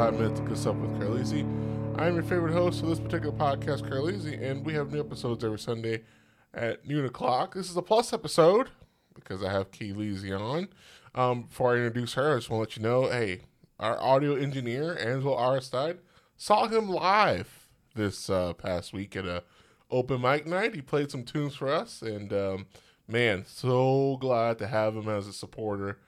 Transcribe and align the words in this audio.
Five 0.00 0.14
Minutes 0.14 0.40
of 0.40 0.46
Good 0.46 0.56
Stuff 0.56 0.76
with 0.76 0.98
Carlisi. 0.98 1.44
I 1.98 2.06
am 2.06 2.14
your 2.14 2.22
favorite 2.22 2.54
host 2.54 2.82
of 2.82 2.88
this 2.88 2.98
particular 2.98 3.36
podcast, 3.36 3.86
Carlisi, 3.86 4.42
and 4.42 4.64
we 4.64 4.72
have 4.72 4.90
new 4.90 5.00
episodes 5.00 5.44
every 5.44 5.58
Sunday 5.58 6.04
at 6.54 6.88
noon 6.88 7.04
o'clock. 7.04 7.52
This 7.52 7.68
is 7.68 7.76
a 7.76 7.82
plus 7.82 8.14
episode 8.14 8.70
because 9.14 9.44
I 9.44 9.52
have 9.52 9.70
Kayleezy 9.70 10.34
on. 10.34 10.68
Um, 11.14 11.42
before 11.42 11.74
I 11.74 11.76
introduce 11.76 12.14
her, 12.14 12.32
I 12.32 12.36
just 12.36 12.48
want 12.48 12.70
to 12.70 12.70
let 12.70 12.76
you 12.78 12.82
know, 12.82 13.10
hey, 13.10 13.42
our 13.78 14.00
audio 14.00 14.36
engineer, 14.36 14.96
Angelo 14.98 15.36
Aristide, 15.36 15.98
saw 16.34 16.66
him 16.66 16.88
live 16.88 17.68
this 17.94 18.30
uh, 18.30 18.54
past 18.54 18.94
week 18.94 19.14
at 19.16 19.26
a 19.26 19.42
open 19.90 20.22
mic 20.22 20.46
night. 20.46 20.74
He 20.74 20.80
played 20.80 21.10
some 21.10 21.24
tunes 21.24 21.54
for 21.54 21.68
us, 21.68 22.00
and 22.00 22.32
um, 22.32 22.66
man, 23.06 23.44
so 23.46 24.16
glad 24.18 24.56
to 24.60 24.66
have 24.66 24.96
him 24.96 25.10
as 25.10 25.26
a 25.26 25.32
supporter 25.34 25.98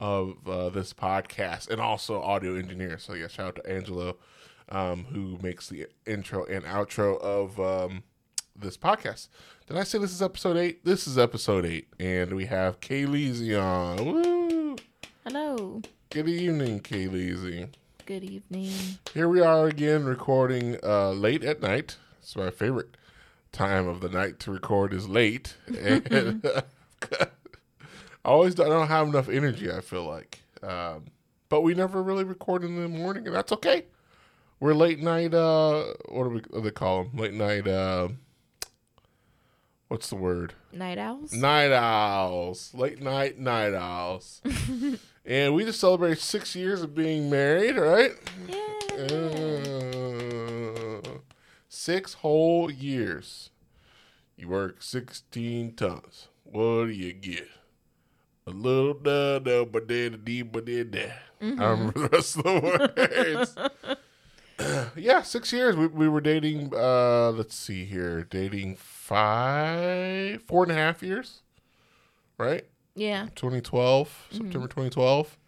of 0.00 0.48
uh, 0.48 0.70
this 0.70 0.92
podcast 0.92 1.68
and 1.68 1.80
also 1.80 2.20
audio 2.20 2.56
engineer. 2.56 2.98
So 2.98 3.12
yeah, 3.12 3.28
shout 3.28 3.46
out 3.46 3.54
to 3.56 3.70
Angelo, 3.70 4.16
um, 4.70 5.04
who 5.04 5.38
makes 5.42 5.68
the 5.68 5.86
intro 6.06 6.44
and 6.46 6.64
outro 6.64 7.20
of 7.20 7.60
um, 7.60 8.02
this 8.56 8.76
podcast. 8.76 9.28
Did 9.66 9.76
I 9.76 9.84
say 9.84 9.98
this 9.98 10.12
is 10.12 10.22
episode 10.22 10.56
eight? 10.56 10.84
This 10.84 11.06
is 11.06 11.18
episode 11.18 11.64
eight, 11.66 11.88
and 12.00 12.34
we 12.34 12.46
have 12.46 12.80
Kayleezy 12.80 13.60
on. 13.60 14.04
Woo! 14.04 14.76
Hello. 15.24 15.82
Good 16.08 16.28
evening, 16.28 16.80
Kayleezy. 16.80 17.68
Good 18.06 18.24
evening. 18.24 18.72
Here 19.14 19.28
we 19.28 19.40
are 19.40 19.68
again, 19.68 20.04
recording 20.04 20.78
uh, 20.82 21.10
late 21.10 21.44
at 21.44 21.62
night. 21.62 21.98
It's 22.20 22.34
my 22.34 22.50
favorite 22.50 22.96
time 23.52 23.86
of 23.86 24.00
the 24.00 24.08
night 24.08 24.40
to 24.40 24.50
record 24.50 24.92
is 24.92 25.08
late, 25.08 25.56
and 25.68 26.44
I 28.24 28.28
always 28.28 28.54
don't, 28.54 28.66
I 28.66 28.70
don't 28.70 28.88
have 28.88 29.08
enough 29.08 29.28
energy. 29.28 29.70
I 29.70 29.80
feel 29.80 30.04
like, 30.04 30.40
um, 30.62 31.06
but 31.48 31.62
we 31.62 31.74
never 31.74 32.02
really 32.02 32.24
record 32.24 32.64
in 32.64 32.80
the 32.80 32.88
morning, 32.88 33.26
and 33.26 33.34
that's 33.34 33.52
okay. 33.52 33.86
We're 34.60 34.74
late 34.74 35.00
night. 35.00 35.32
Uh, 35.32 35.94
what 36.08 36.24
do 36.24 36.30
we 36.30 36.40
what 36.50 36.52
do 36.52 36.60
they 36.60 36.70
call 36.70 37.04
them? 37.04 37.16
Late 37.16 37.32
night. 37.32 37.66
Uh, 37.66 38.08
what's 39.88 40.10
the 40.10 40.16
word? 40.16 40.52
Night 40.72 40.98
owls? 40.98 41.32
Night 41.32 41.72
owls. 41.72 42.74
Late 42.74 43.00
night 43.00 43.38
night 43.38 43.72
owls. 43.72 44.42
and 45.24 45.54
we 45.54 45.64
just 45.64 45.80
celebrated 45.80 46.18
six 46.18 46.54
years 46.54 46.82
of 46.82 46.94
being 46.94 47.30
married, 47.30 47.76
right? 47.76 48.12
Yeah. 48.46 49.16
Uh, 49.16 51.00
six 51.68 52.14
whole 52.14 52.70
years. 52.70 53.50
You 54.36 54.48
work 54.48 54.82
16 54.82 55.74
tons. 55.74 56.28
What 56.44 56.86
do 56.86 56.88
you 56.88 57.12
get? 57.12 57.48
A 58.46 58.50
little 58.50 58.94
da 58.94 59.38
da 59.38 59.64
ba 59.64 59.80
da 59.80 60.08
da 60.10 60.16
dee 60.16 60.42
ba 60.42 60.60
da 60.60 60.82
da. 60.84 61.12
I 61.40 61.46
don't 61.46 61.58
remember 61.58 62.00
the 62.00 62.08
rest 62.08 62.36
of 62.36 62.44
the 62.44 63.60
words. 63.78 64.00
yeah, 64.96 65.22
six 65.22 65.52
years. 65.52 65.76
We, 65.76 65.86
we 65.86 66.08
were 66.08 66.20
dating, 66.20 66.72
uh, 66.74 67.30
let's 67.30 67.54
see 67.54 67.84
here, 67.84 68.24
dating 68.24 68.76
five, 68.76 70.42
four 70.42 70.64
and 70.64 70.72
a 70.72 70.74
half 70.74 71.02
years, 71.02 71.42
right? 72.38 72.64
Yeah. 72.94 73.28
2012, 73.34 74.28
September 74.30 74.68
2012. 74.68 75.38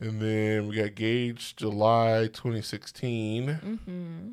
And 0.00 0.20
then 0.20 0.68
we 0.68 0.76
got 0.76 0.86
engaged 0.86 1.58
July 1.58 2.28
2016. 2.32 3.46
Mm-hmm. 3.46 4.28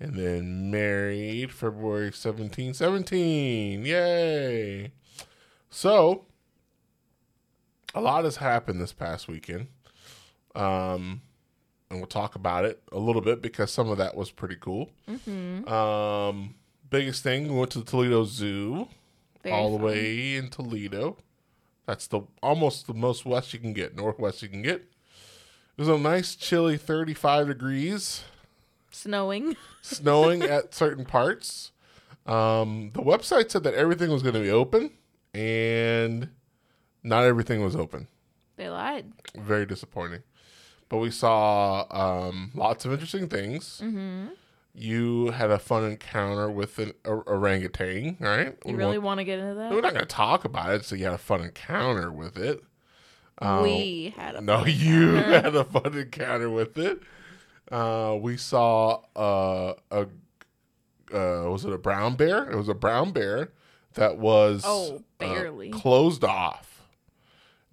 And 0.00 0.14
then 0.14 0.70
married 0.70 1.52
February 1.52 2.12
17, 2.12 2.74
17. 2.74 3.84
Yay. 3.84 4.92
So, 5.68 6.24
a 7.94 8.00
lot 8.00 8.24
has 8.24 8.36
happened 8.36 8.80
this 8.80 8.92
past 8.92 9.28
weekend. 9.28 9.68
Um, 10.54 11.22
and 11.90 12.00
we'll 12.00 12.06
talk 12.06 12.34
about 12.34 12.64
it 12.64 12.82
a 12.92 12.98
little 12.98 13.22
bit 13.22 13.42
because 13.42 13.70
some 13.70 13.88
of 13.90 13.98
that 13.98 14.16
was 14.16 14.30
pretty 14.30 14.56
cool. 14.60 14.90
Mm-hmm. 15.08 15.68
Um, 15.72 16.54
biggest 16.90 17.22
thing, 17.22 17.48
we 17.48 17.58
went 17.58 17.70
to 17.72 17.78
the 17.78 17.84
Toledo 17.84 18.24
Zoo 18.24 18.88
Very 19.42 19.54
all 19.54 19.76
the 19.76 19.84
way 19.84 20.36
in 20.36 20.48
Toledo. 20.48 21.16
That's 21.86 22.06
the 22.06 22.22
almost 22.42 22.86
the 22.86 22.94
most 22.94 23.26
west 23.26 23.52
you 23.52 23.58
can 23.58 23.72
get, 23.72 23.94
northwest 23.94 24.42
you 24.42 24.48
can 24.48 24.62
get. 24.62 24.76
It 24.76 25.80
was 25.80 25.88
a 25.88 25.98
nice 25.98 26.34
chilly 26.36 26.76
35 26.76 27.48
degrees, 27.48 28.22
Snowing. 28.90 29.56
snowing 29.82 30.42
at 30.44 30.72
certain 30.74 31.04
parts. 31.04 31.72
Um, 32.26 32.90
the 32.94 33.02
website 33.02 33.50
said 33.50 33.64
that 33.64 33.74
everything 33.74 34.10
was 34.10 34.22
going 34.22 34.34
to 34.34 34.40
be 34.40 34.50
open, 34.50 34.92
and 35.34 36.30
not 37.04 37.24
everything 37.24 37.62
was 37.62 37.76
open. 37.76 38.08
They 38.56 38.68
lied. 38.68 39.12
Very 39.36 39.66
disappointing. 39.66 40.22
But 40.88 40.96
we 40.98 41.10
saw 41.10 41.86
um, 41.90 42.50
lots 42.54 42.84
of 42.84 42.92
interesting 42.92 43.28
things. 43.28 43.80
Mm-hmm. 43.82 44.26
You 44.76 45.30
had 45.30 45.50
a 45.50 45.58
fun 45.58 45.84
encounter 45.84 46.50
with 46.50 46.78
an 46.80 46.94
or- 47.04 47.22
orangutan, 47.28 48.16
right? 48.18 48.56
You 48.64 48.72
We 48.72 48.74
really 48.74 48.98
want 48.98 49.18
to 49.18 49.24
get 49.24 49.38
into 49.38 49.54
that? 49.54 49.70
we're 49.70 49.80
not 49.80 49.92
going 49.92 50.04
to 50.04 50.06
talk 50.06 50.44
about 50.44 50.70
it. 50.74 50.84
So 50.84 50.96
you 50.96 51.04
had 51.04 51.14
a 51.14 51.18
fun 51.18 51.42
encounter 51.42 52.10
with 52.10 52.36
it. 52.36 52.62
Um, 53.38 53.62
we 53.62 54.14
had 54.16 54.34
a 54.36 54.40
no, 54.40 54.64
you 54.64 55.16
encounter. 55.16 55.40
had 55.42 55.54
a 55.56 55.64
fun 55.64 55.94
encounter 55.96 56.50
with 56.50 56.76
it. 56.78 57.00
Uh, 57.70 58.16
we 58.20 58.36
saw 58.36 59.00
uh, 59.16 59.74
a 59.90 60.06
uh, 61.12 61.48
was 61.50 61.64
it 61.64 61.72
a 61.72 61.78
brown 61.78 62.14
bear? 62.16 62.50
It 62.50 62.56
was 62.56 62.68
a 62.68 62.74
brown 62.74 63.12
bear 63.12 63.50
that 63.94 64.18
was 64.18 64.62
Oh, 64.66 64.96
uh, 64.96 64.98
barely. 65.18 65.70
closed 65.70 66.24
off. 66.24 66.73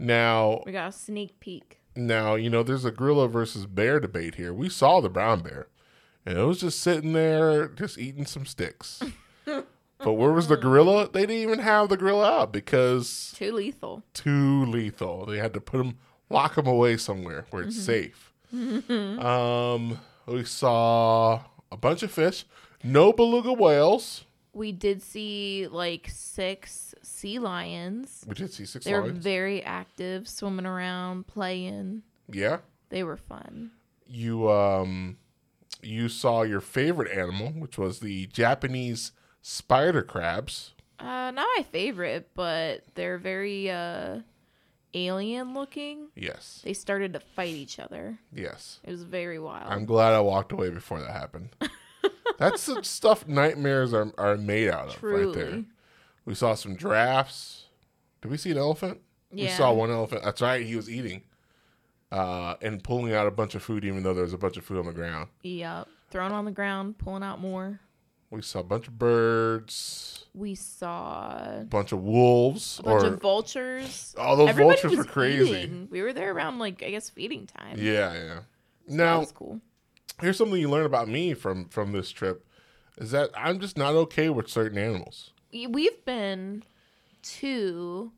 Now, 0.01 0.63
We 0.65 0.71
got 0.71 0.89
a 0.89 0.91
sneak 0.91 1.39
peek. 1.39 1.79
now 1.95 2.35
you 2.35 2.49
know 2.49 2.63
there's 2.63 2.85
a 2.85 2.91
gorilla 2.91 3.27
versus 3.27 3.65
bear 3.67 3.99
debate 3.99 4.35
here. 4.35 4.51
We 4.53 4.67
saw 4.67 4.99
the 4.99 5.09
brown 5.09 5.41
bear, 5.41 5.67
and 6.25 6.37
it 6.37 6.43
was 6.43 6.59
just 6.61 6.79
sitting 6.79 7.13
there, 7.13 7.67
just 7.67 7.97
eating 7.99 8.25
some 8.25 8.45
sticks. 8.47 9.01
but 9.45 10.13
where 10.13 10.31
was 10.31 10.47
the 10.47 10.57
gorilla? 10.57 11.07
They 11.11 11.21
didn't 11.21 11.35
even 11.43 11.59
have 11.59 11.89
the 11.89 11.97
gorilla 11.97 12.41
out 12.41 12.51
because 12.51 13.33
Too 13.37 13.51
lethal. 13.53 14.03
too 14.13 14.65
lethal. 14.65 15.25
They 15.27 15.37
had 15.37 15.53
to 15.53 15.61
put 15.61 15.81
him, 15.81 15.97
lock 16.29 16.57
him 16.57 16.65
away 16.67 16.97
somewhere 16.97 17.45
where 17.51 17.63
it's 17.63 17.79
safe. 17.79 18.33
um, 18.53 19.99
we 20.25 20.43
saw 20.45 21.41
a 21.71 21.77
bunch 21.77 22.01
of 22.03 22.11
fish, 22.11 22.45
no 22.83 23.13
beluga 23.13 23.53
whales. 23.53 24.23
We 24.53 24.71
did 24.73 25.01
see 25.01 25.67
like 25.71 26.09
six 26.11 26.93
sea 27.01 27.39
lions. 27.39 28.23
We 28.27 28.33
did 28.35 28.51
see 28.53 28.65
six 28.65 28.83
They 28.85 28.93
were 28.93 29.11
very 29.11 29.63
active, 29.63 30.27
swimming 30.27 30.65
around, 30.65 31.27
playing. 31.27 32.03
yeah, 32.31 32.57
They 32.89 33.03
were 33.03 33.17
fun. 33.17 33.71
you 34.05 34.49
um, 34.51 35.17
you 35.81 36.09
saw 36.09 36.41
your 36.43 36.59
favorite 36.61 37.11
animal, 37.17 37.49
which 37.51 37.77
was 37.77 37.99
the 38.01 38.27
Japanese 38.27 39.13
spider 39.41 40.03
crabs. 40.03 40.73
Uh, 40.99 41.31
not 41.31 41.47
my 41.57 41.63
favorite, 41.71 42.29
but 42.35 42.83
they're 42.95 43.17
very 43.17 43.71
uh 43.71 44.19
alien 44.93 45.53
looking. 45.53 46.09
Yes, 46.15 46.59
They 46.65 46.73
started 46.73 47.13
to 47.13 47.21
fight 47.21 47.53
each 47.55 47.79
other. 47.79 48.19
yes. 48.33 48.81
It 48.83 48.91
was 48.91 49.03
very 49.03 49.39
wild. 49.39 49.71
I'm 49.71 49.85
glad 49.85 50.11
I 50.13 50.19
walked 50.19 50.51
away 50.51 50.69
before 50.69 50.99
that 50.99 51.11
happened. 51.11 51.49
That's 52.41 52.65
the 52.65 52.83
stuff 52.83 53.27
nightmares 53.27 53.93
are, 53.93 54.11
are 54.17 54.35
made 54.37 54.69
out 54.69 54.95
of 54.95 55.03
right 55.03 55.33
there. 55.33 55.63
We 56.25 56.35
saw 56.35 56.53
some 56.55 56.75
giraffes. 56.77 57.65
Did 58.21 58.29
we 58.31 58.37
see 58.37 58.51
an 58.51 58.57
elephant? 58.57 58.99
We 59.31 59.47
saw 59.47 59.71
one 59.73 59.89
elephant. 59.91 60.23
That's 60.23 60.41
right. 60.41 60.65
He 60.65 60.75
was 60.75 60.89
eating 60.89 61.23
uh, 62.11 62.55
and 62.61 62.83
pulling 62.83 63.13
out 63.13 63.27
a 63.27 63.31
bunch 63.31 63.55
of 63.55 63.63
food, 63.63 63.85
even 63.85 64.03
though 64.03 64.13
there 64.13 64.23
was 64.23 64.33
a 64.33 64.37
bunch 64.37 64.57
of 64.57 64.65
food 64.65 64.77
on 64.79 64.85
the 64.85 64.91
ground. 64.93 65.29
Yep. 65.43 65.87
Thrown 66.09 66.31
on 66.33 66.43
the 66.45 66.51
ground, 66.51 66.97
pulling 66.97 67.23
out 67.23 67.39
more. 67.39 67.79
We 68.29 68.41
saw 68.41 68.59
a 68.59 68.63
bunch 68.63 68.87
of 68.87 68.97
birds, 68.97 70.25
We 70.33 70.55
saw 70.55 71.33
a 71.37 71.65
bunch 71.69 71.91
of 71.91 72.01
wolves, 72.01 72.79
a 72.79 72.83
bunch 72.83 73.03
or 73.03 73.07
of 73.07 73.21
vultures. 73.21 74.15
all 74.17 74.37
those 74.37 74.49
Everybody 74.49 74.79
vultures 74.81 74.97
were 74.97 75.03
crazy. 75.03 75.51
eating. 75.51 75.87
We 75.91 76.01
were 76.01 76.13
there 76.13 76.31
around 76.33 76.57
like 76.59 76.81
I 76.81 76.91
guess 76.91 77.09
feeding 77.09 77.45
time. 77.47 77.77
Yeah, 77.77 78.13
yeah. 78.13 78.19
that 78.35 78.43
Now, 78.87 79.19
was 79.19 79.31
cool. 79.33 79.59
Here's 80.19 80.37
something 80.37 80.59
you 80.59 80.69
learn 80.69 80.85
about 80.85 81.07
me 81.07 81.33
from 81.33 81.69
from 81.69 81.91
this 81.91 82.11
trip: 82.11 82.45
is 82.97 83.11
that 83.11 83.29
I'm 83.35 83.59
just 83.59 83.77
not 83.77 83.93
okay 83.95 84.29
with 84.29 84.49
certain 84.49 84.77
animals. 84.77 85.31
We've 85.53 86.03
been 86.05 86.63
to 87.23 88.11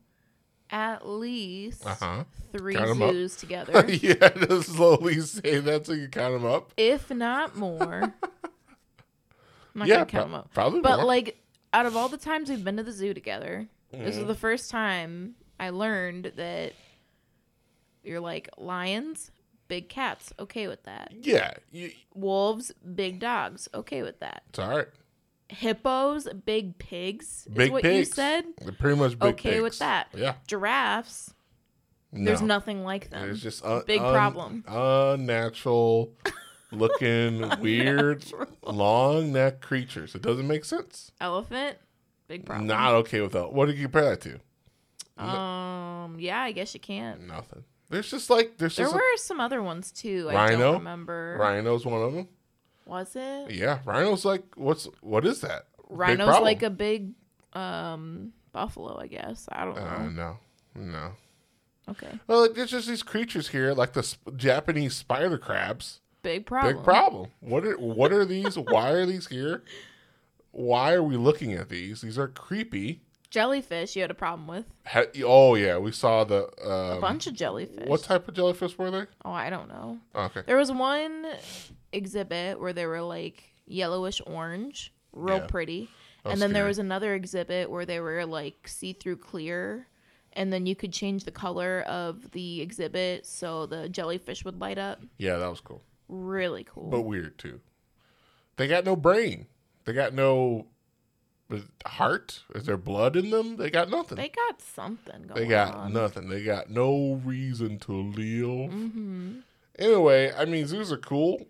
at 0.70 1.06
least 1.06 1.86
Uh 1.86 1.94
huh. 1.94 2.24
three 2.52 2.74
Count 2.74 2.98
zoos 2.98 3.36
together, 3.36 3.84
yeah, 3.88 4.28
just 4.30 4.70
slowly 4.74 5.20
say 5.20 5.58
that 5.60 5.86
so 5.86 5.92
you 5.92 6.08
count 6.08 6.34
them 6.34 6.44
up. 6.50 6.72
if 6.76 7.10
not 7.10 7.56
more. 7.56 8.12
I'm 9.74 9.78
not 9.80 9.88
yeah, 9.88 9.94
gonna 9.96 10.06
count 10.06 10.10
pro- 10.12 10.22
them 10.22 10.34
up. 10.34 10.54
probably 10.54 10.80
But 10.80 10.96
more. 10.98 11.06
like 11.06 11.36
out 11.72 11.86
of 11.86 11.96
all 11.96 12.08
the 12.08 12.16
times 12.16 12.48
we've 12.48 12.62
been 12.64 12.76
to 12.76 12.82
the 12.82 12.92
zoo 12.92 13.12
together, 13.14 13.66
this 13.90 14.00
Mm-hmm. 14.14 14.20
is 14.20 14.26
the 14.26 14.34
first 14.34 14.70
time 14.70 15.34
I 15.58 15.70
learned 15.70 16.32
that 16.36 16.72
you're 18.02 18.20
like 18.20 18.48
lions, 18.56 19.30
big 19.74 19.88
cats, 19.88 20.32
okay 20.38 20.68
with 20.68 20.82
that. 20.84 21.12
yeah, 21.20 21.52
you, 21.72 21.90
Wolves, 22.14 22.70
big 22.94 23.18
dogs, 23.18 23.68
okay 23.74 24.02
with 24.02 24.20
that. 24.20 24.42
it's 24.50 24.58
all 24.60 24.70
right. 24.76 24.86
Hippos, 25.48 26.28
big 26.46 26.78
pigs, 26.78 27.46
is 27.48 27.54
Big 27.54 27.72
what 27.72 27.82
pigs. 27.82 28.08
you 28.08 28.14
said. 28.14 28.44
They're 28.60 28.72
pretty 28.72 28.96
much 28.98 29.18
big 29.18 29.34
Okay 29.34 29.60
with 29.60 29.72
pigs. 29.72 29.78
that. 29.80 30.08
Yeah. 30.14 30.34
Giraffes, 30.46 31.34
There's 32.12 32.40
nothing 32.40 32.84
like 32.84 33.10
them. 33.10 33.30
It's 33.30 33.40
just 33.40 33.64
un- 33.64 33.82
Big 33.86 34.00
problem. 34.00 34.64
Unnatural 34.66 36.12
looking, 36.72 37.48
weird, 37.60 38.24
long 38.62 39.32
neck 39.32 39.60
creatures. 39.60 40.14
It 40.14 40.22
doesn't 40.22 40.46
make 40.46 40.64
sense. 40.64 41.10
Elephant, 41.20 41.76
big 42.28 42.46
problem. 42.46 42.66
Not 42.68 42.94
okay 42.94 43.20
with 43.20 43.32
that. 43.32 43.52
What 43.52 43.66
do 43.66 43.72
you 43.72 43.82
compare 43.82 44.10
that 44.16 44.20
to? 44.22 45.22
Um, 45.22 46.16
yeah, 46.18 46.40
I 46.40 46.52
guess 46.52 46.74
you 46.74 46.80
can't. 46.80 47.26
Nothing. 47.26 47.64
There's 47.90 48.10
just 48.10 48.30
like 48.30 48.56
there's 48.58 48.76
There 48.76 48.86
just 48.86 48.94
were 48.94 49.16
some 49.16 49.40
other 49.40 49.62
ones 49.62 49.92
too. 49.92 50.26
I 50.30 50.34
Rhino? 50.34 50.58
don't 50.58 50.74
remember. 50.78 51.36
rhino's 51.38 51.84
one 51.86 52.02
of 52.02 52.12
them. 52.12 52.28
Was 52.86 53.14
it? 53.16 53.50
Yeah, 53.50 53.78
rhino's 53.84 54.24
like 54.24 54.42
what's 54.56 54.88
what 55.00 55.26
is 55.26 55.40
that? 55.42 55.66
Rhino's 55.88 56.40
like 56.40 56.62
a 56.62 56.70
big 56.70 57.12
um 57.52 58.32
buffalo, 58.52 58.98
I 58.98 59.06
guess. 59.06 59.48
I 59.52 59.64
don't 59.64 59.76
know. 59.76 59.82
Uh, 59.82 60.08
no, 60.10 60.38
no. 60.74 61.12
okay. 61.90 62.18
Well, 62.26 62.42
like, 62.42 62.54
there's 62.54 62.70
just 62.70 62.88
these 62.88 63.02
creatures 63.02 63.48
here, 63.48 63.72
like 63.74 63.92
the 63.92 64.02
sp- 64.02 64.36
Japanese 64.36 64.94
spider 64.94 65.38
crabs. 65.38 66.00
Big 66.22 66.46
problem. 66.46 66.76
Big 66.76 66.84
problem. 66.84 67.30
What 67.40 67.66
are 67.66 67.76
what 67.78 68.12
are 68.12 68.24
these? 68.24 68.56
Why 68.58 68.90
are 68.90 69.06
these 69.06 69.28
here? 69.28 69.62
Why 70.52 70.94
are 70.94 71.02
we 71.02 71.16
looking 71.16 71.52
at 71.52 71.68
these? 71.68 72.00
These 72.00 72.18
are 72.18 72.28
creepy. 72.28 73.02
Jellyfish 73.34 73.96
you 73.96 74.02
had 74.02 74.12
a 74.12 74.14
problem 74.14 74.46
with. 74.46 74.64
Ha- 74.86 75.06
oh 75.24 75.56
yeah, 75.56 75.76
we 75.78 75.90
saw 75.90 76.22
the 76.22 76.44
um, 76.64 76.98
A 76.98 77.00
bunch 77.00 77.26
of 77.26 77.34
jellyfish. 77.34 77.88
What 77.88 78.04
type 78.04 78.28
of 78.28 78.34
jellyfish 78.34 78.78
were 78.78 78.92
they? 78.92 79.06
Oh, 79.24 79.32
I 79.32 79.50
don't 79.50 79.66
know. 79.68 79.98
Okay. 80.14 80.42
There 80.46 80.56
was 80.56 80.70
one 80.70 81.26
exhibit 81.92 82.60
where 82.60 82.72
they 82.72 82.86
were 82.86 83.02
like 83.02 83.42
yellowish 83.66 84.20
orange, 84.24 84.92
real 85.12 85.38
Yeah. 85.38 85.46
pretty. 85.46 85.90
And 86.24 86.40
then 86.40 86.52
there 86.52 86.64
was 86.64 86.78
another 86.78 87.12
exhibit 87.14 87.68
where 87.68 87.84
they 87.84 87.98
were 87.98 88.24
like 88.24 88.68
see 88.68 88.92
through 88.92 89.16
clear. 89.16 89.88
And 90.34 90.52
then 90.52 90.64
you 90.66 90.76
could 90.76 90.92
change 90.92 91.24
the 91.24 91.30
color 91.32 91.80
of 91.88 92.30
the 92.30 92.60
exhibit 92.60 93.26
so 93.26 93.66
the 93.66 93.88
jellyfish 93.88 94.44
would 94.44 94.60
light 94.60 94.78
up. 94.78 95.00
Yeah, 95.18 95.38
that 95.38 95.50
was 95.50 95.60
cool, 95.60 95.82
Really 96.08 96.62
cool. 96.64 96.88
but 96.88 97.02
weird 97.02 97.36
too. 97.38 97.60
They 98.56 98.68
got 98.68 98.84
no 98.84 98.94
brain. 98.94 99.46
They 99.86 99.92
got 99.92 100.14
no 100.14 100.66
heart. 101.86 102.42
Is 102.54 102.64
there 102.66 102.76
blood 102.76 103.16
in 103.16 103.30
them? 103.30 103.56
They 103.56 103.70
got 103.70 103.90
nothing. 103.90 104.16
they 104.16 104.28
got 104.28 104.60
something 104.60 105.22
going 105.22 105.34
They 105.40 105.46
got 105.46 105.74
on. 105.74 105.92
nothing. 105.92 106.28
They 106.28 106.42
got 106.42 106.70
no 106.70 107.20
reason 107.24 107.78
to 107.80 107.92
live. 107.92 108.70
hmm 108.70 109.38
Anyway, 109.78 110.32
I 110.36 110.44
mean, 110.44 110.66
zoos 110.66 110.92
are 110.92 110.96
cool. 110.96 111.46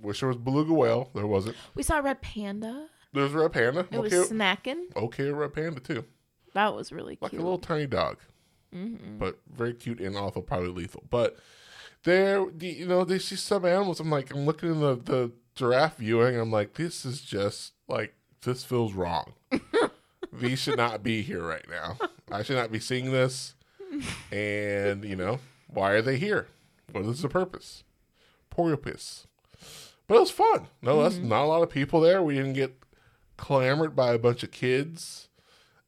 Wish 0.00 0.20
there 0.20 0.28
was 0.28 0.36
beluga 0.38 0.72
whale. 0.72 1.10
There 1.14 1.26
wasn't. 1.26 1.56
We 1.76 1.82
saw 1.84 1.98
a 1.98 2.02
red 2.02 2.20
panda. 2.20 2.88
There's 3.12 3.32
a 3.34 3.38
red 3.38 3.52
panda. 3.52 3.86
It 3.90 4.00
was 4.00 4.12
Okay, 4.12 4.34
snacking. 4.34 4.94
okay, 4.96 5.28
a 5.28 5.34
red 5.34 5.54
panda 5.54 5.78
too. 5.80 6.04
That 6.54 6.74
was 6.74 6.90
really 6.92 7.14
cute. 7.14 7.22
Like 7.22 7.30
cute. 7.30 7.40
a 7.40 7.44
little 7.44 7.58
tiny 7.58 7.86
dog, 7.86 8.18
hmm 8.72 9.18
but 9.18 9.38
very 9.54 9.74
cute 9.74 10.00
and 10.00 10.16
also 10.16 10.40
probably 10.40 10.68
lethal. 10.70 11.04
But 11.08 11.36
there, 12.04 12.44
the- 12.52 12.66
you 12.66 12.86
know, 12.86 13.04
they 13.04 13.18
see 13.20 13.36
some 13.36 13.64
animals. 13.64 14.00
I'm 14.00 14.10
like, 14.10 14.32
I'm 14.34 14.44
looking 14.44 14.70
in 14.72 14.80
the 14.80 14.96
the 14.96 15.30
giraffe 15.54 15.98
viewing. 15.98 16.36
I'm 16.36 16.50
like, 16.50 16.74
this 16.74 17.04
is 17.04 17.20
just 17.20 17.72
like 17.86 18.14
this 18.42 18.64
feels 18.64 18.92
wrong. 18.92 19.32
These 20.32 20.60
should 20.60 20.76
not 20.76 21.02
be 21.02 21.22
here 21.22 21.42
right 21.42 21.66
now. 21.68 21.98
I 22.30 22.42
should 22.42 22.56
not 22.56 22.72
be 22.72 22.80
seeing 22.80 23.12
this. 23.12 23.54
And 24.30 25.04
you 25.04 25.16
know, 25.16 25.40
why 25.68 25.92
are 25.92 26.02
they 26.02 26.16
here? 26.16 26.48
What 26.90 27.04
is 27.04 27.22
the 27.22 27.28
purpose? 27.28 27.84
Porpoise. 28.50 29.26
But 30.06 30.16
it 30.16 30.20
was 30.20 30.30
fun. 30.30 30.68
No, 30.80 31.02
that's 31.02 31.16
not 31.16 31.44
a 31.44 31.46
lot 31.46 31.62
of 31.62 31.70
people 31.70 32.00
there. 32.00 32.22
We 32.22 32.34
didn't 32.34 32.54
get 32.54 32.74
clamored 33.36 33.94
by 33.94 34.12
a 34.12 34.18
bunch 34.18 34.42
of 34.42 34.50
kids. 34.50 35.28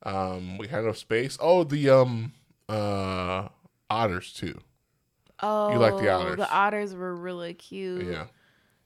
Um, 0.02 0.58
we 0.58 0.68
had 0.68 0.84
enough 0.84 0.98
space. 0.98 1.38
Oh, 1.40 1.64
the 1.64 1.88
um 1.90 2.32
uh 2.68 3.48
otters 3.88 4.32
too. 4.32 4.60
Oh, 5.42 5.72
you 5.72 5.78
like 5.78 5.98
the 5.98 6.10
otters. 6.10 6.36
The 6.36 6.50
otters 6.50 6.94
were 6.94 7.14
really 7.14 7.54
cute. 7.54 8.06
Yeah. 8.06 8.26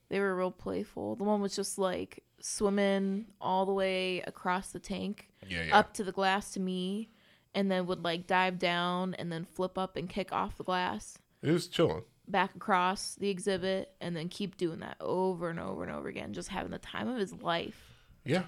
They 0.09 0.21
were 0.21 0.35
real 0.35 0.51
playful. 0.51 1.17
The 1.17 1.25
one 1.25 1.41
was 1.41 1.55
just 1.55 1.79
like 1.79 2.25
swimming 2.41 3.27
all 3.41 3.67
the 3.67 3.73
way 3.73 4.21
across 4.27 4.71
the 4.73 4.79
tank 4.79 5.29
Yeah, 5.47 5.65
yeah. 5.65 5.79
up 5.79 5.93
to 5.95 6.05
the 6.05 6.13
glass 6.13 6.53
to 6.53 6.61
me 6.61 7.11
and 7.55 7.71
then 7.71 7.87
would 7.87 8.05
like 8.05 8.27
dive 8.27 8.59
down 8.59 9.15
and 9.15 9.31
then 9.33 9.45
flip 9.45 9.77
up 9.79 9.97
and 9.97 10.09
kick 10.09 10.33
off 10.33 10.57
the 10.57 10.65
glass 10.65 11.19
It 11.43 11.51
was 11.51 11.67
chilling. 11.69 12.03
back 12.29 12.55
across 12.55 13.15
the 13.17 13.29
exhibit 13.31 13.93
and 14.01 14.17
then 14.17 14.29
keep 14.29 14.57
doing 14.57 14.81
that 14.81 14.97
over 15.01 15.49
and 15.51 15.59
over 15.59 15.83
and 15.83 15.93
over 15.93 16.09
again 16.09 16.33
just 16.33 16.49
having 16.49 16.71
the 16.71 16.79
time 16.79 17.09
of 17.09 17.17
his 17.19 17.33
life. 17.33 17.95
Yeah. 18.25 18.45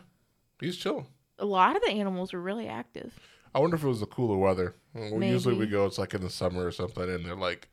He's 0.60 0.76
chilling. 0.76 1.06
A 1.38 1.44
lot 1.46 1.74
of 1.76 1.82
the 1.82 1.90
animals 1.90 2.32
were 2.32 2.40
really 2.40 2.68
active. 2.68 3.18
I 3.54 3.58
wonder 3.58 3.74
if 3.76 3.82
it 3.82 3.88
was 3.88 4.00
the 4.00 4.06
cooler 4.06 4.36
weather. 4.36 4.76
Well, 4.94 5.22
Usually 5.24 5.56
we 5.56 5.66
go, 5.66 5.86
it's 5.86 5.98
like 5.98 6.14
in 6.14 6.20
the 6.20 6.30
summer 6.30 6.64
or 6.66 6.70
something, 6.70 7.02
and 7.08 7.24
they're 7.24 7.34
like 7.34 7.68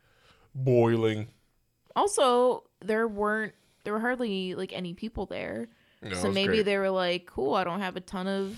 boiling. 0.55 1.27
Also, 1.95 2.63
there 2.79 3.07
weren't 3.07 3.53
there 3.83 3.93
were 3.93 3.99
hardly 3.99 4.55
like 4.55 4.73
any 4.73 4.93
people 4.93 5.25
there. 5.25 5.67
It 6.01 6.15
so 6.15 6.31
maybe 6.31 6.47
great. 6.57 6.63
they 6.65 6.77
were 6.77 6.89
like, 6.91 7.25
"Cool, 7.25 7.53
I 7.55 7.63
don't 7.63 7.79
have 7.81 7.95
a 7.95 8.01
ton 8.01 8.27
of 8.27 8.55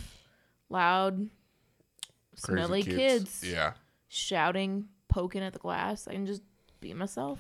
loud, 0.70 1.30
Crazy 2.42 2.62
smelly 2.62 2.84
kids, 2.84 3.44
Yeah. 3.46 3.74
shouting, 4.08 4.90
poking 5.08 5.42
at 5.42 5.54
the 5.54 5.60
glass. 5.60 6.08
I 6.08 6.14
can 6.14 6.26
just 6.26 6.42
be 6.82 6.94
myself." 6.94 7.40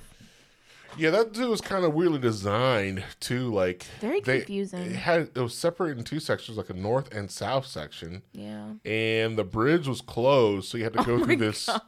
Yeah, 0.97 1.11
that 1.11 1.33
dude 1.33 1.49
was 1.49 1.61
kind 1.61 1.85
of 1.85 1.93
weirdly 1.93 2.17
designed 2.17 3.03
too. 3.19 3.53
Like 3.53 3.83
Very 4.01 4.21
they- 4.21 4.39
confusing. 4.39 4.81
It 4.87 4.95
had 4.95 5.29
it 5.35 5.39
was 5.39 5.53
separated 5.55 5.99
in 5.99 6.03
two 6.03 6.19
sections, 6.19 6.57
like 6.57 6.69
a 6.69 6.73
north 6.73 7.13
and 7.13 7.29
south 7.29 7.67
section, 7.67 8.23
Yeah. 8.33 8.73
and 8.85 9.37
the 9.37 9.43
bridge 9.43 9.87
was 9.87 10.01
closed, 10.01 10.67
so 10.69 10.77
you 10.79 10.85
had 10.85 10.93
to 10.93 10.99
oh 11.01 11.03
go 11.03 11.13
Oh 11.15 11.23
through 11.25 11.35
this 11.35 11.67
God. 11.67 11.81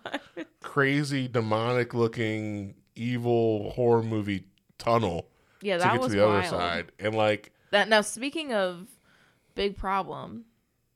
crazy, 0.61 1.27
demonic 1.27 1.93
looking, 1.95 2.75
evil 2.95 3.71
horror 3.71 4.03
movie 4.03 4.45
tunnel 4.77 5.29
Yeah, 5.61 5.77
to 5.77 5.83
that 5.83 5.91
get 5.93 6.01
was 6.01 6.11
to 6.11 6.17
the 6.19 6.25
wild. 6.27 6.37
other 6.39 6.47
side. 6.47 6.91
And 6.99 7.15
like, 7.15 7.51
That 7.71 7.89
now 7.89 8.01
speaking 8.01 8.53
of 8.53 8.87
big 9.55 9.77
problem, 9.77 10.45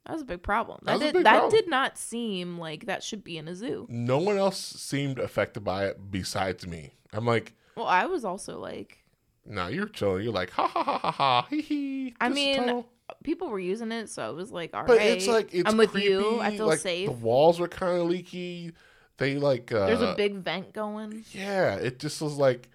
that 0.05 0.13
was 0.13 0.21
a 0.21 0.25
big 0.25 0.43
problem. 0.43 0.79
That 0.83 0.99
That, 0.99 1.13
did 1.13 1.25
that 1.25 1.31
problem. 1.39 1.51
did 1.51 1.67
not 1.69 1.97
seem 1.97 2.57
like 2.59 2.85
that 2.85 3.03
should 3.03 3.23
be 3.23 3.37
in 3.37 3.47
a 3.47 3.55
zoo. 3.55 3.87
no 3.89 4.17
one 4.19 4.37
else 4.37 4.59
seemed 4.59 5.19
affected 5.19 5.63
by 5.63 5.85
it 5.87 6.11
besides 6.11 6.67
me. 6.67 6.93
I'm 7.13 7.25
like, 7.25 7.53
Well, 7.75 7.87
I 7.87 8.05
was 8.05 8.23
also 8.25 8.59
like, 8.59 8.99
no, 9.45 9.67
you're 9.67 9.87
chilling. 9.87 10.23
You're 10.23 10.33
like, 10.33 10.49
ha 10.51 10.67
ha 10.67 10.83
ha 10.83 10.97
ha 10.99 11.11
ha, 11.11 11.47
hee 11.49 11.61
hee. 11.61 12.15
I 12.19 12.29
mean, 12.29 12.57
tunnel." 12.57 12.87
people 13.23 13.49
were 13.49 13.59
using 13.59 13.91
it, 13.91 14.09
so 14.09 14.25
I 14.25 14.29
was 14.31 14.51
like, 14.51 14.73
all 14.73 14.81
right, 14.81 14.87
but 14.87 15.01
it's 15.01 15.27
like 15.27 15.53
it's 15.53 15.69
I'm 15.69 15.77
with 15.77 15.91
creepy. 15.91 16.07
you. 16.09 16.39
I 16.39 16.55
feel 16.57 16.65
like, 16.67 16.79
safe. 16.79 17.07
The 17.07 17.13
walls 17.15 17.59
were 17.59 17.67
kind 17.67 17.99
of 18.01 18.07
leaky. 18.09 18.71
They 19.17 19.35
like 19.37 19.71
uh, 19.71 19.85
There's 19.85 20.01
a 20.01 20.15
big 20.15 20.35
vent 20.37 20.73
going. 20.73 21.23
Yeah, 21.31 21.75
it 21.75 21.99
just 21.99 22.21
was 22.21 22.35
like 22.37 22.69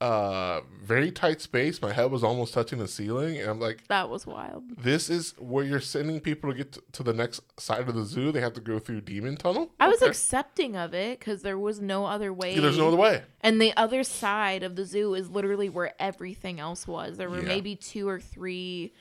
uh 0.00 0.60
very 0.82 1.10
tight 1.10 1.40
space. 1.40 1.80
My 1.80 1.92
head 1.92 2.10
was 2.10 2.22
almost 2.24 2.52
touching 2.52 2.78
the 2.78 2.88
ceiling, 2.88 3.38
and 3.38 3.48
I'm 3.48 3.60
like, 3.60 3.86
That 3.88 4.10
was 4.10 4.26
wild. 4.26 4.64
this 4.76 5.08
is 5.08 5.34
where 5.38 5.64
you're 5.64 5.80
sending 5.80 6.20
people 6.20 6.50
to 6.50 6.56
get 6.56 6.72
to, 6.72 6.82
to 6.92 7.02
the 7.02 7.12
next 7.12 7.40
side 7.60 7.88
of 7.88 7.94
the 7.94 8.04
zoo. 8.04 8.32
They 8.32 8.40
have 8.40 8.52
to 8.54 8.60
go 8.60 8.78
through 8.78 9.02
Demon 9.02 9.36
Tunnel. 9.36 9.70
I 9.80 9.88
was 9.88 10.02
Okay. 10.02 10.10
accepting 10.10 10.76
of 10.76 10.94
it 10.94 11.20
because 11.20 11.42
there 11.42 11.58
was 11.58 11.80
no 11.80 12.06
other 12.06 12.32
way. 12.32 12.54
Yeah, 12.54 12.60
there's 12.60 12.76
no 12.78 12.88
other 12.88 12.96
way. 12.96 13.22
And 13.40 13.60
the 13.62 13.72
other 13.76 14.02
side 14.04 14.62
of 14.62 14.76
the 14.76 14.84
zoo 14.84 15.14
is 15.14 15.30
literally 15.30 15.68
where 15.68 15.94
everything 16.00 16.60
else 16.60 16.86
was. 16.86 17.16
There 17.16 17.30
were 17.30 17.40
Yeah. 17.40 17.48
maybe 17.48 17.76
two 17.76 18.08
or 18.08 18.20
three 18.20 18.92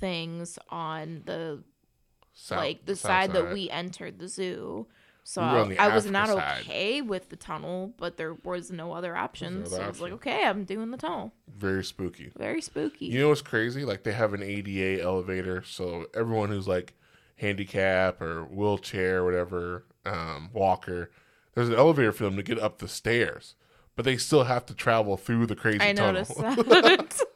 things 0.00 0.58
on 0.70 1.22
the 1.26 1.62
South- 2.32 2.58
like 2.58 2.86
the 2.86 2.94
south 2.96 3.08
side, 3.10 3.32
that 3.32 3.52
we 3.52 3.68
entered 3.70 4.18
the 4.18 4.28
zoo. 4.28 4.86
So 5.28 5.64
We 5.66 5.74
the 5.74 5.82
I 5.82 5.92
was 5.92 6.08
not 6.08 6.28
side. 6.28 6.60
okay 6.62 7.02
with 7.02 7.30
the 7.30 7.36
tunnel, 7.36 7.92
but 7.96 8.16
there 8.16 8.34
was 8.44 8.70
no 8.70 8.92
other 8.92 9.16
options. 9.16 9.66
other 9.72 9.76
so 9.78 9.82
I 9.82 9.88
was 9.88 10.00
like, 10.00 10.12
okay, 10.12 10.44
I'm 10.44 10.62
doing 10.62 10.92
the 10.92 10.96
tunnel. 10.96 11.32
very 11.48 11.82
spooky. 11.82 12.30
Very 12.38 12.62
spooky. 12.62 13.06
You 13.06 13.18
know 13.22 13.30
what's 13.30 13.42
crazy? 13.42 13.84
Like 13.84 14.04
they 14.04 14.12
have 14.12 14.34
an 14.34 14.42
ADA 14.44 15.02
elevator, 15.02 15.64
so 15.64 16.06
everyone 16.14 16.50
who's 16.50 16.68
like 16.68 16.94
handicap 17.38 18.22
or 18.22 18.44
wheelchair 18.44 19.18
or 19.18 19.24
whatever, 19.24 19.84
um, 20.04 20.48
walker, 20.52 21.10
there's 21.54 21.68
an 21.70 21.74
elevator 21.74 22.12
for 22.12 22.22
them 22.22 22.36
to 22.36 22.42
get 22.44 22.60
up 22.60 22.78
the 22.78 22.86
stairs, 22.86 23.56
but 23.96 24.04
they 24.04 24.16
still 24.16 24.44
have 24.44 24.64
to 24.66 24.74
travel 24.74 25.16
through 25.16 25.46
the 25.46 25.56
crazy 25.56 25.80
I 25.80 25.92
tunnel. 25.92 26.12
noticed 26.12 26.36
that. 26.38 27.22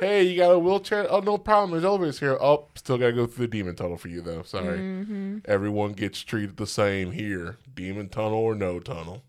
hey, 0.00 0.22
you 0.24 0.36
got 0.36 0.50
a 0.50 0.58
wheelchair? 0.58 1.06
Oh, 1.10 1.20
no 1.20 1.38
problem. 1.38 1.72
There's 1.72 1.84
elevators 1.84 2.18
here. 2.20 2.36
Oh, 2.40 2.66
still 2.74 2.98
gotta 2.98 3.12
go 3.12 3.26
through 3.26 3.46
the 3.46 3.50
demon 3.50 3.74
tunnel 3.76 3.96
for 3.96 4.08
you 4.08 4.20
though. 4.20 4.42
Sorry. 4.42 4.78
hmm 4.78 5.38
Everyone 5.44 5.92
gets 5.92 6.20
treated 6.22 6.56
the 6.56 6.66
same 6.66 7.12
here. 7.12 7.58
Demon 7.74 8.08
tunnel 8.08 8.34
or 8.38 8.54
no 8.54 8.80
tunnel. 8.80 9.22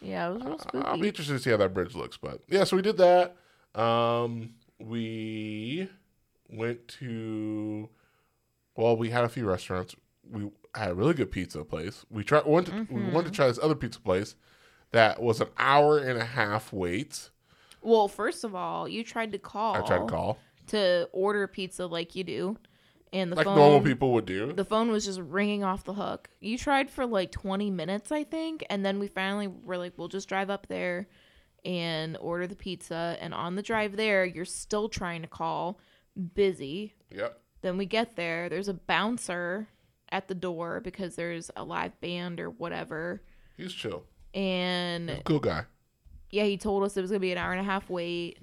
Yeah, 0.00 0.30
it 0.30 0.34
was 0.34 0.42
real 0.44 0.58
spooky. 0.58 0.86
I'll 0.86 0.98
be 0.98 1.08
interested 1.08 1.32
to 1.34 1.38
see 1.38 1.50
how 1.50 1.56
that 1.58 1.72
bridge 1.74 1.94
looks. 1.94 2.16
But 2.16 2.40
yeah, 2.48 2.64
so 2.64 2.76
we 2.76 2.82
did 2.82 2.96
that. 2.96 3.36
Um, 3.80 4.54
we 4.78 5.88
went 6.50 6.88
to. 7.00 7.88
Well, 8.76 8.96
we 8.96 9.10
had 9.10 9.24
a 9.24 9.28
few 9.28 9.46
restaurants. 9.48 9.94
We 10.30 10.50
had 10.74 10.90
a 10.90 10.94
really 10.94 11.14
good 11.14 11.30
pizza 11.30 11.64
place. 11.64 12.04
We 12.10 12.24
tried. 12.24 12.46
Went 12.46 12.66
to, 12.68 12.86
We 12.90 13.02
wanted 13.02 13.26
to 13.28 13.36
try 13.36 13.46
this 13.46 13.58
other 13.62 13.74
pizza 13.74 14.00
place 14.00 14.34
that 14.90 15.22
was 15.22 15.40
an 15.40 15.48
hour 15.58 15.98
and 15.98 16.18
a 16.18 16.24
half 16.24 16.72
wait. 16.72 17.30
Well, 17.82 18.08
first 18.08 18.44
of 18.44 18.54
all, 18.54 18.88
you 18.88 19.04
tried 19.04 19.32
to 19.32 19.38
call. 19.38 19.74
I 19.76 19.80
tried 19.80 19.98
to 19.98 20.06
call. 20.06 20.38
to 20.68 21.08
order 21.12 21.46
pizza 21.46 21.86
like 21.86 22.14
you 22.14 22.24
do, 22.24 22.56
and 23.12 23.30
the 23.30 23.36
like 23.36 23.44
phone 23.44 23.56
normal 23.56 23.80
people 23.80 24.12
would 24.12 24.26
do. 24.26 24.52
the 24.52 24.64
phone 24.64 24.90
was 24.90 25.04
just 25.04 25.20
ringing 25.20 25.64
off 25.64 25.84
the 25.84 25.94
hook. 25.94 26.28
You 26.40 26.56
tried 26.56 26.90
for 26.90 27.04
like 27.06 27.30
20 27.32 27.70
minutes, 27.70 28.12
I 28.12 28.24
think, 28.24 28.64
and 28.70 28.84
then 28.84 28.98
we 28.98 29.08
finally 29.08 29.48
were 29.48 29.76
like, 29.78 29.92
we'll 29.96 30.08
just 30.08 30.28
drive 30.28 30.50
up 30.50 30.66
there 30.68 31.08
and 31.64 32.16
order 32.20 32.46
the 32.46 32.56
pizza. 32.56 33.16
And 33.20 33.32
on 33.34 33.54
the 33.54 33.62
drive 33.62 33.96
there, 33.96 34.24
you're 34.24 34.44
still 34.44 34.88
trying 34.88 35.22
to 35.22 35.28
call, 35.28 35.78
busy. 36.34 36.94
Yep. 37.10 37.38
Then 37.62 37.76
we 37.76 37.86
get 37.86 38.16
there, 38.16 38.48
there's 38.48 38.68
a 38.68 38.74
bouncer 38.74 39.68
at 40.10 40.28
the 40.28 40.34
door 40.34 40.80
because 40.80 41.14
there's 41.14 41.50
a 41.56 41.64
live 41.64 41.98
band 42.00 42.40
or 42.40 42.50
whatever. 42.50 43.22
He's 43.56 43.72
chill. 43.72 44.04
And 44.34 45.20
Cool 45.24 45.38
guy. 45.40 45.64
Yeah, 46.32 46.44
he 46.44 46.56
told 46.56 46.82
us 46.82 46.96
it 46.96 47.02
was 47.02 47.10
gonna 47.10 47.20
be 47.20 47.30
an 47.30 47.38
hour 47.38 47.52
and 47.52 47.60
a 47.60 47.64
half 47.64 47.88
wait. 47.88 48.38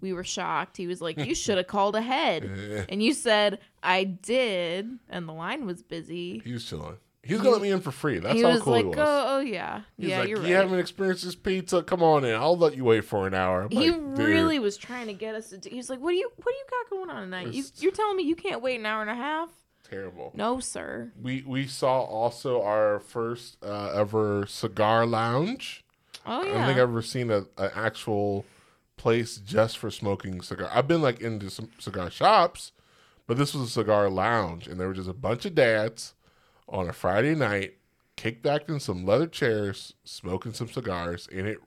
We 0.00 0.12
were 0.12 0.24
shocked. 0.24 0.76
He 0.76 0.86
was 0.86 1.00
like, 1.00 1.18
"You 1.18 1.34
should 1.34 1.58
have 1.58 1.66
called 1.66 1.96
ahead," 1.96 2.86
and 2.88 3.02
you 3.02 3.12
said, 3.12 3.58
"I 3.82 4.04
did," 4.04 4.88
and 5.08 5.28
the 5.28 5.32
line 5.32 5.66
was 5.66 5.82
busy. 5.82 6.40
He 6.44 6.52
was 6.52 6.64
chilling. 6.64 6.96
He's 7.22 7.38
gonna 7.38 7.50
let 7.50 7.62
me 7.62 7.72
in 7.72 7.80
for 7.80 7.90
free. 7.90 8.20
That's 8.20 8.34
he 8.36 8.42
how 8.42 8.50
was 8.50 8.62
cool 8.62 8.72
like, 8.74 8.84
he 8.84 8.88
was. 8.90 8.98
"Oh, 8.98 9.24
oh 9.36 9.40
yeah, 9.40 9.80
He's 9.96 10.10
yeah, 10.10 10.20
like, 10.20 10.28
you're 10.28 10.38
right. 10.38 10.44
If 10.44 10.48
you 10.50 10.54
right." 10.54 10.62
haven't 10.62 10.78
experienced 10.78 11.24
this 11.24 11.34
pizza? 11.34 11.82
Come 11.82 12.02
on 12.02 12.24
in. 12.24 12.34
I'll 12.34 12.56
let 12.56 12.76
you 12.76 12.84
wait 12.84 13.04
for 13.04 13.26
an 13.26 13.34
hour. 13.34 13.62
I'm 13.62 13.70
he 13.70 13.90
like, 13.90 14.18
really 14.18 14.58
was 14.60 14.76
trying 14.76 15.08
to 15.08 15.12
get 15.12 15.34
us 15.34 15.50
to. 15.50 15.58
Do, 15.58 15.68
he 15.68 15.76
was 15.76 15.90
like, 15.90 15.98
"What 15.98 16.12
do 16.12 16.16
you, 16.16 16.30
what 16.36 16.46
do 16.46 16.52
you 16.54 16.64
got 16.70 16.90
going 16.90 17.10
on 17.10 17.22
tonight? 17.22 17.52
You, 17.52 17.64
you're 17.78 17.90
telling 17.90 18.16
me 18.16 18.22
you 18.22 18.36
can't 18.36 18.62
wait 18.62 18.78
an 18.78 18.86
hour 18.86 19.00
and 19.00 19.10
a 19.10 19.14
half? 19.16 19.50
terrible. 19.88 20.32
No, 20.34 20.60
sir. 20.60 21.12
We 21.20 21.42
we 21.46 21.66
saw 21.66 22.00
also 22.00 22.62
our 22.62 23.00
first 23.00 23.56
uh, 23.62 23.92
ever 23.94 24.46
cigar 24.46 25.06
lounge. 25.06 25.84
Oh 26.26 26.40
I 26.40 26.44
don't 26.44 26.66
think 26.66 26.70
I've 26.78 26.88
ever 26.88 27.02
seen 27.02 27.30
a, 27.30 27.46
an 27.58 27.70
actual 27.74 28.44
place 28.96 29.36
just 29.36 29.78
for 29.78 29.90
smoking 29.90 30.40
cigar. 30.42 30.68
I've 30.72 30.88
been 30.88 31.02
like 31.02 31.20
into 31.20 31.50
some 31.50 31.70
cigar 31.78 32.10
shops, 32.10 32.72
but 33.26 33.36
this 33.36 33.54
was 33.54 33.68
a 33.68 33.70
cigar 33.70 34.08
lounge, 34.10 34.66
and 34.66 34.80
there 34.80 34.88
were 34.88 34.94
just 34.94 35.08
a 35.08 35.12
bunch 35.14 35.44
of 35.44 35.54
dads 35.54 36.14
on 36.68 36.88
a 36.88 36.92
Friday 36.92 37.34
night, 37.34 37.76
kicked 38.16 38.42
back 38.42 38.68
in 38.68 38.80
some 38.80 39.04
leather 39.04 39.26
chairs, 39.26 39.94
smoking 40.04 40.52
some 40.52 40.68
cigars, 40.68 41.28
and 41.32 41.46
it 41.46 41.58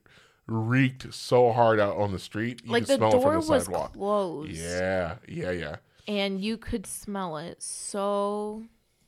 reeked 0.48 1.14
so 1.14 1.52
hard 1.52 1.80
out 1.80 1.96
on 1.96 2.12
the 2.12 2.20
street. 2.20 2.62
You 2.66 2.72
like 2.72 2.84
could 2.84 2.90
the 2.90 2.96
smell 2.96 3.12
door 3.12 3.20
it 3.20 3.24
from 3.24 3.32
the 3.46 3.52
was 3.52 3.64
sidewalk. 3.66 3.94
closed. 3.94 4.52
Yeah, 4.52 5.16
yeah, 5.28 5.52
yeah. 5.52 5.76
and 6.08 6.42
you 6.42 6.58
could 6.58 6.86
smell 6.88 7.38
it 7.38 7.62
so 7.62 8.64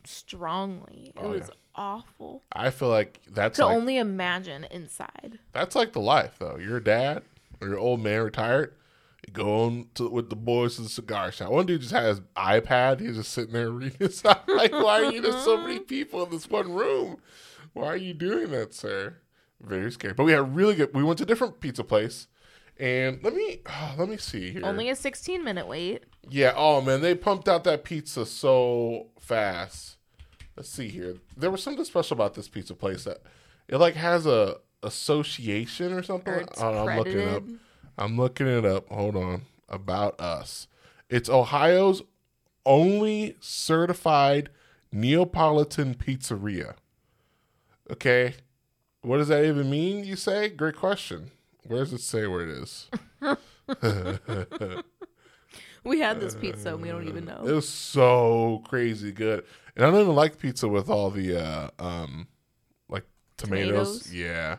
strongly. 0.05 1.11
It 1.15 1.19
Oh, 1.21 1.29
was 1.31 1.41
yeah. 1.47 1.55
Awful. 1.75 2.43
I 2.51 2.69
feel 2.69 2.89
like 2.89 3.19
that's 3.29 3.57
To 3.57 3.65
like 3.65 3.75
only 3.75 3.97
imagine 3.97 4.65
inside. 4.71 5.39
that's 5.53 5.75
like 5.75 5.93
the 5.93 5.99
life 6.01 6.35
though. 6.39 6.57
You're 6.57 6.77
a 6.77 6.83
dad 6.83 7.23
or 7.59 7.67
you're 7.69 7.79
old 7.79 8.01
man 8.01 8.21
retired. 8.21 8.73
Go 9.33 9.65
on 9.65 9.87
to 9.95 10.09
with 10.09 10.29
the 10.29 10.35
boys 10.35 10.75
to 10.75 10.81
the 10.81 10.89
cigar 10.89 11.31
shop. 11.31 11.51
One 11.51 11.65
dude 11.67 11.81
just 11.81 11.93
had 11.93 12.05
his 12.05 12.21
iPad. 12.35 12.99
He's 12.99 13.15
just 13.15 13.31
sitting 13.31 13.53
there 13.53 13.69
reading 13.69 13.97
his 13.99 14.23
like, 14.25 14.45
why 14.71 15.03
are 15.03 15.11
you 15.11 15.21
there's 15.21 15.43
so 15.43 15.57
many 15.57 15.79
people 15.95 16.23
in 16.25 16.31
this 16.31 16.49
one 16.49 16.73
room? 16.73 17.17
Why 17.73 17.85
are 17.85 17.97
you 17.97 18.13
doing 18.13 18.49
that, 18.51 18.73
sir? 18.73 19.17
Very 19.61 19.91
scary. 19.91 20.13
But 20.15 20.23
we 20.23 20.31
had 20.31 20.55
really 20.55 20.73
good. 20.75 20.93
We 20.93 21.03
went 21.03 21.19
to 21.19 21.23
a 21.23 21.27
different 21.27 21.59
pizza 21.59 21.83
place, 21.83 22.27
and 22.79 23.23
let 23.23 23.35
me 23.35 23.59
let 23.97 24.09
me 24.09 24.17
see 24.17 24.51
here. 24.51 24.65
Only 24.65 24.89
a 24.89 24.95
16 24.95 25.43
minute 25.43 25.67
wait. 25.67 26.03
Yeah. 26.27 26.53
Oh 26.55 26.81
man, 26.81 27.01
they 27.01 27.13
pumped 27.15 27.47
out 27.47 27.63
that 27.65 27.83
pizza 27.83 28.25
so 28.25 29.07
fast. 29.19 29.97
Let's 30.55 30.69
see 30.69 30.89
here. 30.89 31.15
There 31.35 31.49
was 31.51 31.63
something 31.63 31.85
special 31.85 32.15
about 32.15 32.33
this 32.33 32.47
pizza 32.49 32.75
place 32.75 33.03
that 33.05 33.21
it 33.67 33.77
like 33.77 33.95
has 33.95 34.25
a 34.25 34.57
association 34.83 35.93
or 35.93 36.03
something. 36.03 36.33
Or 36.33 36.45
Oh, 36.57 36.87
I'm 36.87 36.97
looking 36.97 37.19
it 37.19 37.27
up. 37.27 37.43
I'm 37.97 38.17
looking 38.17 38.47
it 38.47 38.65
up. 38.65 38.89
Hold 38.89 39.15
on. 39.15 39.43
About 39.69 40.19
us. 40.19 40.67
It's 41.09 41.29
Ohio's 41.29 42.01
only 42.65 43.37
certified 43.39 44.49
Neapolitan 44.91 45.95
pizzeria. 45.95 46.75
Okay. 47.89 48.35
What 49.01 49.17
does 49.17 49.29
that 49.29 49.45
even 49.45 49.69
mean, 49.69 50.03
you 50.03 50.15
say? 50.15 50.49
Great 50.49 50.75
question. 50.75 51.31
Where 51.65 51.79
does 51.79 51.93
it 51.93 52.01
say 52.01 52.27
where 52.27 52.41
it 52.41 52.49
is? 52.49 52.89
We 55.83 55.99
had 55.99 56.19
this 56.19 56.35
pizza 56.35 56.69
and 56.73 56.81
we 56.81 56.89
don't 56.89 57.07
even 57.07 57.27
It 57.27 57.43
know. 57.43 57.55
was 57.55 57.67
so 57.67 58.61
crazy 58.67 59.11
good. 59.11 59.45
And 59.75 59.85
I 59.85 59.91
don't 59.91 60.01
even 60.01 60.15
like 60.15 60.37
pizza 60.37 60.67
with 60.67 60.89
all 60.89 61.09
the 61.09 61.41
uh 61.41 61.69
um 61.79 62.27
like 62.89 63.05
tomatoes. 63.37 64.03
Tomatoes? 64.03 64.13
Yeah. 64.13 64.57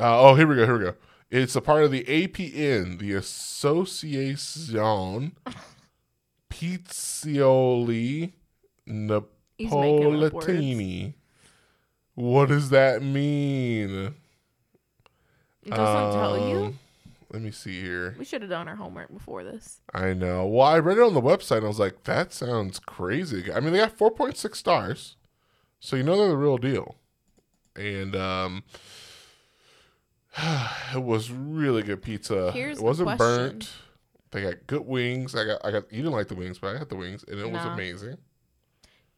Uh, 0.00 0.20
oh, 0.20 0.36
here 0.36 0.46
we 0.46 0.54
go. 0.56 0.64
Here 0.64 0.78
we 0.78 0.84
go. 0.84 0.94
It's 1.30 1.56
a 1.56 1.60
part 1.60 1.84
of 1.84 1.90
the 1.90 2.04
APN, 2.04 2.98
the 2.98 3.12
Associazione 3.12 5.32
Pizzioli 6.50 8.32
He's 9.58 9.72
making 9.72 10.24
up 10.24 10.32
words. 10.32 10.46
Napoletini. 10.46 11.14
What 12.14 12.48
does 12.48 12.70
that 12.70 13.02
mean? 13.02 14.14
It 15.64 15.70
doesn't 15.70 16.18
tell 16.18 16.48
you. 16.48 16.74
Let 17.30 17.42
me 17.42 17.50
see 17.50 17.82
here. 17.82 18.14
We 18.18 18.24
should 18.24 18.40
have 18.40 18.50
done 18.50 18.68
our 18.68 18.76
homework 18.76 19.12
before 19.12 19.44
this. 19.44 19.80
I 19.92 20.14
know. 20.14 20.46
Well, 20.46 20.66
I 20.66 20.78
read 20.78 20.96
it 20.96 21.02
on 21.02 21.12
the 21.12 21.20
website 21.20 21.58
and 21.58 21.66
I 21.66 21.68
was 21.68 21.78
like, 21.78 22.04
that 22.04 22.32
sounds 22.32 22.78
crazy. 22.78 23.52
I 23.52 23.60
mean, 23.60 23.72
they 23.72 23.78
got 23.78 23.98
4.6 23.98 24.56
stars. 24.56 25.16
So 25.80 25.96
you 25.96 26.02
know 26.02 26.16
they're 26.16 26.28
the 26.28 26.36
real 26.36 26.56
deal. 26.58 26.96
And 27.76 28.16
um 28.16 28.64
it 30.94 31.02
was 31.02 31.30
really 31.30 31.82
good 31.82 32.02
pizza. 32.02 32.50
Here's 32.52 32.78
it 32.78 32.80
the 32.80 32.84
wasn't 32.84 33.08
question. 33.08 33.26
burnt. 33.26 33.72
They 34.30 34.42
got 34.42 34.66
good 34.66 34.86
wings. 34.86 35.34
I 35.34 35.44
got 35.44 35.64
I 35.64 35.70
got 35.70 35.92
you 35.92 35.98
didn't 35.98 36.12
like 36.12 36.28
the 36.28 36.34
wings, 36.34 36.58
but 36.58 36.74
I 36.74 36.78
had 36.78 36.88
the 36.88 36.96
wings 36.96 37.24
and 37.28 37.38
it 37.38 37.50
was 37.50 37.64
amazing. 37.64 38.16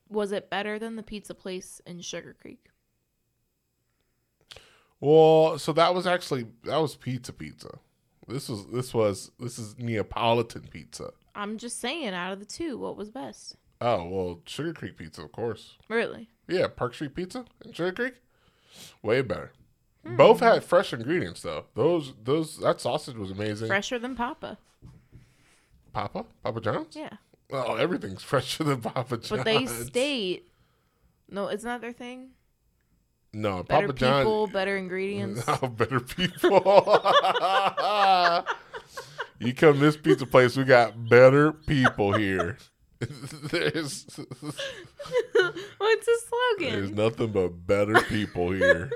Was 0.08 0.32
it 0.32 0.50
better 0.50 0.78
than 0.80 0.96
the 0.96 1.04
pizza 1.04 1.34
place 1.34 1.80
in 1.86 2.00
Sugar 2.00 2.34
Creek? 2.40 2.66
Well, 4.98 5.58
so 5.58 5.72
that 5.72 5.94
was 5.94 6.06
actually 6.06 6.46
that 6.64 6.76
was 6.76 6.96
pizza 6.96 7.32
pizza. 7.32 7.78
This 8.30 8.48
was 8.48 8.66
this 8.66 8.94
was 8.94 9.30
this 9.38 9.58
is 9.58 9.78
Neapolitan 9.78 10.68
pizza. 10.70 11.12
I'm 11.34 11.58
just 11.58 11.80
saying, 11.80 12.14
out 12.14 12.32
of 12.32 12.40
the 12.40 12.46
two, 12.46 12.78
what 12.78 12.96
was 12.96 13.10
best? 13.10 13.56
Oh, 13.80 14.04
well, 14.08 14.40
Sugar 14.44 14.74
Creek 14.74 14.96
pizza, 14.96 15.22
of 15.22 15.32
course. 15.32 15.76
Really? 15.88 16.28
Yeah, 16.48 16.66
Park 16.66 16.94
Street 16.94 17.14
Pizza 17.14 17.44
in 17.64 17.72
Sugar 17.72 17.92
Creek, 17.92 18.14
way 19.02 19.22
better. 19.22 19.52
Both 20.04 20.40
hmm. 20.40 20.46
had 20.46 20.64
fresh 20.64 20.92
ingredients 20.92 21.42
though. 21.42 21.66
Those 21.74 22.14
those 22.22 22.58
that 22.58 22.80
sausage 22.80 23.16
was 23.16 23.30
amazing. 23.30 23.68
Fresher 23.68 23.98
than 23.98 24.16
Papa. 24.16 24.58
Papa, 25.92 26.24
Papa 26.42 26.60
John's. 26.60 26.96
Yeah. 26.96 27.16
Oh, 27.52 27.74
everything's 27.74 28.22
fresher 28.22 28.64
than 28.64 28.80
Papa 28.80 29.18
John's. 29.18 29.28
But 29.28 29.44
they 29.44 29.66
state. 29.66 30.48
No, 31.28 31.48
isn't 31.48 31.68
that 31.68 31.80
their 31.80 31.92
thing? 31.92 32.30
No 33.32 33.62
Better 33.62 33.88
Papa 33.88 33.92
people, 34.22 34.46
John. 34.46 34.52
better 34.52 34.76
ingredients. 34.76 35.44
Oh, 35.48 35.68
better 35.68 36.00
people. 36.00 36.56
you 39.38 39.54
come 39.54 39.74
to 39.74 39.78
this 39.80 39.96
pizza 39.96 40.26
place, 40.26 40.56
we 40.56 40.64
got 40.64 41.08
better 41.08 41.52
people 41.52 42.12
here. 42.12 42.58
There's 43.00 44.04
What's 45.78 46.06
the 46.06 46.20
slogan? 46.28 46.72
there's 46.74 46.90
nothing 46.90 47.28
but 47.32 47.66
better 47.66 47.98
people 48.02 48.50
here. 48.52 48.90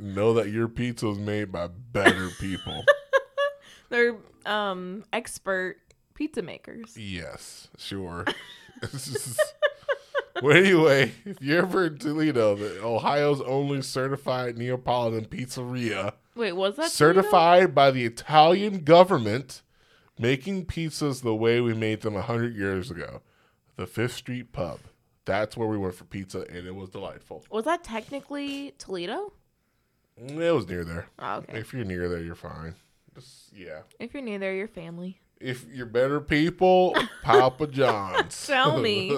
know 0.00 0.34
that 0.34 0.48
your 0.50 0.66
pizza 0.66 1.08
is 1.10 1.18
made 1.18 1.52
by 1.52 1.68
better 1.68 2.28
people. 2.40 2.84
They're 3.88 4.16
um 4.46 5.04
expert 5.12 5.76
pizza 6.14 6.42
makers. 6.42 6.96
Yes, 6.96 7.68
sure. 7.78 8.24
Well, 10.42 10.56
anyway, 10.56 11.12
if 11.24 11.40
you're 11.40 11.62
ever 11.62 11.86
in 11.86 11.98
Toledo, 11.98 12.54
the 12.54 12.82
Ohio's 12.82 13.40
only 13.40 13.82
certified 13.82 14.56
Neapolitan 14.58 15.26
pizzeria, 15.26 16.12
Wait, 16.34 16.52
was 16.52 16.76
that 16.76 16.90
Toledo? 16.92 17.22
certified 17.22 17.74
by 17.74 17.90
the 17.90 18.04
Italian 18.04 18.84
government, 18.84 19.62
making 20.18 20.66
pizzas 20.66 21.22
the 21.22 21.34
way 21.34 21.60
we 21.60 21.74
made 21.74 22.02
them 22.02 22.16
a 22.16 22.22
hundred 22.22 22.54
years 22.56 22.90
ago, 22.90 23.22
the 23.76 23.86
Fifth 23.86 24.14
Street 24.14 24.52
Pub. 24.52 24.80
That's 25.24 25.56
where 25.56 25.66
we 25.68 25.76
went 25.76 25.94
for 25.94 26.04
pizza, 26.04 26.44
and 26.48 26.66
it 26.66 26.74
was 26.74 26.88
delightful. 26.90 27.44
Was 27.50 27.64
that 27.64 27.82
technically 27.82 28.74
Toledo? 28.78 29.32
Mm, 30.22 30.40
it 30.40 30.52
was 30.52 30.68
near 30.68 30.84
there. 30.84 31.06
Oh, 31.18 31.36
okay. 31.38 31.58
If 31.58 31.72
you're 31.74 31.84
near 31.84 32.08
there, 32.08 32.22
you're 32.22 32.34
fine. 32.34 32.74
Just 33.14 33.52
yeah. 33.52 33.80
If 33.98 34.14
you're 34.14 34.22
near 34.22 34.38
there, 34.38 34.54
your 34.54 34.68
family. 34.68 35.20
If 35.40 35.66
you're 35.72 35.86
better 35.86 36.20
people, 36.20 36.94
Papa 37.22 37.66
John's. 37.70 38.46
Tell 38.46 38.78
me, 38.80 39.10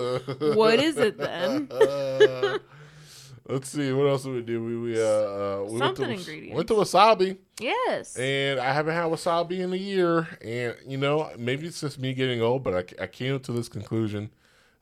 what 0.55 0.81
is 0.81 0.97
it 0.97 1.17
then? 1.17 1.69
Uh, 1.71 2.59
let's 3.49 3.69
see 3.69 3.93
what 3.93 4.07
else 4.07 4.25
did 4.25 4.35
we 4.35 4.43
do. 4.43 4.65
We 4.65 4.77
we 4.77 5.01
uh, 5.01 5.07
uh 5.07 5.65
we 5.69 5.79
went 5.79 5.97
to, 5.97 6.03
Something 6.03 6.19
ingredients. 6.19 6.57
went 6.57 6.69
to 6.69 6.75
Wasabi, 6.75 7.39
Yes. 7.61 8.17
and 8.17 8.59
I 8.59 8.73
haven't 8.73 8.95
had 8.95 9.05
Wasabi 9.05 9.61
in 9.61 9.73
a 9.73 9.77
year. 9.77 10.27
And 10.43 10.75
you 10.87 10.99
know, 10.99 11.31
maybe 11.39 11.67
it's 11.67 11.81
just 11.81 11.99
me 11.99 12.15
getting 12.15 12.43
old, 12.43 12.63
but 12.65 12.75
I, 12.75 13.05
I 13.05 13.07
came 13.07 13.39
to 13.41 13.53
this 13.53 13.69
conclusion 13.69 14.31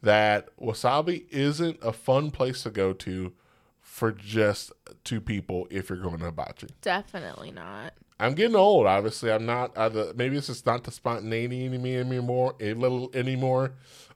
that 0.03 0.49
Wasabi 0.59 1.29
isn't 1.31 1.79
a 1.83 1.93
fun 1.93 2.31
place 2.31 2.63
to 2.63 2.71
go 2.71 2.93
to 2.93 3.33
for 3.81 4.13
just 4.13 4.73
two 5.05 5.21
people 5.21 5.67
if 5.71 5.89
you're 5.89 5.99
going 5.99 6.19
to 6.19 6.27
hibachi. 6.27 6.69
Definitely 6.83 7.51
not. 7.51 7.95
I'm 8.19 8.35
getting 8.35 8.57
old. 8.57 8.87
Obviously, 8.87 9.31
I'm 9.31 9.45
not. 9.45 9.75
The, 9.75 10.15
maybe 10.17 10.37
it's 10.37 10.47
just 10.47 10.67
not 10.67 10.85
the 10.85 10.91
spontaneity 10.91 11.67
in 11.67 11.83
me 11.83 11.97
anymore. 11.97 12.55
A 12.61 12.73
little 12.73 13.11
anymore, 13.13 13.73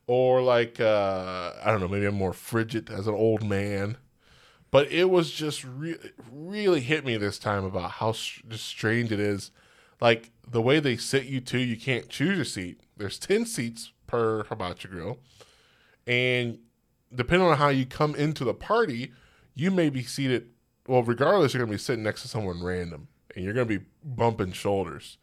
or 0.07 0.42
like 0.42 0.80
uh, 0.80 1.52
I 1.62 1.71
don't 1.71 1.80
know. 1.80 1.88
Maybe 1.88 2.07
I'm 2.07 2.14
more 2.14 2.33
frigid 2.33 2.90
as 2.90 3.07
an 3.07 3.14
old 3.14 3.47
man. 3.47 3.99
But 4.71 4.90
it 4.92 5.11
was 5.11 5.33
just 5.33 5.64
re- 5.64 5.99
really 6.30 6.80
hit 6.80 7.04
me 7.04 7.16
this 7.16 7.38
time 7.38 7.64
about 7.64 7.90
how 7.92 8.12
strange 8.12 9.11
it 9.11 9.21
is. 9.21 9.50
Like 10.00 10.30
the 10.49 10.62
way 10.62 10.80
they 10.80 10.97
sit 10.97 11.25
you 11.25 11.40
too. 11.40 11.59
You 11.59 11.76
can't 11.76 12.09
choose 12.09 12.37
your 12.37 12.45
seat. 12.45 12.80
There's 12.97 13.19
ten 13.19 13.45
seats 13.45 13.92
per 14.07 14.45
hibachi 14.45 14.88
grill, 14.88 15.19
and 16.07 16.59
depending 17.14 17.47
on 17.47 17.59
how 17.59 17.69
you 17.69 17.85
come 17.85 18.14
into 18.14 18.45
the 18.45 18.54
party, 18.54 19.12
you 19.54 19.71
may 19.71 19.90
be 19.90 20.04
seated. 20.04 20.49
Well, 20.87 21.02
regardless, 21.02 21.52
you're 21.52 21.62
gonna 21.62 21.75
be 21.75 21.78
sitting 21.78 22.02
next 22.02 22.23
to 22.23 22.28
someone 22.28 22.62
random 22.62 23.09
and 23.34 23.44
you're 23.44 23.54
gonna 23.54 23.66
be 23.66 23.80
bumping 24.04 24.52
shoulders. 24.52 25.18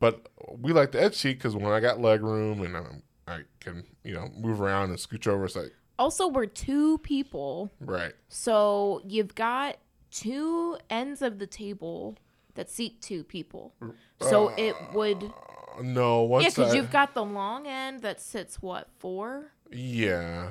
But 0.00 0.28
we 0.58 0.72
like 0.72 0.92
the 0.92 1.02
edge 1.02 1.14
seat 1.14 1.34
because 1.38 1.54
when 1.56 1.72
I 1.72 1.80
got 1.80 2.00
leg 2.00 2.22
room 2.22 2.60
and 2.62 2.76
I'm, 2.76 3.02
I 3.26 3.40
can 3.60 3.84
you 4.02 4.14
know 4.14 4.28
move 4.36 4.60
around 4.60 4.90
and 4.90 4.98
scooch 4.98 5.26
over, 5.26 5.44
it's 5.44 5.56
like 5.56 5.72
Also, 5.98 6.28
we're 6.28 6.46
two 6.46 6.98
people, 6.98 7.70
right. 7.80 8.12
so 8.28 9.00
you've 9.06 9.34
got 9.34 9.76
two 10.10 10.76
ends 10.90 11.22
of 11.22 11.38
the 11.38 11.46
table 11.46 12.16
that 12.54 12.68
seat 12.70 13.00
two 13.02 13.24
people. 13.24 13.74
So 14.20 14.48
it 14.56 14.74
would, 14.92 15.24
Uh, 15.24 15.82
no, 15.82 16.22
once 16.22 16.44
yeah, 16.44 16.48
because 16.50 16.72
I- 16.72 16.76
you've 16.76 16.90
got 16.92 17.14
the 17.14 17.24
long 17.24 17.66
end 17.66 18.02
that 18.02 18.20
sits 18.20 18.60
what 18.62 18.88
four, 18.98 19.52
yeah, 19.72 20.50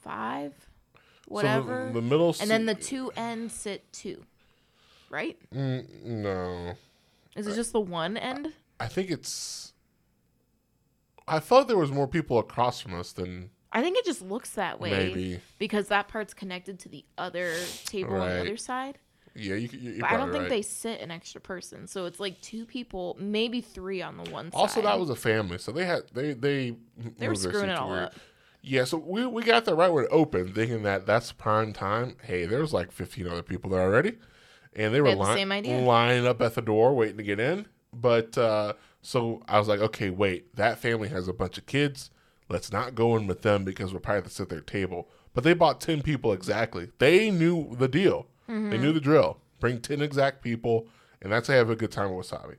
five, 0.00 0.52
So 0.58 1.00
the- 1.26 1.34
whatever, 1.34 1.90
the, 1.92 2.02
middle, 2.02 2.34
and 2.40 2.50
then 2.50 2.66
the 2.66 2.74
two 2.74 3.10
ends 3.16 3.54
sit 3.54 3.92
two, 3.92 4.24
right? 5.14 5.38
mm, 5.54 6.02
no, 6.04 6.74
Is 7.36 7.46
it 7.46 7.54
just 7.54 7.72
the 7.72 7.80
one 7.80 8.16
end? 8.16 8.52
I 8.80 8.86
think 8.88 9.10
it's. 9.10 9.72
I 11.26 11.38
thought 11.38 11.68
there 11.68 11.78
was 11.78 11.90
more 11.90 12.06
people 12.08 12.38
across 12.38 12.80
from 12.80 12.94
us 12.94 13.12
than 13.12 13.50
I 13.72 13.80
think 13.80 13.96
it 13.96 14.04
just 14.04 14.20
looks 14.22 14.50
that 14.50 14.78
way 14.80 14.90
maybe. 14.90 15.40
because 15.58 15.88
that 15.88 16.08
part's 16.08 16.34
connected 16.34 16.78
to 16.80 16.88
the 16.88 17.04
other 17.16 17.54
table 17.86 18.16
on 18.16 18.28
the 18.28 18.40
other 18.40 18.56
side. 18.56 18.98
Yeah, 19.36 19.56
you, 19.56 19.68
you, 19.72 20.00
But 20.00 20.12
I 20.12 20.16
don't 20.16 20.30
think 20.30 20.42
right. 20.42 20.50
they 20.50 20.62
sit 20.62 21.00
an 21.00 21.10
extra 21.10 21.40
person, 21.40 21.88
so 21.88 22.04
it's 22.04 22.20
like 22.20 22.40
two 22.40 22.64
people, 22.66 23.16
maybe 23.18 23.60
three 23.60 24.00
on 24.00 24.16
the 24.16 24.30
one 24.30 24.52
side. 24.52 24.58
Also, 24.58 24.82
that 24.82 25.00
was 25.00 25.10
a 25.10 25.16
family, 25.16 25.58
so 25.58 25.72
they 25.72 25.84
had 25.86 26.02
they 26.12 26.34
they 26.34 26.76
they 27.18 27.28
were 27.28 27.34
screwing 27.34 27.70
it 27.70 27.76
all 27.76 27.90
weird. 27.90 28.04
up. 28.04 28.14
Yeah, 28.62 28.84
so 28.84 28.96
we, 28.96 29.26
we 29.26 29.42
got 29.42 29.64
there 29.66 29.74
right 29.74 29.92
when 29.92 30.04
it 30.04 30.10
opened, 30.12 30.54
thinking 30.54 30.84
that 30.84 31.04
that's 31.04 31.32
prime 31.32 31.72
time. 31.72 32.16
Hey, 32.22 32.46
there 32.46 32.60
was 32.60 32.72
like 32.72 32.92
15 32.92 33.26
other 33.26 33.42
people 33.42 33.70
there 33.70 33.82
already, 33.82 34.14
and 34.76 34.94
they 34.94 35.00
were 35.00 35.14
the 35.14 35.16
li- 35.16 35.44
idea. 35.52 35.78
lining 35.78 36.26
up 36.26 36.40
at 36.40 36.54
the 36.54 36.62
door 36.62 36.94
waiting 36.94 37.16
to 37.16 37.22
get 37.22 37.40
in. 37.40 37.66
But 37.92 38.36
uh, 38.36 38.74
so 39.02 39.42
I 39.48 39.58
was 39.58 39.68
like, 39.68 39.80
okay, 39.80 40.10
wait, 40.10 40.54
that 40.56 40.78
family 40.78 41.08
has 41.08 41.28
a 41.28 41.32
bunch 41.32 41.58
of 41.58 41.66
kids. 41.66 42.10
Let's 42.48 42.72
not 42.72 42.94
go 42.94 43.16
in 43.16 43.26
with 43.26 43.42
them 43.42 43.64
because 43.64 43.92
we're 43.92 44.00
probably 44.00 44.22
to 44.22 44.30
sit 44.30 44.44
at 44.44 44.48
their 44.48 44.60
table. 44.60 45.08
But 45.32 45.44
they 45.44 45.54
bought 45.54 45.80
10 45.80 46.02
people 46.02 46.32
exactly. 46.32 46.90
They 46.98 47.30
knew 47.30 47.74
the 47.76 47.88
deal. 47.88 48.26
Mm-hmm. 48.48 48.70
They 48.70 48.78
knew 48.78 48.92
the 48.92 49.00
drill. 49.00 49.38
Bring 49.60 49.80
10 49.80 50.00
exact 50.02 50.42
people, 50.42 50.86
and 51.22 51.32
that's 51.32 51.48
how 51.48 51.54
you 51.54 51.58
have 51.58 51.70
a 51.70 51.76
good 51.76 51.90
time 51.90 52.14
with 52.14 52.28
wasabi. 52.28 52.56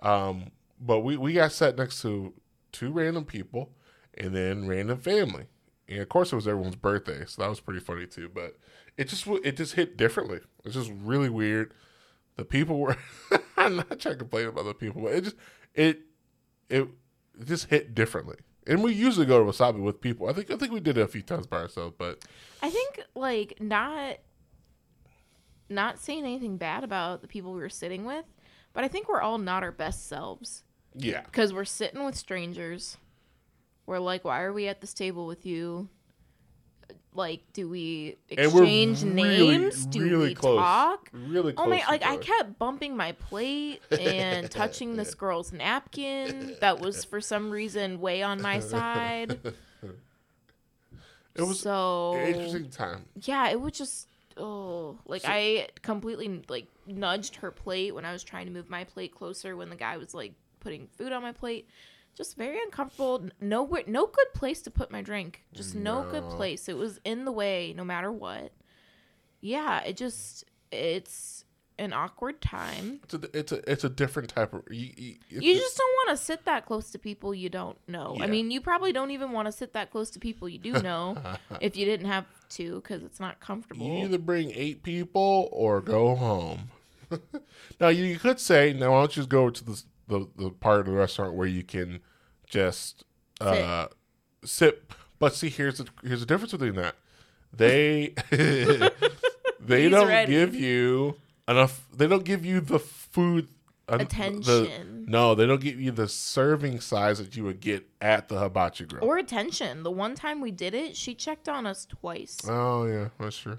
Um, 0.00 0.50
but 0.80 1.00
we, 1.00 1.16
we 1.16 1.34
got 1.34 1.52
set 1.52 1.76
next 1.76 2.00
to 2.02 2.32
two 2.72 2.90
random 2.90 3.24
people 3.24 3.70
and 4.16 4.34
then 4.34 4.66
random 4.66 4.98
family. 4.98 5.46
And 5.88 6.00
of 6.00 6.08
course, 6.08 6.32
it 6.32 6.36
was 6.36 6.48
everyone's 6.48 6.76
birthday, 6.76 7.24
so 7.26 7.42
that 7.42 7.48
was 7.48 7.60
pretty 7.60 7.80
funny 7.80 8.06
too. 8.06 8.30
But 8.32 8.56
it 8.98 9.08
just 9.08 9.26
it 9.26 9.56
just 9.56 9.74
hit 9.74 9.96
differently. 9.96 10.40
It's 10.64 10.74
just 10.74 10.92
really 11.02 11.30
weird. 11.30 11.72
The 12.36 12.44
people 12.44 12.78
were. 12.78 12.96
I'm 13.56 13.76
not 13.76 13.98
trying 13.98 14.14
to 14.14 14.16
complain 14.16 14.48
about 14.48 14.64
the 14.64 14.74
people, 14.74 15.02
but 15.02 15.12
it 15.12 15.24
just 15.24 15.36
it 15.72 16.00
it 16.68 16.88
just 17.44 17.68
hit 17.68 17.94
differently. 17.94 18.36
And 18.66 18.82
we 18.82 18.92
usually 18.92 19.24
go 19.24 19.38
to 19.38 19.50
wasabi 19.50 19.80
with 19.80 20.00
people. 20.00 20.28
I 20.28 20.32
think 20.32 20.50
I 20.50 20.56
think 20.56 20.72
we 20.72 20.80
did 20.80 20.98
it 20.98 21.02
a 21.02 21.08
few 21.08 21.22
times 21.22 21.46
by 21.46 21.58
ourselves, 21.58 21.94
but 21.96 22.24
I 22.60 22.70
think 22.70 23.00
like 23.14 23.54
not 23.60 24.18
not 25.70 26.00
saying 26.00 26.24
anything 26.24 26.56
bad 26.56 26.82
about 26.82 27.22
the 27.22 27.28
people 27.28 27.52
we 27.52 27.60
were 27.60 27.68
sitting 27.68 28.04
with, 28.04 28.24
but 28.72 28.82
I 28.82 28.88
think 28.88 29.08
we're 29.08 29.20
all 29.20 29.38
not 29.38 29.62
our 29.62 29.72
best 29.72 30.08
selves 30.08 30.64
yeah, 30.94 31.22
because 31.22 31.52
we're 31.52 31.64
sitting 31.64 32.04
with 32.04 32.16
strangers. 32.16 32.96
We're 33.86 34.00
like, 34.00 34.24
why 34.24 34.42
are 34.42 34.52
we 34.52 34.66
at 34.66 34.80
this 34.80 34.92
table 34.92 35.26
with 35.26 35.46
you? 35.46 35.88
Like, 37.18 37.40
do 37.52 37.68
we 37.68 38.16
exchange 38.30 39.02
really, 39.02 39.12
names? 39.12 39.86
Do 39.86 40.04
really 40.04 40.28
we 40.28 40.34
close, 40.36 40.60
talk? 40.60 41.10
really 41.12 41.52
close. 41.52 41.66
Oh 41.66 41.68
my! 41.68 41.82
Like 41.88 42.06
I 42.06 42.16
kept 42.16 42.60
bumping 42.60 42.96
my 42.96 43.10
plate 43.10 43.82
and 43.90 44.48
touching 44.48 44.94
this 44.94 45.16
girl's 45.16 45.52
napkin 45.52 46.54
that 46.60 46.78
was 46.78 47.04
for 47.04 47.20
some 47.20 47.50
reason 47.50 48.00
way 48.00 48.22
on 48.22 48.40
my 48.40 48.60
side. 48.60 49.40
It 51.34 51.42
was 51.42 51.58
so 51.58 52.16
interesting 52.24 52.70
time. 52.70 53.06
yeah, 53.22 53.48
it 53.48 53.60
was 53.60 53.72
just 53.72 54.06
oh, 54.36 54.96
like 55.04 55.22
So- 55.22 55.28
I 55.28 55.66
completely 55.82 56.44
like 56.48 56.68
nudged 56.86 57.34
her 57.36 57.50
plate 57.50 57.96
when 57.96 58.04
I 58.04 58.12
was 58.12 58.22
trying 58.22 58.46
to 58.46 58.52
move 58.52 58.70
my 58.70 58.84
plate 58.84 59.12
closer 59.12 59.56
when 59.56 59.70
the 59.70 59.76
guy 59.76 59.96
was 59.96 60.14
like 60.14 60.34
putting 60.60 60.86
food 60.96 61.10
on 61.10 61.22
my 61.22 61.32
plate. 61.32 61.68
Just 62.18 62.36
very 62.36 62.58
uncomfortable. 62.64 63.28
No, 63.40 63.64
no 63.86 64.06
good 64.06 64.26
place 64.34 64.60
to 64.62 64.72
put 64.72 64.90
my 64.90 65.02
drink. 65.02 65.44
Just 65.52 65.76
no. 65.76 66.02
good 66.10 66.28
place. 66.30 66.68
It 66.68 66.76
was 66.76 66.98
in 67.04 67.24
the 67.24 67.30
way, 67.30 67.72
no 67.76 67.84
matter 67.84 68.10
what. 68.10 68.50
Yeah, 69.40 69.84
it 69.84 69.96
just 69.96 70.44
it's 70.72 71.44
an 71.78 71.92
awkward 71.92 72.40
time. 72.40 72.98
It's 73.04 73.14
a 73.14 73.38
it's 73.38 73.52
a 73.52 73.70
it's 73.70 73.84
a 73.84 73.88
different 73.88 74.30
type 74.30 74.52
of 74.52 74.64
you, 74.68 74.90
you, 74.96 75.14
You 75.30 75.54
just 75.54 75.78
don't 75.78 75.92
want 75.92 76.18
to 76.18 76.24
sit 76.24 76.44
that 76.46 76.66
close 76.66 76.90
to 76.90 76.98
people 76.98 77.32
you 77.32 77.50
don't 77.50 77.78
know. 77.86 78.16
I 78.20 78.26
mean, 78.26 78.50
you 78.50 78.60
probably 78.60 78.92
don't 78.92 79.12
even 79.12 79.30
want 79.30 79.46
to 79.46 79.52
sit 79.52 79.72
that 79.74 79.92
close 79.92 80.10
to 80.10 80.18
people 80.18 80.48
you 80.48 80.58
do 80.58 80.72
know 80.82 81.16
if 81.60 81.76
you 81.76 81.84
didn't 81.84 82.08
have 82.08 82.26
to 82.48 82.80
because 82.80 83.04
it's 83.04 83.20
not 83.20 83.38
comfortable. 83.38 83.86
You 83.86 84.06
either 84.06 84.18
bring 84.18 84.50
eight 84.56 84.82
people 84.82 85.48
or 85.52 85.80
go 85.80 86.16
home. 86.16 86.70
now 87.80 87.88
you 87.88 88.18
could 88.18 88.40
say, 88.40 88.72
now 88.72 88.90
why 88.90 89.02
don't 89.02 89.16
you 89.16 89.20
just 89.20 89.28
go 89.28 89.50
to 89.50 89.64
the 89.64 89.80
the, 90.08 90.26
the 90.36 90.50
part 90.50 90.80
of 90.80 90.86
the 90.86 90.92
restaurant 90.92 91.34
where 91.34 91.46
you 91.46 91.62
can 91.62 92.00
just 92.48 93.04
uh, 93.40 93.86
sit. 94.44 94.90
But 95.18 95.34
see, 95.34 95.48
here's 95.48 95.78
the 95.78 95.86
here's 96.04 96.20
the 96.20 96.26
difference 96.26 96.52
between 96.52 96.74
that. 96.74 96.94
They 97.52 98.14
they 98.30 99.82
He's 99.82 99.90
don't 99.90 100.08
ready. 100.08 100.32
give 100.32 100.54
you 100.54 101.16
enough. 101.46 101.86
They 101.94 102.06
don't 102.06 102.24
give 102.24 102.44
you 102.44 102.60
the 102.60 102.78
food 102.78 103.48
uh, 103.88 103.96
the- 103.98 104.02
Attention. 104.04 105.06
no, 105.08 105.34
they 105.34 105.46
don't 105.46 105.60
give 105.62 105.80
you 105.80 105.90
the 105.90 106.08
serving 106.08 106.80
size 106.80 107.18
that 107.18 107.34
you 107.36 107.44
would 107.44 107.60
get 107.60 107.88
at 108.02 108.28
the 108.28 108.38
hibachi 108.38 108.84
grill. 108.84 109.02
Or 109.04 109.16
attention. 109.16 109.82
The 109.82 109.90
one 109.90 110.14
time 110.14 110.40
we 110.42 110.50
did 110.50 110.74
it, 110.74 110.94
she 110.94 111.14
checked 111.14 111.48
on 111.48 111.66
us 111.66 111.86
twice. 111.86 112.36
oh 112.46 112.84
yeah, 112.86 113.08
that's 113.18 113.38
true. 113.38 113.58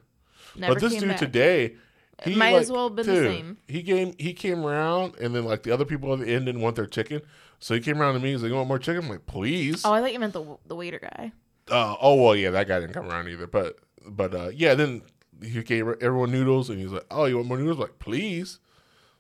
Never 0.56 0.76
but 0.76 0.82
this 0.82 0.94
dude 1.00 1.10
back. 1.10 1.18
today, 1.18 1.76
he 2.24 2.36
Might 2.36 2.54
like, 2.54 2.62
as 2.62 2.72
well 2.72 2.88
have 2.90 2.96
been 2.96 3.06
the 3.06 3.16
same. 3.16 3.58
He 3.68 3.84
came, 3.84 4.14
he 4.18 4.34
came 4.34 4.66
around, 4.66 5.16
and 5.20 5.34
then 5.36 5.46
like 5.46 5.64
the 5.64 5.72
other 5.72 5.86
people 5.86 6.12
at 6.14 6.20
the 6.20 6.28
end 6.28 6.46
didn't 6.48 6.62
want 6.62 6.76
their 6.76 6.86
chicken, 6.86 7.22
so 7.60 7.74
he 7.74 7.80
came 7.80 8.02
around 8.02 8.16
to 8.16 8.20
me. 8.20 8.32
He's 8.32 8.42
like, 8.42 8.50
"You 8.50 8.56
want 8.56 8.68
more 8.68 8.80
chicken?" 8.80 9.04
I'm 9.04 9.10
like, 9.10 9.26
"Please." 9.26 9.86
Oh, 9.86 9.94
I 9.94 10.02
thought 10.02 10.14
you 10.14 10.20
meant 10.20 10.34
the 10.34 10.58
the 10.68 10.76
waiter 10.76 11.00
guy. 11.00 11.32
Uh, 11.70 11.96
oh 12.02 12.16
well, 12.16 12.36
yeah, 12.36 12.50
that 12.52 12.68
guy 12.68 12.80
didn't 12.80 12.94
come 12.94 13.10
around 13.10 13.28
either. 13.30 13.48
But 13.48 13.78
but 14.06 14.34
uh, 14.34 14.50
yeah, 14.54 14.74
then 14.76 15.02
he 15.42 15.62
gave 15.64 15.88
everyone 16.02 16.32
noodles, 16.32 16.70
and 16.70 16.80
he's 16.80 16.92
like, 16.92 17.06
"Oh, 17.12 17.26
you 17.26 17.36
want 17.38 17.48
more 17.48 17.58
noodles?" 17.58 17.78
I'm 17.78 17.82
like, 17.84 18.00
please. 18.00 18.60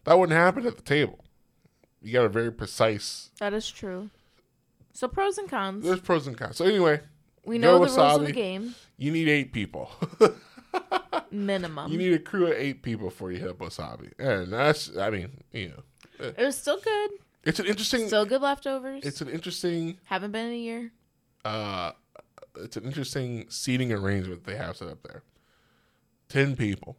That 0.06 0.18
wouldn't 0.18 0.38
happen 0.38 0.66
at 0.66 0.76
the 0.76 0.82
table. 0.82 1.20
You 2.02 2.14
got 2.14 2.26
a 2.26 2.30
very 2.30 2.52
precise. 2.52 3.32
That 3.40 3.54
is 3.54 3.70
true. 3.70 4.10
So 4.94 5.08
pros 5.08 5.38
and 5.38 5.50
cons. 5.50 5.86
There's 5.86 6.00
pros 6.00 6.26
and 6.26 6.38
cons. 6.38 6.58
So 6.58 6.66
anyway, 6.66 7.02
We 7.46 7.58
know 7.58 7.74
the 7.74 7.86
rules 7.86 7.98
of 7.98 8.26
the 8.26 8.32
game. 8.32 8.76
you 8.98 9.12
need 9.12 9.28
eight 9.28 9.52
people. 9.54 9.92
Minimum. 11.32 11.92
you 11.92 11.98
need 11.98 12.14
a 12.14 12.20
crew 12.20 12.48
of 12.48 12.54
eight 12.54 12.82
people 12.82 13.10
before 13.10 13.32
you 13.32 13.40
hit 13.40 13.50
up 13.50 13.58
wasabi, 13.60 14.12
and 14.18 14.52
that's. 14.52 14.96
I 14.98 15.10
mean, 15.12 15.44
you 15.52 15.70
know, 15.70 15.84
it 16.26 16.38
was 16.44 16.58
still 16.58 16.80
good. 16.80 17.12
it's 17.44 17.60
an 17.60 17.66
interesting. 17.68 18.08
Still 18.08 18.26
good 18.26 18.42
leftovers. 18.42 19.06
it's 19.06 19.22
an 19.22 19.30
interesting 19.30 20.00
Haven't 20.06 20.32
been 20.32 20.48
in 20.48 20.54
a 20.54 20.58
year. 20.58 20.92
uh 21.46 21.92
it's 22.58 22.76
an 22.78 22.84
interesting 22.84 23.46
seating 23.50 23.94
arrangement 23.94 24.44
they 24.46 24.56
have 24.56 24.76
set 24.76 24.88
up 24.88 25.04
there. 25.04 25.22
Ten 26.30 26.56
people. 26.56 26.98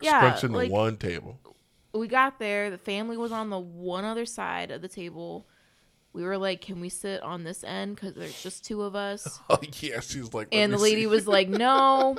Yeah, 0.00 0.18
Scrunched 0.20 0.44
into 0.44 0.56
like- 0.56 0.70
one 0.72 0.96
table. 0.96 1.38
we 1.92 2.08
got 2.08 2.38
there. 2.38 2.70
The 2.70 2.78
family 2.78 3.16
was 3.18 3.30
on 3.30 3.50
the 3.50 3.58
one 3.60 4.04
other 4.04 4.24
side 4.26 4.70
of 4.70 4.80
the 4.82 4.88
table. 4.88 5.46
We 6.14 6.24
were 6.24 6.36
like, 6.38 6.60
"Can 6.62 6.80
we 6.80 6.88
sit 6.88 7.22
on 7.22 7.44
this 7.44 7.62
end? 7.62 7.94
Because 7.96 8.14
there's 8.14 8.42
just 8.42 8.64
two 8.64 8.82
of 8.82 8.94
us." 8.96 9.38
Oh 9.50 9.58
yeah, 9.80 10.00
she's 10.00 10.32
like 10.34 10.48
and 10.52 10.72
the 10.72 10.78
lady 10.78 11.02
see. 11.02 11.06
was 11.06 11.26
like, 11.28 11.48
"No, 11.66 12.16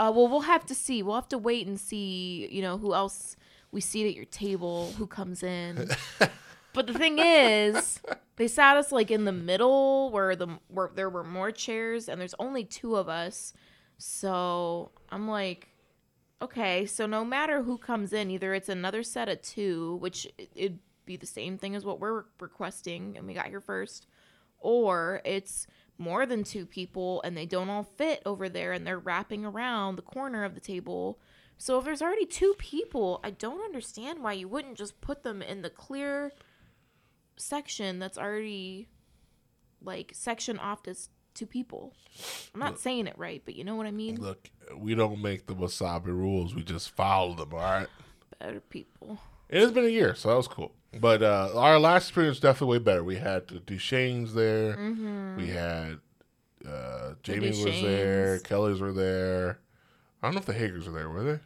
uh, 0.00 0.10
well, 0.14 0.28
we'll 0.28 0.40
have 0.54 0.64
to 0.66 0.74
see. 0.74 1.02
We'll 1.02 1.14
have 1.16 1.28
to 1.28 1.38
wait 1.38 1.66
and 1.66 1.78
see. 1.78 2.48
You 2.50 2.62
know, 2.62 2.78
who 2.78 2.94
else 2.94 3.36
we 3.72 3.80
seat 3.80 4.08
at 4.08 4.14
your 4.14 4.24
table, 4.26 4.92
who 4.98 5.06
comes 5.06 5.42
in." 5.42 5.90
but 6.72 6.86
the 6.86 6.94
thing 6.94 7.18
is, 7.18 8.00
they 8.36 8.48
sat 8.48 8.76
us 8.76 8.90
like 8.92 9.10
in 9.10 9.24
the 9.24 9.32
middle 9.32 10.10
where 10.10 10.34
the 10.34 10.48
where 10.68 10.90
there 10.94 11.10
were 11.10 11.24
more 11.24 11.50
chairs, 11.52 12.08
and 12.08 12.20
there's 12.20 12.34
only 12.38 12.64
two 12.64 12.96
of 12.96 13.08
us. 13.08 13.52
So 13.98 14.90
I'm 15.10 15.28
like, 15.28 15.68
Okay, 16.42 16.86
so 16.86 17.04
no 17.04 17.22
matter 17.22 17.62
who 17.62 17.76
comes 17.76 18.14
in, 18.14 18.30
either 18.30 18.54
it's 18.54 18.70
another 18.70 19.02
set 19.02 19.28
of 19.28 19.42
two, 19.42 19.96
which 19.96 20.26
i- 20.38 20.48
it'd 20.54 20.78
be 21.04 21.16
the 21.18 21.26
same 21.26 21.58
thing 21.58 21.74
as 21.76 21.84
what 21.84 22.00
we're 22.00 22.24
requesting, 22.40 23.14
and 23.18 23.26
we 23.26 23.34
got 23.34 23.48
here 23.48 23.60
first, 23.60 24.06
or 24.60 25.20
it's 25.24 25.66
more 25.98 26.24
than 26.24 26.44
two 26.44 26.64
people 26.64 27.20
and 27.22 27.36
they 27.36 27.46
don't 27.46 27.68
all 27.68 27.82
fit 27.82 28.22
over 28.24 28.48
there 28.48 28.72
and 28.72 28.86
they're 28.86 28.98
wrapping 28.98 29.44
around 29.44 29.96
the 29.96 30.02
corner 30.02 30.44
of 30.44 30.54
the 30.54 30.60
table. 30.60 31.18
So 31.58 31.78
if 31.78 31.84
there's 31.84 32.00
already 32.00 32.24
two 32.24 32.54
people, 32.56 33.20
I 33.22 33.30
don't 33.30 33.62
understand 33.62 34.22
why 34.22 34.32
you 34.32 34.48
wouldn't 34.48 34.78
just 34.78 35.00
put 35.02 35.22
them 35.22 35.42
in 35.42 35.60
the 35.60 35.68
clear 35.68 36.32
section 37.36 37.98
that's 37.98 38.16
already 38.16 38.88
like 39.82 40.12
section 40.14 40.58
off 40.58 40.82
to 40.84 40.94
two 41.34 41.46
people. 41.46 41.94
I'm 42.54 42.60
not 42.60 42.78
saying 42.78 43.06
it 43.06 43.18
right, 43.18 43.42
but 43.44 43.56
you 43.56 43.64
know 43.64 43.76
what 43.76 43.86
I 43.86 43.90
mean? 43.90 44.16
Look, 44.16 44.50
we 44.76 44.94
don't 44.94 45.20
make 45.20 45.46
the 45.46 45.54
wasabi 45.54 46.06
rules. 46.06 46.54
We 46.54 46.62
just 46.62 46.90
follow 46.90 47.34
them. 47.34 47.52
All 47.52 47.60
right. 47.60 47.88
Better 48.38 48.60
people. 48.60 49.18
It 49.48 49.60
has 49.60 49.72
been 49.72 49.84
a 49.84 49.88
year, 49.88 50.14
so 50.14 50.28
that 50.30 50.36
was 50.36 50.48
cool. 50.48 50.72
But 50.98 51.22
uh, 51.22 51.50
our 51.54 51.78
last 51.78 52.04
experience 52.08 52.36
was 52.36 52.40
definitely 52.40 52.78
way 52.78 52.84
better. 52.84 53.04
We 53.04 53.16
had 53.16 53.46
the 53.48 53.60
Duchesne's 53.60 54.34
there. 54.34 54.76
We 55.36 55.48
had 55.48 55.98
uh, 56.66 57.14
Jamie 57.22 57.50
was 57.50 57.64
there. 57.64 58.38
Kelly's 58.40 58.80
were 58.80 58.92
there. 58.92 59.60
I 60.22 60.26
don't 60.26 60.34
know 60.34 60.40
if 60.40 60.46
the 60.46 60.54
Hagers 60.54 60.86
were 60.86 60.92
there. 60.92 61.08
Were 61.08 61.22
they? 61.22 61.40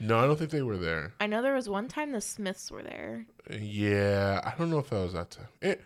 No, 0.00 0.18
I 0.18 0.26
don't 0.26 0.36
think 0.36 0.50
they 0.50 0.62
were 0.62 0.78
there. 0.78 1.12
I 1.20 1.26
know 1.26 1.42
there 1.42 1.54
was 1.54 1.68
one 1.68 1.86
time 1.86 2.10
the 2.12 2.20
Smiths 2.20 2.70
were 2.70 2.82
there. 2.82 3.26
Yeah, 3.50 4.40
I 4.44 4.52
don't 4.58 4.70
know 4.70 4.78
if 4.78 4.90
that 4.90 4.96
was 4.96 5.12
that 5.12 5.30
time. 5.30 5.48
Eh, 5.60 5.76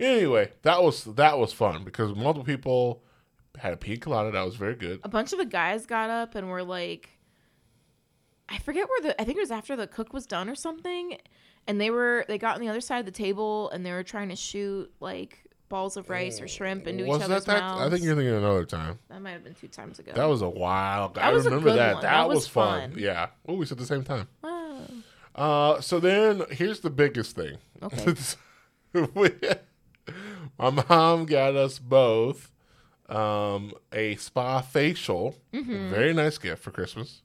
anyway, 0.00 0.52
that 0.62 0.82
was 0.82 1.04
that 1.04 1.38
was 1.38 1.52
fun 1.52 1.84
because 1.84 2.14
multiple 2.14 2.44
people 2.44 3.02
had 3.58 3.72
a 3.72 3.76
pina 3.76 3.98
colada. 3.98 4.30
That 4.30 4.44
was 4.44 4.56
very 4.56 4.74
good. 4.74 5.00
A 5.02 5.08
bunch 5.08 5.32
of 5.32 5.38
the 5.38 5.44
guys 5.44 5.84
got 5.84 6.08
up 6.08 6.34
and 6.34 6.48
were 6.48 6.62
like, 6.62 7.10
I 8.48 8.58
forget 8.58 8.88
where 8.88 9.00
the 9.02 9.20
I 9.20 9.24
think 9.24 9.36
it 9.36 9.40
was 9.40 9.50
after 9.50 9.76
the 9.76 9.86
cook 9.86 10.12
was 10.12 10.26
done 10.26 10.48
or 10.48 10.54
something, 10.54 11.18
and 11.66 11.80
they 11.80 11.90
were 11.90 12.24
they 12.28 12.38
got 12.38 12.54
on 12.54 12.60
the 12.60 12.68
other 12.68 12.80
side 12.80 12.98
of 13.00 13.06
the 13.06 13.12
table 13.12 13.70
and 13.70 13.84
they 13.84 13.92
were 13.92 14.02
trying 14.02 14.28
to 14.30 14.36
shoot 14.36 14.90
like 15.00 15.44
balls 15.68 15.96
of 15.98 16.08
rice 16.08 16.40
or 16.40 16.48
shrimp 16.48 16.86
into 16.86 17.04
each 17.04 17.08
was 17.08 17.22
other's 17.22 17.44
that 17.44 17.60
mouths. 17.60 17.82
I 17.82 17.90
think 17.90 18.02
you're 18.02 18.16
thinking 18.16 18.34
another 18.34 18.64
time. 18.64 18.98
that 19.08 19.20
might 19.20 19.32
have 19.32 19.44
been 19.44 19.54
two 19.54 19.68
times 19.68 19.98
ago. 19.98 20.12
That 20.14 20.24
was 20.24 20.40
a 20.42 20.48
while. 20.48 21.10
That 21.10 21.24
I 21.24 21.30
a 21.30 21.34
remember 21.34 21.72
that. 21.74 21.96
That, 21.96 22.02
That 22.02 22.28
was, 22.28 22.36
was 22.36 22.48
fun. 22.48 22.92
fun. 22.92 22.98
Yeah. 22.98 23.28
Oh, 23.46 23.54
we 23.54 23.66
said 23.66 23.78
the 23.78 23.86
same 23.86 24.02
time. 24.02 24.28
Uh, 25.34 25.80
so 25.80 26.00
then 26.00 26.42
here's 26.50 26.80
the 26.80 26.90
biggest 26.90 27.36
thing. 27.36 27.58
Okay. 27.82 28.14
My 30.58 30.70
mom 30.70 31.26
got 31.26 31.54
us 31.54 31.78
both 31.78 32.50
um, 33.08 33.72
a 33.92 34.16
spa 34.16 34.60
facial. 34.62 35.36
Mm-hmm. 35.52 35.90
Very 35.90 36.12
nice 36.12 36.38
gift 36.38 36.62
for 36.62 36.70
Christmas. 36.72 37.22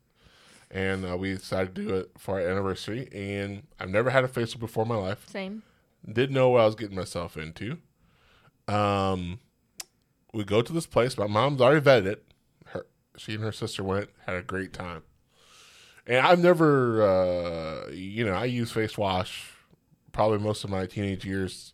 And 0.73 1.05
uh, 1.05 1.15
we 1.15 1.35
decided 1.35 1.75
to 1.75 1.81
do 1.87 1.95
it 1.95 2.11
for 2.17 2.41
our 2.41 2.47
anniversary. 2.47 3.07
And 3.13 3.63
I've 3.79 3.89
never 3.89 4.09
had 4.09 4.23
a 4.23 4.27
facial 4.27 4.59
before 4.59 4.83
in 4.83 4.89
my 4.89 4.95
life. 4.95 5.29
same. 5.29 5.61
Didn't 6.11 6.33
know 6.33 6.49
what 6.49 6.61
I 6.61 6.65
was 6.65 6.75
getting 6.75 6.95
myself 6.97 7.37
into. 7.37 7.77
Um, 8.67 9.39
we 10.33 10.43
go 10.43 10.61
to 10.61 10.73
this 10.73 10.87
place. 10.87 11.17
My 11.17 11.27
mom's 11.27 11.61
already 11.61 11.85
vetted 11.85 12.07
it. 12.07 12.25
Her, 12.65 12.85
she 13.17 13.35
and 13.35 13.43
her 13.43 13.51
sister 13.51 13.83
went, 13.83 14.09
had 14.25 14.35
a 14.35 14.41
great 14.41 14.73
time. 14.73 15.03
And 16.07 16.25
I've 16.25 16.39
never, 16.39 17.01
uh, 17.03 17.91
you 17.91 18.25
know, 18.25 18.33
I 18.33 18.45
use 18.45 18.71
face 18.71 18.97
wash 18.97 19.51
probably 20.11 20.39
most 20.39 20.63
of 20.63 20.69
my 20.69 20.85
teenage 20.85 21.23
years 21.23 21.73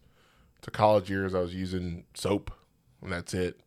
to 0.62 0.72
college 0.72 1.10
years. 1.10 1.34
I 1.34 1.40
was 1.40 1.56
using 1.56 2.06
soap, 2.14 2.52
and 3.02 3.12
that's 3.12 3.34
it. 3.34 3.62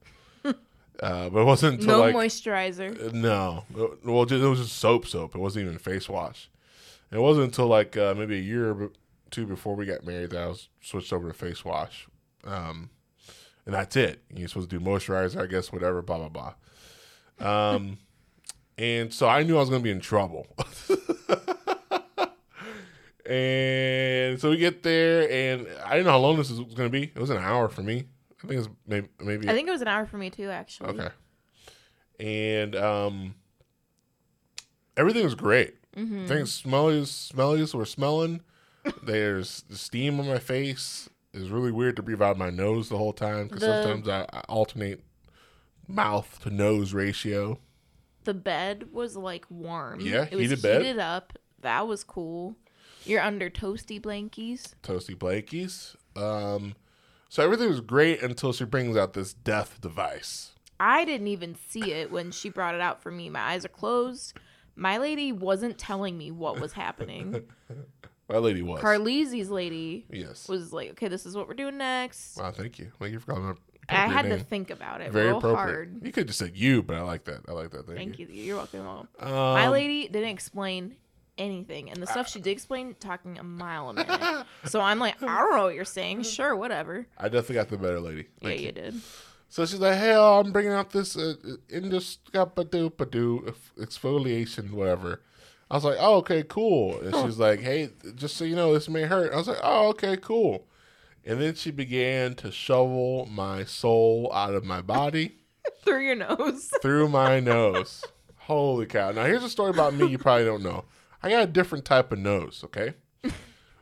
Uh, 1.02 1.28
but 1.30 1.40
it 1.40 1.44
wasn't 1.44 1.80
until 1.80 1.98
No 1.98 2.00
like 2.00 2.14
moisturizer. 2.14 3.12
no, 3.12 3.64
well, 3.74 4.22
it 4.22 4.30
was 4.30 4.60
just 4.60 4.78
soap, 4.78 5.06
soap. 5.06 5.34
It 5.34 5.38
wasn't 5.38 5.66
even 5.66 5.78
face 5.78 6.08
wash. 6.08 6.48
And 7.10 7.18
it 7.18 7.22
wasn't 7.22 7.46
until 7.46 7.66
like 7.66 7.96
uh, 7.96 8.14
maybe 8.16 8.36
a 8.38 8.40
year 8.40 8.70
or 8.70 8.92
two 9.30 9.44
before 9.44 9.74
we 9.74 9.84
got 9.84 10.06
married 10.06 10.30
that 10.30 10.42
I 10.44 10.46
was 10.46 10.68
switched 10.80 11.12
over 11.12 11.26
to 11.26 11.34
face 11.34 11.64
wash. 11.64 12.06
Um, 12.44 12.90
and 13.66 13.74
that's 13.74 13.96
it. 13.96 14.22
You're 14.32 14.46
supposed 14.46 14.70
to 14.70 14.78
do 14.78 14.84
moisturizer, 14.84 15.42
I 15.42 15.46
guess, 15.46 15.72
whatever, 15.72 16.02
blah 16.02 16.28
blah 16.28 16.54
blah. 17.40 17.74
Um, 17.74 17.98
and 18.78 19.12
so 19.12 19.28
I 19.28 19.42
knew 19.42 19.56
I 19.56 19.60
was 19.60 19.70
going 19.70 19.82
to 19.82 19.84
be 19.84 19.90
in 19.90 20.00
trouble. 20.00 20.46
and 23.26 24.40
so 24.40 24.50
we 24.50 24.56
get 24.56 24.84
there, 24.84 25.28
and 25.28 25.66
I 25.84 25.90
didn't 25.94 26.06
know 26.06 26.12
how 26.12 26.18
long 26.18 26.36
this 26.36 26.50
was 26.50 26.60
going 26.60 26.88
to 26.88 26.90
be. 26.90 27.04
It 27.04 27.18
was 27.18 27.30
an 27.30 27.38
hour 27.38 27.68
for 27.68 27.82
me. 27.82 28.04
I 28.42 28.46
think 28.46 28.60
it's 28.60 28.68
maybe 28.86 29.08
maybe 29.20 29.48
I 29.48 29.52
think 29.52 29.68
it 29.68 29.72
was 29.72 29.82
an 29.82 29.88
hour 29.88 30.06
for 30.06 30.16
me 30.18 30.30
too, 30.30 30.50
actually. 30.50 30.90
Okay. 30.90 31.08
And 32.20 32.76
um, 32.76 33.34
everything 34.96 35.24
was 35.24 35.34
great. 35.34 35.74
Mm-hmm. 35.96 36.26
Things 36.26 36.62
smellies, 36.62 37.32
smellies 37.32 37.74
were 37.74 37.84
smelling. 37.84 38.40
There's 39.02 39.64
the 39.68 39.76
steam 39.76 40.18
on 40.20 40.26
my 40.26 40.38
face. 40.38 41.08
It's 41.32 41.48
really 41.48 41.70
weird 41.72 41.96
to 41.96 42.02
breathe 42.02 42.20
out 42.22 42.36
my 42.36 42.50
nose 42.50 42.88
the 42.88 42.98
whole 42.98 43.12
time 43.12 43.46
because 43.48 43.60
The- 43.60 43.82
sometimes 43.82 44.08
I, 44.08 44.26
I 44.32 44.40
alternate 44.48 45.02
mouth 45.88 46.40
to 46.42 46.50
nose 46.50 46.92
ratio. 46.92 47.58
The 48.24 48.34
bed 48.34 48.92
was 48.92 49.16
like 49.16 49.46
warm. 49.50 50.00
Yeah, 50.00 50.26
it 50.30 50.32
was 50.36 50.42
heated 50.42 50.62
bed. 50.62 50.82
heated 50.82 50.98
up. 51.00 51.38
That 51.60 51.86
was 51.88 52.04
cool. 52.04 52.56
You're 53.04 53.20
under 53.20 53.50
toasty 53.50 54.00
blankies. 54.00 54.74
Toasty 54.82 55.16
blankies. 55.16 55.96
Um, 56.16 56.74
so 57.32 57.42
everything 57.42 57.70
was 57.70 57.80
great 57.80 58.22
until 58.22 58.52
she 58.52 58.66
brings 58.66 58.94
out 58.94 59.14
this 59.14 59.32
death 59.32 59.80
device. 59.80 60.52
I 60.78 61.06
didn't 61.06 61.28
even 61.28 61.56
see 61.70 61.90
it 61.90 62.12
when 62.12 62.30
she 62.30 62.50
brought 62.50 62.74
it 62.74 62.82
out 62.82 63.02
for 63.02 63.10
me. 63.10 63.30
My 63.30 63.40
eyes 63.40 63.64
are 63.64 63.70
closed. 63.70 64.36
My 64.76 64.98
lady 64.98 65.32
wasn't 65.32 65.78
telling 65.78 66.18
me 66.18 66.30
what 66.30 66.60
was 66.60 66.74
happening. 66.74 67.44
My 68.28 68.36
lady 68.36 68.60
was. 68.60 68.82
Carlese's 68.82 69.48
lady 69.50 70.04
yes. 70.10 70.46
was 70.46 70.74
like, 70.74 70.90
"Okay, 70.90 71.08
this 71.08 71.24
is 71.24 71.34
what 71.34 71.48
we're 71.48 71.54
doing 71.54 71.78
next." 71.78 72.36
Wow, 72.36 72.50
thank 72.50 72.78
you. 72.78 72.92
Thank 72.98 73.12
you 73.12 73.18
for 73.18 73.32
calling. 73.32 73.56
I 73.88 74.08
had 74.08 74.26
to 74.26 74.38
think 74.38 74.68
about 74.68 75.00
it 75.00 75.10
Very 75.10 75.28
real 75.28 75.38
appropriate. 75.38 75.56
hard. 75.56 76.00
You 76.04 76.12
could 76.12 76.26
just 76.26 76.38
say 76.38 76.50
you, 76.54 76.82
but 76.82 76.96
I 76.96 77.00
like 77.00 77.24
that. 77.24 77.40
I 77.48 77.52
like 77.52 77.70
that. 77.70 77.86
Thank, 77.86 77.98
Thank 77.98 78.18
you. 78.18 78.26
You're 78.26 78.58
welcome. 78.58 78.80
You're 78.80 78.88
welcome. 78.88 79.08
Um, 79.20 79.30
My 79.30 79.68
lady 79.68 80.06
didn't 80.06 80.28
explain 80.28 80.96
anything, 81.38 81.90
and 81.90 82.02
the 82.02 82.06
stuff 82.06 82.28
she 82.28 82.40
did 82.40 82.50
explain, 82.50 82.94
talking 83.00 83.38
a 83.38 83.42
mile 83.42 83.90
a 83.90 83.94
minute. 83.94 84.46
so 84.64 84.80
I'm 84.80 84.98
like, 84.98 85.22
I 85.22 85.38
don't 85.40 85.56
know 85.56 85.64
what 85.64 85.74
you're 85.74 85.84
saying. 85.84 86.22
Sure, 86.22 86.54
whatever. 86.56 87.06
I 87.18 87.24
definitely 87.24 87.56
got 87.56 87.68
the 87.68 87.78
better 87.78 88.00
lady. 88.00 88.26
Yeah, 88.40 88.48
Thank 88.48 88.60
you 88.60 88.72
did. 88.72 89.00
So 89.48 89.66
she's 89.66 89.80
like, 89.80 89.98
"Hey, 89.98 90.14
oh, 90.14 90.40
I'm 90.40 90.50
bringing 90.52 90.72
out 90.72 90.90
this 90.90 91.14
uh, 91.16 91.34
indescapadoo 91.68 93.54
exfoliation, 93.78 94.70
whatever." 94.72 95.20
I 95.70 95.74
was 95.74 95.84
like, 95.84 95.96
"Oh, 96.00 96.16
okay, 96.16 96.42
cool." 96.42 96.98
And 97.00 97.14
she's 97.16 97.38
like, 97.38 97.60
"Hey, 97.60 97.90
just 98.14 98.36
so 98.36 98.44
you 98.44 98.56
know, 98.56 98.72
this 98.72 98.88
may 98.88 99.02
hurt." 99.02 99.32
I 99.32 99.36
was 99.36 99.48
like, 99.48 99.60
"Oh, 99.62 99.88
okay, 99.88 100.16
cool." 100.16 100.66
And 101.24 101.40
then 101.40 101.54
she 101.54 101.70
began 101.70 102.34
to 102.36 102.50
shovel 102.50 103.26
my 103.30 103.64
soul 103.64 104.30
out 104.34 104.54
of 104.54 104.64
my 104.64 104.80
body 104.80 105.36
Through 105.84 106.04
your 106.06 106.16
nose. 106.16 106.70
through 106.82 107.08
my 107.08 107.38
nose. 107.54 108.04
Holy 108.38 108.86
cow! 108.86 109.12
Now 109.12 109.24
here's 109.24 109.44
a 109.44 109.48
story 109.50 109.70
about 109.70 109.94
me 109.94 110.06
you 110.06 110.18
probably 110.18 110.44
don't 110.44 110.62
know. 110.62 110.84
I 111.22 111.30
got 111.30 111.42
a 111.44 111.46
different 111.46 111.84
type 111.84 112.12
of 112.12 112.18
nose. 112.18 112.62
Okay, 112.64 112.94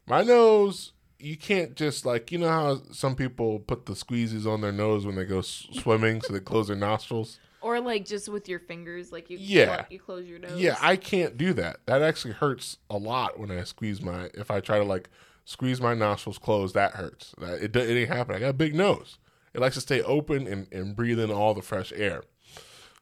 my 0.07 0.23
nose. 0.23 0.93
You 1.19 1.37
can't 1.37 1.75
just 1.77 2.07
like 2.07 2.33
you 2.33 2.39
know 2.39 2.49
how 2.49 2.81
some 2.93 3.15
people 3.15 3.59
put 3.61 3.85
the 3.87 3.93
squeezies 3.93 4.47
on 4.47 4.63
their 4.63 4.73
nose 4.73 5.05
when 5.05 5.17
they 5.17 5.25
go 5.25 5.41
s- 5.41 5.67
swimming, 5.73 6.23
so 6.23 6.33
they 6.33 6.41
close 6.41 6.69
their 6.69 6.77
nostrils. 6.77 7.39
Or 7.63 7.79
like 7.79 8.07
just 8.07 8.29
with 8.31 8.49
your 8.49 8.59
fingers, 8.59 9.13
like 9.13 9.29
you 9.29 9.37
Yeah. 9.39 9.85
you 9.91 9.99
close 9.99 10.27
your 10.27 10.39
nose. 10.39 10.59
Yeah, 10.59 10.77
I 10.81 10.97
can't 10.97 11.37
do 11.37 11.53
that. 11.55 11.81
That 11.85 12.01
actually 12.01 12.33
hurts 12.33 12.79
a 12.89 12.97
lot 12.97 13.39
when 13.39 13.51
I 13.51 13.65
squeeze 13.65 14.01
my. 14.01 14.31
If 14.33 14.51
I 14.51 14.61
try 14.61 14.79
to 14.79 14.85
like 14.85 15.11
squeeze 15.45 15.79
my 15.79 15.93
nostrils 15.93 16.39
closed, 16.39 16.75
that 16.75 16.93
hurts. 16.93 17.35
That 17.39 17.63
it, 17.63 17.77
it 17.77 17.99
ain't 18.01 18.09
happen. 18.09 18.35
I 18.35 18.39
got 18.39 18.49
a 18.49 18.55
big 18.55 18.75
nose. 18.75 19.19
It 19.53 19.61
likes 19.61 19.75
to 19.75 19.83
stay 19.83 20.01
open 20.01 20.47
and, 20.47 20.69
and 20.73 20.97
breathe 20.97 21.21
in 21.21 21.31
all 21.31 21.53
the 21.53 21.61
fresh 21.61 21.93
air. 21.95 22.23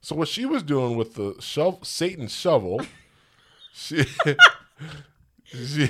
So 0.00 0.16
what 0.16 0.26
she 0.26 0.44
was 0.44 0.64
doing 0.64 0.96
with 0.96 1.14
the 1.14 1.36
shovel, 1.40 1.80
Satan's 1.84 2.34
shovel, 2.34 2.80
she, 3.72 4.04
she 5.44 5.88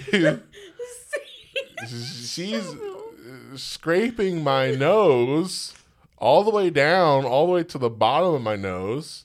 she's 1.88 2.74
scraping 3.56 4.42
my 4.42 4.72
nose 4.72 5.74
all 6.18 6.42
the 6.44 6.50
way 6.50 6.70
down, 6.70 7.24
all 7.24 7.46
the 7.46 7.52
way 7.52 7.64
to 7.64 7.78
the 7.78 7.90
bottom 7.90 8.34
of 8.34 8.42
my 8.42 8.56
nose, 8.56 9.24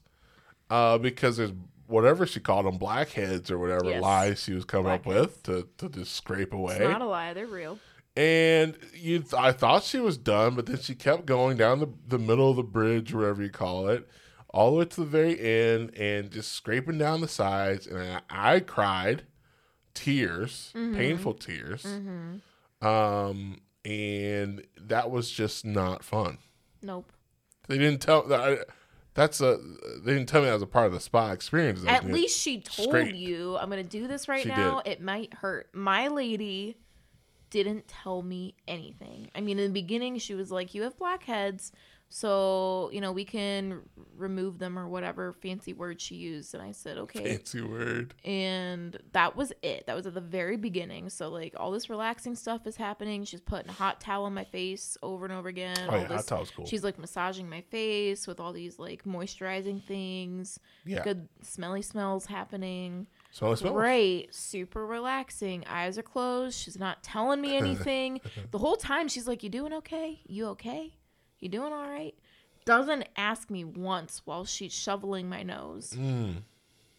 uh, 0.70 0.98
because 0.98 1.38
there's 1.38 1.54
whatever 1.88 2.26
she 2.26 2.39
called 2.39 2.66
them, 2.66 2.78
blackheads 2.78 3.52
or 3.52 3.58
whatever 3.60 3.86
Yes. 3.89 4.02
lies 4.02 4.44
she 4.44 4.54
was 4.54 4.66
coming 4.66 4.92
up 4.92 5.06
with 5.06 5.44
to, 5.44 5.68
to 5.78 5.89
just 5.89 6.16
scrape 6.16 6.54
away. 6.54 6.76
It's 6.76 6.82
not 6.82 7.02
a 7.02 7.06
lie, 7.06 7.34
they're 7.34 7.46
real. 7.48 7.78
and 8.16 8.78
you, 8.94 9.24
I 9.38 9.52
thought 9.52 9.84
she 9.84 10.00
was 10.00 10.18
done, 10.18 10.56
but 10.56 10.66
then 10.66 10.80
she 10.80 10.96
kept 10.96 11.26
going 11.26 11.58
down 11.58 11.80
the, 11.80 11.89
the 12.08 12.20
middle 12.20 12.50
of 12.50 12.56
the 12.56 12.63
bridge, 12.63 13.13
wherever 13.13 13.42
you 13.44 13.50
call 13.50 13.89
it, 13.89 14.08
all 14.54 14.72
the 14.72 14.78
way 14.78 14.86
to 14.86 15.00
the 15.02 15.06
very 15.06 15.39
end, 15.39 15.94
and 15.98 16.32
just 16.32 16.54
scraping 16.54 16.98
down 16.98 17.22
the 17.22 17.28
sides. 17.28 17.88
And 17.88 18.22
I, 18.30 18.56
I 18.56 18.60
cried, 18.60 19.24
tears, 19.94 20.72
painful 20.74 21.34
tears. 21.34 21.86
Um, 22.82 23.62
and 23.84 24.66
that 24.80 25.10
was 25.12 25.30
just 25.32 25.66
not 25.66 26.04
fun. 26.04 26.38
Nope. 26.82 27.12
They 27.68 27.78
didn't 27.78 28.02
tell. 28.02 28.32
I, 28.32 28.60
That's 29.13 29.42
a. 29.42 29.58
They 30.04 30.13
didn't 30.13 30.28
tell 30.28 30.42
me 30.42 30.48
that 30.48 30.54
was 30.54 30.62
a 30.62 30.68
part 30.68 30.88
of 30.88 30.94
the 30.94 31.00
spa 31.00 31.32
experience. 31.32 31.84
At 31.86 32.06
least 32.06 32.39
she 32.39 32.60
told 32.60 32.89
straight. 32.89 33.16
you, 33.16 33.58
I'm 33.58 33.70
going 33.70 33.84
to 33.84 33.89
do 33.89 34.08
this 34.08 34.28
right 34.28 34.44
She 34.44 34.50
now. 34.50 34.82
It 34.86 35.02
might 35.02 35.34
hurt. 35.36 35.70
My 35.74 36.08
lady 36.10 36.78
didn't 37.54 37.88
tell 37.88 38.22
me 38.24 38.56
anything. 38.68 39.30
I 39.36 39.39
mean, 39.42 39.60
in 39.60 39.68
the 39.72 39.82
beginning, 39.82 40.18
she 40.18 40.34
was 40.34 40.52
like, 40.52 40.74
You 40.74 40.82
have 40.82 40.98
blackheads. 40.98 41.72
So, 42.16 42.92
you 42.94 43.02
know, 43.02 43.12
we 43.12 43.26
can 43.26 43.80
remove 44.16 44.60
them 44.60 44.78
or 44.78 44.88
whatever 44.88 45.34
fancy 45.34 45.74
word 45.74 46.00
she 46.00 46.13
used. 46.13 46.54
And 46.54 46.62
I 46.62 46.72
said, 46.72 47.00
Okay. 47.00 47.24
fancy 47.38 47.62
word. 47.62 48.13
and 48.24 48.96
that 49.13 49.36
was 49.36 49.52
it 49.63 49.88
that 49.88 49.96
was 49.96 50.06
at 50.06 50.13
the 50.13 50.22
very 50.22 50.56
beginning 50.58 51.10
so 51.10 51.30
like 51.30 51.54
all 51.58 51.72
this 51.72 51.89
relaxing 51.89 52.36
stuff 52.36 52.68
is 52.68 52.76
happening 52.76 53.24
she's 53.24 53.42
putting 53.42 53.70
a 53.70 53.74
hot 53.74 54.00
towel 54.00 54.26
on 54.26 54.34
my 54.34 54.44
face 54.44 54.96
over 55.02 55.26
and 55.26 55.34
over 55.34 55.48
again 55.50 55.76
Oh 55.89 55.94
all 55.94 55.98
yeah, 56.02 56.08
hot 56.08 56.18
this- 56.18 56.26
towel's 56.28 56.52
cool. 56.52 56.66
she's 56.68 56.84
like 56.84 57.00
massaging 57.00 57.50
my 57.50 57.62
face 57.62 58.28
with 58.28 58.39
all 58.39 58.54
these 58.54 58.78
like 58.78 59.04
moisturizing 59.06 59.84
things 59.84 60.60
Yeah. 60.86 61.04
good 61.04 61.28
smelly 61.42 61.82
smells 61.82 62.26
happening 62.28 63.08
Smell 63.34 63.52
it 63.54 63.58
smells. 63.58 63.74
great 63.76 64.34
super 64.34 64.86
relaxing 64.86 65.65
eyes 65.67 65.98
are 65.98 66.04
closed 66.04 66.58
she's 66.58 66.78
not 66.80 67.02
telling 67.04 67.41
me 67.41 67.58
anything 67.63 68.22
the 68.52 68.60
whole 68.60 68.76
time 68.78 69.08
she's 69.08 69.28
like 69.28 69.41
you 69.43 69.50
doing 69.50 69.74
okay 69.74 70.22
you 70.28 70.46
okay 70.48 70.93
you 71.39 71.50
doing 71.50 71.74
all 71.74 71.89
right 71.89 72.13
doesn't 72.65 73.06
ask 73.17 73.50
me 73.50 73.63
once 73.65 74.22
while 74.26 74.46
she's 74.46 74.72
shoveling 74.72 75.28
my 75.28 75.43
nose 75.43 75.93
Mm. 76.00 76.43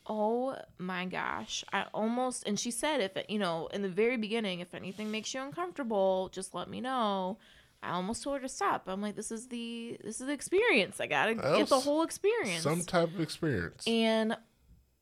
Oh 0.07 0.55
my 0.77 1.07
gosh. 1.07 1.65
I 1.73 1.87
almost 1.95 2.47
and 2.47 2.61
she 2.61 2.71
said 2.71 3.01
if 3.01 3.17
it, 3.17 3.31
you 3.31 3.39
know, 3.39 3.69
in 3.73 3.81
the 3.81 3.89
very 3.89 4.19
beginning 4.19 4.61
if 4.61 4.75
anything 4.75 5.11
makes 5.11 5.33
you 5.33 5.41
uncomfortable, 5.41 6.29
just 6.31 6.55
let 6.55 6.69
me 6.69 6.83
know. 6.83 7.39
I 7.83 7.93
almost 7.93 8.23
told 8.23 8.37
her 8.37 8.43
to 8.43 8.49
stop. 8.51 8.83
I'm 8.87 9.01
like 9.01 9.17
this 9.17 9.31
is 9.33 9.49
the 9.49 9.97
this 10.05 10.21
is 10.21 10.27
the 10.27 10.33
experience. 10.35 11.01
I 11.01 11.07
got 11.07 11.27
to 11.27 11.35
Well, 11.37 11.57
get 11.57 11.69
the 11.69 11.81
whole 11.81 12.03
experience. 12.03 12.63
Some 12.63 12.83
type 12.83 13.15
of 13.15 13.21
experience. 13.21 13.85
and 13.87 14.37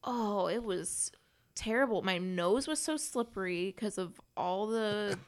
oh, 0.05 0.47
it 0.47 0.63
was 0.63 1.11
terrible. 1.55 2.03
My 2.03 2.19
nose 2.19 2.67
was 2.67 2.79
so 2.79 2.97
slippery 2.97 3.67
because 3.75 3.99
of 3.99 4.21
all 4.37 4.67
the 4.67 5.19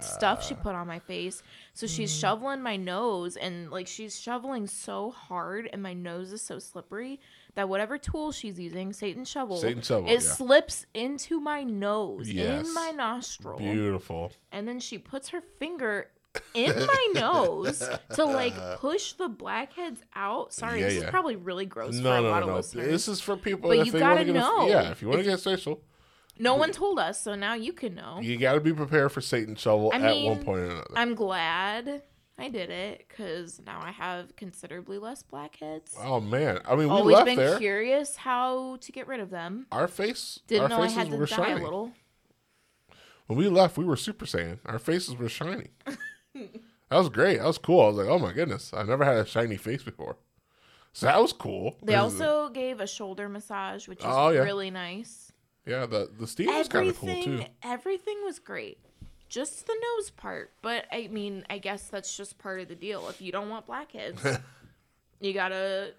stuff 0.00 0.44
she 0.44 0.54
put 0.54 0.74
on 0.74 0.86
my 0.86 0.98
face. 1.00 1.42
So 1.72 1.86
she's 1.86 2.12
Mm. 2.16 2.20
shoveling 2.20 2.62
my 2.62 2.76
nose 2.76 3.36
and 3.36 3.70
like 3.70 3.86
she's 3.86 4.18
shoveling 4.18 4.66
so 4.66 5.10
hard 5.10 5.68
and 5.72 5.82
my 5.82 5.92
nose 5.92 6.32
is 6.32 6.42
so 6.42 6.58
slippery 6.58 7.20
that 7.54 7.68
whatever 7.68 7.98
tool 7.98 8.32
she's 8.32 8.58
using, 8.58 8.92
Satan 8.92 9.24
shovel, 9.24 9.56
Satan 9.56 9.82
shovel, 9.82 10.08
it 10.08 10.14
yeah. 10.14 10.18
slips 10.20 10.86
into 10.94 11.40
my 11.40 11.62
nose, 11.62 12.28
Yes. 12.30 12.66
in 12.66 12.74
my 12.74 12.90
nostril. 12.90 13.58
Beautiful. 13.58 14.32
And 14.52 14.66
then 14.66 14.80
she 14.80 14.98
puts 14.98 15.28
her 15.30 15.40
finger 15.40 16.10
in 16.54 16.74
my 16.76 17.08
nose 17.14 17.82
to 18.14 18.24
like 18.24 18.54
uh-huh. 18.54 18.76
push 18.78 19.12
the 19.14 19.28
blackheads 19.28 20.00
out. 20.14 20.52
Sorry, 20.52 20.80
Yeah, 20.80 20.86
this 20.86 20.94
yeah. 20.98 21.04
is 21.04 21.10
probably 21.10 21.36
really 21.36 21.66
gross 21.66 21.96
for 21.98 22.02
No, 22.04 22.12
a 22.12 22.20
no, 22.22 22.30
lot 22.30 22.36
no, 22.40 22.42
of 22.42 22.48
no. 22.48 22.56
listeners. 22.56 22.86
This 22.88 23.08
is 23.08 23.20
for 23.20 23.36
people 23.36 23.68
But 23.70 23.86
you 23.86 23.92
gotta 23.92 24.24
know. 24.24 24.66
A, 24.66 24.68
yeah, 24.68 24.90
if 24.90 25.02
you 25.02 25.08
want 25.08 25.20
to 25.20 25.24
get 25.28 25.40
facial, 25.40 25.82
no 26.38 26.54
one 26.56 26.72
told 26.72 26.98
us, 26.98 27.20
so 27.20 27.34
now 27.36 27.54
you 27.54 27.72
can 27.72 27.94
know. 27.94 28.18
you 28.20 28.36
got 28.36 28.54
to 28.54 28.60
be 28.60 28.72
prepared 28.72 29.12
for 29.12 29.20
Satan 29.20 29.54
shovel 29.54 29.90
I 29.92 29.96
at 29.96 30.02
one 30.02 30.10
mean, 30.12 30.42
point 30.44 30.58
or 30.60 30.64
another. 30.64 30.84
I'm 30.96 31.14
glad 31.14 32.02
I 32.36 32.48
did 32.48 32.70
it 32.70 33.04
because 33.08 33.60
now 33.64 33.80
I 33.80 33.92
have 33.92 34.34
considerably 34.34 34.98
less 34.98 35.22
blackheads. 35.22 35.94
oh 36.00 36.18
man, 36.20 36.58
I 36.66 36.70
mean, 36.74 36.88
we 36.88 36.90
Always 36.94 37.14
left 37.14 37.26
been 37.26 37.36
there. 37.36 37.58
curious 37.58 38.16
how 38.16 38.78
to 38.80 38.90
get 38.92 39.06
rid 39.06 39.20
of 39.20 39.30
them. 39.30 39.66
Our 39.70 39.86
face, 39.86 40.40
Didn't 40.48 40.64
our 40.64 40.68
know 40.70 40.82
I 40.82 40.88
had 40.88 41.08
to 41.10 41.16
were 41.16 41.26
die 41.26 41.36
shiny. 41.36 41.60
a 41.60 41.64
little. 41.64 41.92
When 43.26 43.38
we 43.38 43.48
left, 43.48 43.78
we 43.78 43.84
were 43.84 43.96
Super 43.96 44.26
Saiyan. 44.26 44.58
Our 44.66 44.78
faces 44.78 45.16
were 45.16 45.28
shiny. 45.28 45.68
that 46.90 46.98
was 46.98 47.08
great. 47.08 47.38
That 47.38 47.46
was 47.46 47.58
cool. 47.58 47.80
I 47.82 47.86
was 47.88 47.96
like, 47.96 48.08
oh 48.08 48.18
my 48.18 48.32
goodness, 48.32 48.72
I 48.74 48.82
never 48.82 49.04
had 49.04 49.16
a 49.18 49.26
shiny 49.26 49.56
face 49.56 49.82
before. 49.82 50.16
So 50.92 51.06
that 51.06 51.20
was 51.20 51.32
cool. 51.32 51.76
They 51.82 51.96
also 51.96 52.48
gave 52.50 52.80
a 52.80 52.86
shoulder 52.86 53.28
massage, 53.28 53.88
which 53.88 53.98
is 54.00 54.04
Oh, 54.08 54.28
yeah. 54.30 54.40
really 54.42 54.70
nice. 54.70 55.32
yeah, 55.66 55.86
the 55.86 56.08
the 56.18 56.26
steam 56.26 56.46
was 56.54 56.68
kind 56.68 56.88
of 56.88 56.98
cool 56.98 57.22
too. 57.22 57.44
everything 57.62 58.16
was 58.24 58.38
great. 58.38 58.78
Just 59.28 59.66
the 59.66 59.74
nose 59.96 60.10
part, 60.10 60.52
but 60.62 60.84
I 60.92 61.08
mean, 61.08 61.44
I 61.50 61.58
guess 61.58 61.88
that's 61.88 62.16
just 62.16 62.38
part 62.38 62.60
of 62.60 62.68
the 62.68 62.76
deal. 62.76 63.08
If 63.08 63.20
you 63.20 63.32
don't 63.32 63.48
want 63.48 63.66
blackheads, 63.66 64.22
you 65.20 65.32
gotta, 65.32 65.94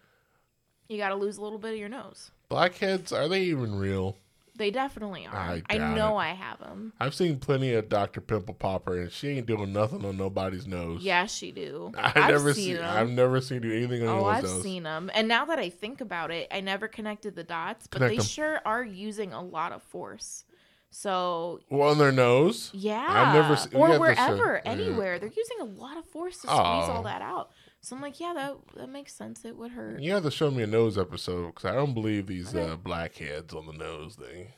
you 0.87 0.97
gotta 0.97 1.15
lose 1.15 1.37
a 1.37 1.41
little 1.41 1.57
bit 1.59 1.73
of 1.73 1.79
your 1.79 1.89
nose. 1.89 2.31
Blackheads, 2.47 3.11
are 3.11 3.27
they 3.27 3.41
even 3.43 3.75
real? 3.75 4.15
They 4.57 4.71
definitely 4.71 5.25
are. 5.27 5.35
I 5.35 5.63
I, 5.69 5.77
know 5.77 6.17
it. 6.17 6.23
I 6.23 6.27
have 6.33 6.59
them. 6.59 6.93
I've 6.99 7.13
seen 7.13 7.39
plenty 7.39 7.73
of 7.73 7.89
Dr. 7.89 8.21
Pimple 8.21 8.53
Popper, 8.53 8.99
and 9.01 9.11
she 9.11 9.29
ain't 9.29 9.45
doing 9.47 9.73
nothing 9.73 10.05
on 10.05 10.15
nobody's 10.17 10.65
nose. 10.65 11.03
Yeah, 11.03 11.25
she 11.25 11.51
do. 11.51 11.91
I've, 11.97 12.15
I've 12.17 12.31
never 12.31 12.53
seen 12.53 12.75
seen. 12.77 12.83
I've 12.85 13.09
never 13.09 13.41
seen 13.41 13.61
do 13.61 13.71
anything 13.75 14.03
on 14.03 14.07
Oh, 14.09 14.13
anyone's 14.15 14.37
I've 14.37 14.43
nose. 14.45 14.63
seen 14.63 14.83
them. 14.83 15.11
And 15.13 15.27
now 15.27 15.43
that 15.45 15.59
I 15.59 15.69
think 15.69 15.99
about 15.99 16.31
it, 16.31 16.47
I 16.51 16.61
never 16.61 16.87
connected 16.87 17.35
the 17.35 17.43
dots, 17.43 17.87
but 17.87 17.97
Connect 17.97 18.11
they 18.15 18.17
'em. 18.19 18.23
sure 18.25 18.61
are 18.65 18.83
using 18.83 19.33
a 19.33 19.41
lot 19.41 19.71
of 19.73 19.83
force. 19.83 20.45
So 20.91 21.59
Well, 21.69 21.89
on 21.89 21.97
their 21.97 22.13
nose. 22.13 22.69
yeah, 22.73 23.05
I've 23.09 23.33
never 23.35 23.57
se- 23.57 23.69
or 23.73 23.99
wherever, 23.99 24.61
yeah. 24.63 24.71
anywhere, 24.71 25.19
they're 25.19 25.27
using 25.35 25.57
a 25.59 25.65
lot 25.65 25.97
of 25.97 26.05
force 26.05 26.35
to 26.35 26.47
squeeze 26.47 26.57
Oh. 26.57 26.91
all 26.93 27.03
that 27.03 27.21
out. 27.21 27.51
So 27.85 27.95
I'm 27.95 28.01
like, 28.01 28.19
yeah, 28.19 28.33
that 28.33 28.55
that 28.75 28.89
makes 28.89 29.13
sense. 29.13 29.45
It 29.45 29.55
would 29.57 29.71
hurt. 29.71 29.99
You 30.01 30.11
have 30.13 30.23
to 30.23 30.31
show 30.31 30.49
me 30.49 30.63
a 30.63 30.67
nose 30.67 30.97
episode 30.97 31.47
because 31.47 31.65
I 31.65 31.73
don't 31.73 31.93
believe 31.93 32.25
these 32.27 32.55
Okay. 32.55 32.71
uh, 32.71 32.75
blackheads 32.77 33.53
on 33.53 33.67
the 33.67 33.73
nose 33.73 34.15
thing. 34.15 34.53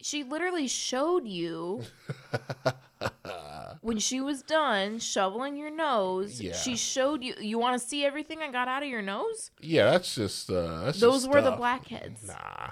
She 0.00 0.22
literally 0.22 0.68
showed 0.68 1.26
you 1.26 1.82
when 3.80 3.98
she 3.98 4.20
was 4.20 4.42
done 4.42 4.98
shoveling 5.00 5.56
your 5.56 5.70
nose. 5.72 6.40
Yeah. 6.40 6.54
She 6.54 6.76
showed 6.76 7.24
you. 7.24 7.34
You 7.40 7.58
want 7.58 7.80
to 7.80 7.84
see 7.84 8.04
everything 8.04 8.38
I 8.40 8.52
got 8.52 8.68
out 8.68 8.84
of 8.84 8.88
your 8.88 9.02
nose? 9.02 9.50
Yeah, 9.60 9.90
that's 9.90 10.14
just. 10.14 10.48
Uh, 10.50 10.84
that's 10.84 11.00
Those 11.00 11.22
just 11.24 11.34
were 11.34 11.40
the 11.40 11.50
blackheads, 11.52 12.26
Nah, 12.28 12.70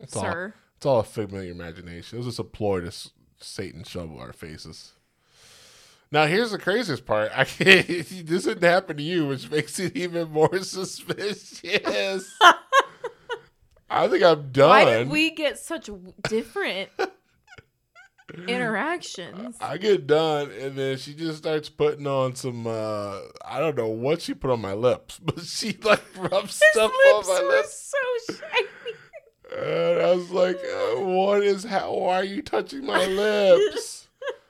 it's 0.00 0.16
all. 0.16 0.22
sir. 0.22 0.54
It's 0.76 0.86
all 0.86 0.98
a 1.00 1.04
figment 1.04 1.42
of 1.42 1.44
your 1.46 1.54
imagination. 1.54 2.16
It 2.16 2.24
was 2.24 2.26
just 2.26 2.40
a 2.40 2.44
ploy 2.44 2.80
to 2.80 2.88
s- 2.88 3.10
Satan 3.40 3.84
shovel 3.84 4.18
our 4.18 4.32
faces. 4.32 4.93
Now 6.14 6.26
here's 6.26 6.52
the 6.52 6.58
craziest 6.60 7.06
part. 7.06 7.32
I 7.34 7.42
can't, 7.42 7.88
this 7.88 8.44
didn't 8.44 8.62
happen 8.62 8.98
to 8.98 9.02
you, 9.02 9.26
which 9.26 9.50
makes 9.50 9.80
it 9.80 9.96
even 9.96 10.30
more 10.30 10.56
suspicious. 10.62 12.32
I 13.90 14.06
think 14.06 14.22
I'm 14.22 14.52
done. 14.52 14.68
Why 14.68 14.84
did 14.84 15.10
we 15.10 15.30
get 15.32 15.58
such 15.58 15.90
different 16.28 16.90
interactions? 18.46 19.56
I 19.60 19.76
get 19.76 20.06
done, 20.06 20.52
and 20.52 20.76
then 20.76 20.98
she 20.98 21.14
just 21.14 21.38
starts 21.38 21.68
putting 21.68 22.06
on 22.06 22.36
some. 22.36 22.64
uh 22.68 23.18
I 23.44 23.58
don't 23.58 23.76
know 23.76 23.88
what 23.88 24.22
she 24.22 24.34
put 24.34 24.50
on 24.52 24.60
my 24.60 24.72
lips, 24.72 25.18
but 25.18 25.40
she 25.40 25.76
like 25.82 26.04
rubs 26.16 26.62
stuff 26.70 26.92
lips 27.06 27.28
on 27.28 27.34
my 27.34 27.42
were 27.42 27.56
lips. 27.56 27.92
so 28.28 28.34
shiny. 28.36 29.58
And 29.64 30.00
I 30.00 30.14
was 30.14 30.30
like, 30.30 30.58
uh, 30.58 31.00
"What 31.00 31.42
is? 31.42 31.64
How? 31.64 31.92
Why 31.92 32.14
are 32.18 32.24
you 32.24 32.40
touching 32.40 32.86
my 32.86 33.04
lips? 33.04 34.03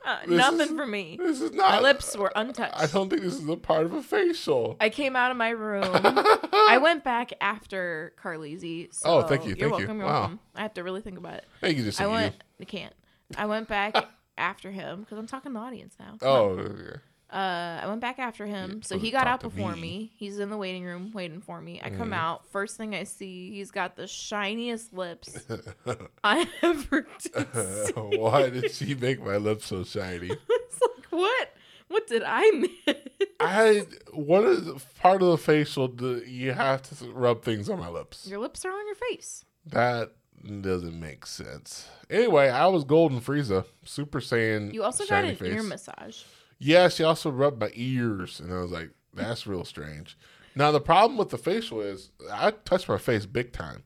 Uh, 0.04 0.18
nothing 0.28 0.60
is- 0.60 0.68
for 0.70 0.86
me. 0.86 1.16
This 1.18 1.40
is 1.40 1.52
not. 1.52 1.70
My 1.72 1.80
lips 1.80 2.16
were 2.16 2.32
untouched. 2.36 2.74
I 2.78 2.86
don't 2.86 3.08
think 3.08 3.22
this 3.22 3.34
is 3.34 3.48
a 3.48 3.56
part 3.56 3.84
of 3.86 3.92
a 3.94 4.02
facial." 4.02 4.76
I 4.80 4.88
came 4.90 5.16
out 5.16 5.30
of 5.30 5.36
my 5.36 5.50
room. 5.50 5.84
I 5.92 6.78
went 6.82 7.04
back 7.04 7.32
after 7.40 8.12
Carlisi. 8.22 8.92
So 8.94 9.08
Oh, 9.08 9.22
thank 9.22 9.44
you, 9.46 9.54
You're 9.56 9.70
thank 9.70 9.80
you. 9.80 9.86
welcome. 9.86 9.96
You're 9.98 10.06
Wow. 10.06 10.20
welcome. 10.20 10.40
I 10.54 10.62
have 10.62 10.74
to 10.74 10.82
really 10.84 11.00
think 11.00 11.16
about 11.18 11.34
it. 11.34 11.44
I 11.62 11.66
think 11.66 11.78
you 11.78 11.84
just 11.84 12.00
I 12.00 12.06
went. 12.06 12.34
you. 12.34 12.40
I 12.62 12.64
can't. 12.64 12.94
I 13.36 13.46
went 13.46 13.68
back 13.68 13.94
after 14.38 14.70
him 14.70 15.00
because 15.00 15.16
I'm 15.18 15.26
talking 15.26 15.52
to 15.52 15.58
the 15.58 15.64
audience 15.64 15.94
now. 15.98 16.16
Come 16.20 16.28
Oh, 16.28 16.56
yeah. 16.58 16.96
Uh, 17.34 17.80
I 17.82 17.86
went 17.88 18.00
back 18.00 18.20
after 18.20 18.46
him. 18.46 18.80
so 18.82 18.96
he 18.96 19.10
got 19.10 19.26
out 19.26 19.40
before 19.40 19.74
me. 19.74 19.80
me. 19.80 20.12
He's 20.16 20.38
in 20.38 20.50
the 20.50 20.56
waiting 20.56 20.84
room 20.84 21.10
waiting 21.12 21.40
for 21.40 21.60
me. 21.60 21.80
I 21.82 21.90
come 21.90 22.12
out. 22.12 22.46
First 22.52 22.76
thing 22.76 22.94
I 22.94 23.02
see, 23.02 23.50
he's 23.50 23.72
got 23.72 23.96
the 23.96 24.06
shiniest 24.06 24.92
lips 24.92 25.36
I 26.24 26.46
ever 26.62 27.06
did. 27.20 27.54
see. 27.86 27.92
Why 27.94 28.50
did 28.50 28.70
she 28.70 28.94
make 28.94 29.20
my 29.20 29.36
lips 29.36 29.66
so 29.66 29.82
shiny? 29.82 30.30
it's 30.48 30.80
like 30.80 31.06
what? 31.10 31.48
What 31.88 32.06
did 32.06 32.22
I 32.24 32.50
miss? 32.52 32.96
I 33.40 33.86
what 34.12 34.44
is 34.44 34.68
part 35.00 35.20
of 35.20 35.28
the 35.28 35.38
facial? 35.38 35.88
Do 35.88 36.22
you 36.26 36.52
have 36.52 36.82
to 36.82 37.10
rub 37.10 37.42
things 37.42 37.68
on 37.68 37.80
my 37.80 37.88
lips? 37.88 38.28
Your 38.28 38.38
lips 38.38 38.64
are 38.64 38.70
on 38.70 38.86
your 38.86 38.94
face. 39.10 39.44
That 39.66 40.12
doesn't 40.60 40.98
make 40.98 41.26
sense. 41.26 41.88
Anyway, 42.08 42.48
I 42.48 42.66
was 42.68 42.84
Golden 42.84 43.20
Frieza, 43.20 43.64
Super 43.84 44.20
Saiyan. 44.20 44.72
You 44.72 44.84
also 44.84 45.04
got 45.04 45.08
shiny 45.08 45.28
an 45.30 45.36
face. 45.36 45.52
ear 45.52 45.62
massage. 45.62 46.22
Yeah, 46.58 46.88
she 46.88 47.04
also 47.04 47.30
rubbed 47.30 47.60
my 47.60 47.70
ears, 47.74 48.40
and 48.40 48.52
I 48.52 48.60
was 48.60 48.70
like, 48.70 48.90
"That's 49.12 49.46
real 49.46 49.64
strange." 49.64 50.16
Now 50.54 50.70
the 50.70 50.80
problem 50.80 51.18
with 51.18 51.30
the 51.30 51.38
facial 51.38 51.80
is 51.80 52.10
I 52.32 52.52
touch 52.52 52.88
my 52.88 52.98
face 52.98 53.26
big 53.26 53.52
time, 53.52 53.82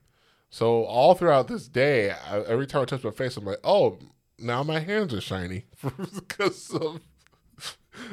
so 0.51 0.85
all 0.85 1.15
throughout 1.15 1.49
this 1.49 1.69
day, 1.69 2.11
I, 2.11 2.41
every 2.41 2.67
time 2.67 2.83
I 2.83 2.85
touch 2.85 3.05
my 3.05 3.11
face, 3.11 3.37
I'm 3.37 3.45
like, 3.45 3.61
"Oh, 3.65 3.99
now 4.39 4.63
my 4.63 4.81
hands 4.81 5.13
are 5.15 5.21
shiny 5.21 5.65
because 6.15 6.71
of 6.71 7.01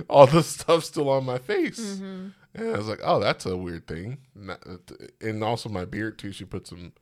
all 0.09 0.27
the 0.27 0.43
stuff 0.43 0.83
still 0.83 1.09
on 1.09 1.25
my 1.25 1.37
face." 1.37 1.79
Mm-hmm. 1.79 2.27
And 2.55 2.75
I 2.75 2.77
was 2.77 2.87
like, 2.87 3.01
"Oh, 3.03 3.19
that's 3.19 3.45
a 3.45 3.57
weird 3.57 3.87
thing." 3.87 4.19
And 5.21 5.43
also 5.43 5.69
my 5.69 5.85
beard 5.85 6.17
too. 6.17 6.31
She 6.31 6.45
put 6.45 6.67
some 6.67 6.93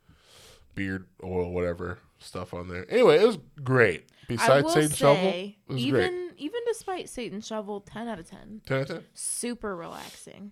beard 0.76 1.06
oil, 1.24 1.52
whatever 1.52 2.00
stuff 2.20 2.54
on 2.54 2.68
there. 2.68 2.86
Anyway, 2.90 3.18
it 3.18 3.28
was 3.28 3.38
great. 3.64 4.10
Besides 4.28 4.74
Satan 4.74 4.92
Shovel, 4.92 5.30
it 5.30 5.56
was 5.68 5.78
even 5.82 5.94
great. 5.94 6.23
Even 6.38 6.62
despite 6.68 7.10
Satan 7.10 7.42
Shovel, 7.42 7.82
ten 7.82 8.08
out 8.08 8.20
of 8.20 8.30
ten. 8.30 8.62
Ten 8.66 8.78
out 8.82 8.90
of 8.90 8.98
ten. 8.98 9.06
Super 9.14 9.76
relaxing. 9.76 10.52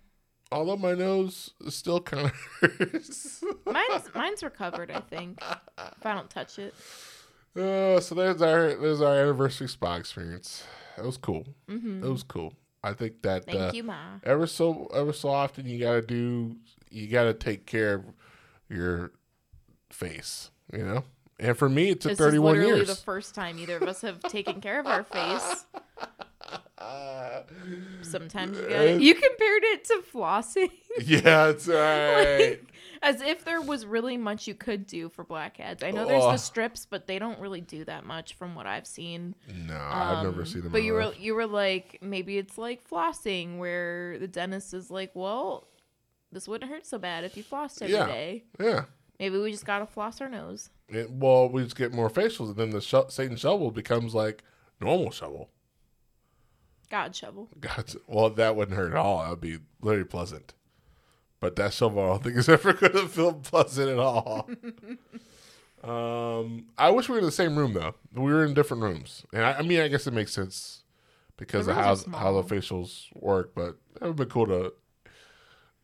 Although 0.50 0.76
my 0.76 0.92
nose 0.92 1.50
still 1.68 2.00
kind 2.00 2.26
of 2.26 2.32
hurts. 2.60 3.42
Mine's 3.64 4.14
mine's 4.14 4.42
recovered, 4.42 4.90
I 4.90 5.00
think. 5.00 5.38
If 5.42 6.04
I 6.06 6.14
don't 6.14 6.28
touch 6.28 6.58
it. 6.58 6.74
Uh, 7.56 8.00
so 8.00 8.14
there's 8.14 8.40
our 8.42 8.74
there's 8.74 9.00
our 9.00 9.14
anniversary 9.14 9.68
spa 9.68 9.96
experience. 9.96 10.64
That 10.96 11.06
was 11.06 11.16
cool. 11.16 11.46
Mm-hmm. 11.68 12.04
It 12.04 12.08
was 12.08 12.22
cool. 12.22 12.52
I 12.84 12.92
think 12.92 13.22
that 13.22 13.46
Thank 13.46 13.58
uh, 13.58 13.70
you, 13.72 13.84
Ma. 13.84 14.18
ever 14.24 14.46
so 14.46 14.88
ever 14.94 15.12
so 15.12 15.28
often 15.28 15.66
you 15.66 15.78
gotta 15.78 16.02
do 16.02 16.56
you 16.90 17.06
gotta 17.06 17.32
take 17.32 17.66
care 17.66 17.94
of 17.94 18.04
your 18.68 19.12
face. 19.90 20.50
You 20.72 20.84
know. 20.84 21.04
And 21.42 21.58
for 21.58 21.68
me, 21.68 21.90
it 21.90 22.00
took 22.00 22.12
This 22.12 22.18
31 22.18 22.54
is 22.54 22.58
literally 22.60 22.76
years. 22.78 22.88
the 22.88 22.94
first 23.04 23.34
time 23.34 23.58
either 23.58 23.76
of 23.76 23.82
us 23.82 24.00
have 24.02 24.20
taken 24.20 24.60
care 24.60 24.78
of 24.80 24.86
our 24.86 25.02
face. 25.02 25.66
Uh, 26.78 27.42
Sometimes 28.02 28.56
you 28.58 28.68
gotta. 28.68 29.02
You 29.02 29.14
compared 29.14 29.62
it 29.64 29.84
to 29.86 30.02
flossing. 30.12 30.70
yeah, 31.04 31.20
that's 31.20 31.66
right. 31.68 32.50
like, 32.50 32.72
as 33.02 33.20
if 33.20 33.44
there 33.44 33.60
was 33.60 33.84
really 33.84 34.16
much 34.16 34.46
you 34.46 34.54
could 34.54 34.86
do 34.86 35.08
for 35.08 35.24
blackheads. 35.24 35.82
I 35.82 35.90
know 35.90 36.06
there's 36.06 36.22
the 36.24 36.36
strips, 36.36 36.86
but 36.88 37.06
they 37.08 37.18
don't 37.18 37.40
really 37.40 37.60
do 37.60 37.84
that 37.86 38.04
much 38.06 38.34
from 38.34 38.54
what 38.54 38.66
I've 38.66 38.86
seen. 38.86 39.34
no, 39.48 39.76
I've 39.76 40.22
never 40.24 40.40
Um, 40.42 40.46
seen 40.46 40.62
them. 40.62 40.72
But 40.72 40.82
you 40.84 40.92
were 40.92 41.06
life. 41.06 41.20
you 41.20 41.34
were 41.34 41.46
like 41.46 41.98
maybe 42.00 42.38
it's 42.38 42.56
like 42.58 42.88
flossing 42.88 43.58
where 43.58 44.18
the 44.20 44.28
dentist 44.28 44.72
is 44.74 44.90
like, 44.90 45.10
well, 45.14 45.66
this 46.30 46.46
wouldn't 46.46 46.70
hurt 46.70 46.86
so 46.86 46.98
bad 46.98 47.24
if 47.24 47.36
you 47.36 47.42
flossed 47.42 47.82
every 47.82 47.94
day. 47.96 48.44
Yeah. 48.60 48.84
Maybe 49.18 49.38
we 49.38 49.52
just 49.52 49.64
gotta 49.64 49.86
floss 49.86 50.20
our 50.20 50.28
nose. 50.28 50.70
It, 50.88 51.10
well, 51.10 51.48
we 51.48 51.62
just 51.62 51.76
get 51.76 51.92
more 51.92 52.10
facials, 52.10 52.48
and 52.48 52.56
then 52.56 52.70
the 52.70 52.80
Satan 53.08 53.36
shovel 53.36 53.70
becomes 53.70 54.14
like 54.14 54.42
normal 54.80 55.10
shovel. 55.10 55.50
God 56.90 57.16
shovel. 57.16 57.48
God, 57.58 57.90
well, 58.06 58.28
that 58.30 58.54
wouldn't 58.54 58.76
hurt 58.76 58.92
at 58.92 58.98
all. 58.98 59.22
That 59.22 59.30
would 59.30 59.40
be 59.40 59.58
very 59.82 60.04
pleasant. 60.04 60.52
But 61.40 61.56
that 61.56 61.72
shovel, 61.72 62.02
I 62.02 62.06
don't 62.08 62.22
think 62.22 62.36
is 62.36 62.48
ever 62.48 62.74
going 62.74 62.92
to 62.92 63.08
feel 63.08 63.32
pleasant 63.32 63.88
at 63.88 63.98
all. 63.98 64.48
um, 65.82 66.66
I 66.76 66.90
wish 66.90 67.08
we 67.08 67.14
were 67.14 67.18
in 67.20 67.24
the 67.24 67.32
same 67.32 67.56
room 67.56 67.72
though. 67.72 67.94
We 68.14 68.30
were 68.32 68.44
in 68.44 68.54
different 68.54 68.82
rooms, 68.82 69.24
and 69.32 69.42
I, 69.42 69.54
I 69.54 69.62
mean, 69.62 69.80
I 69.80 69.88
guess 69.88 70.06
it 70.06 70.12
makes 70.12 70.32
sense 70.32 70.82
because 71.36 71.66
of 71.66 71.74
how 71.74 71.96
how 72.16 72.40
the 72.40 72.54
facials 72.54 73.06
work. 73.14 73.54
But 73.54 73.76
it 74.00 74.06
would 74.06 74.16
be 74.16 74.26
cool 74.26 74.46
to 74.46 74.74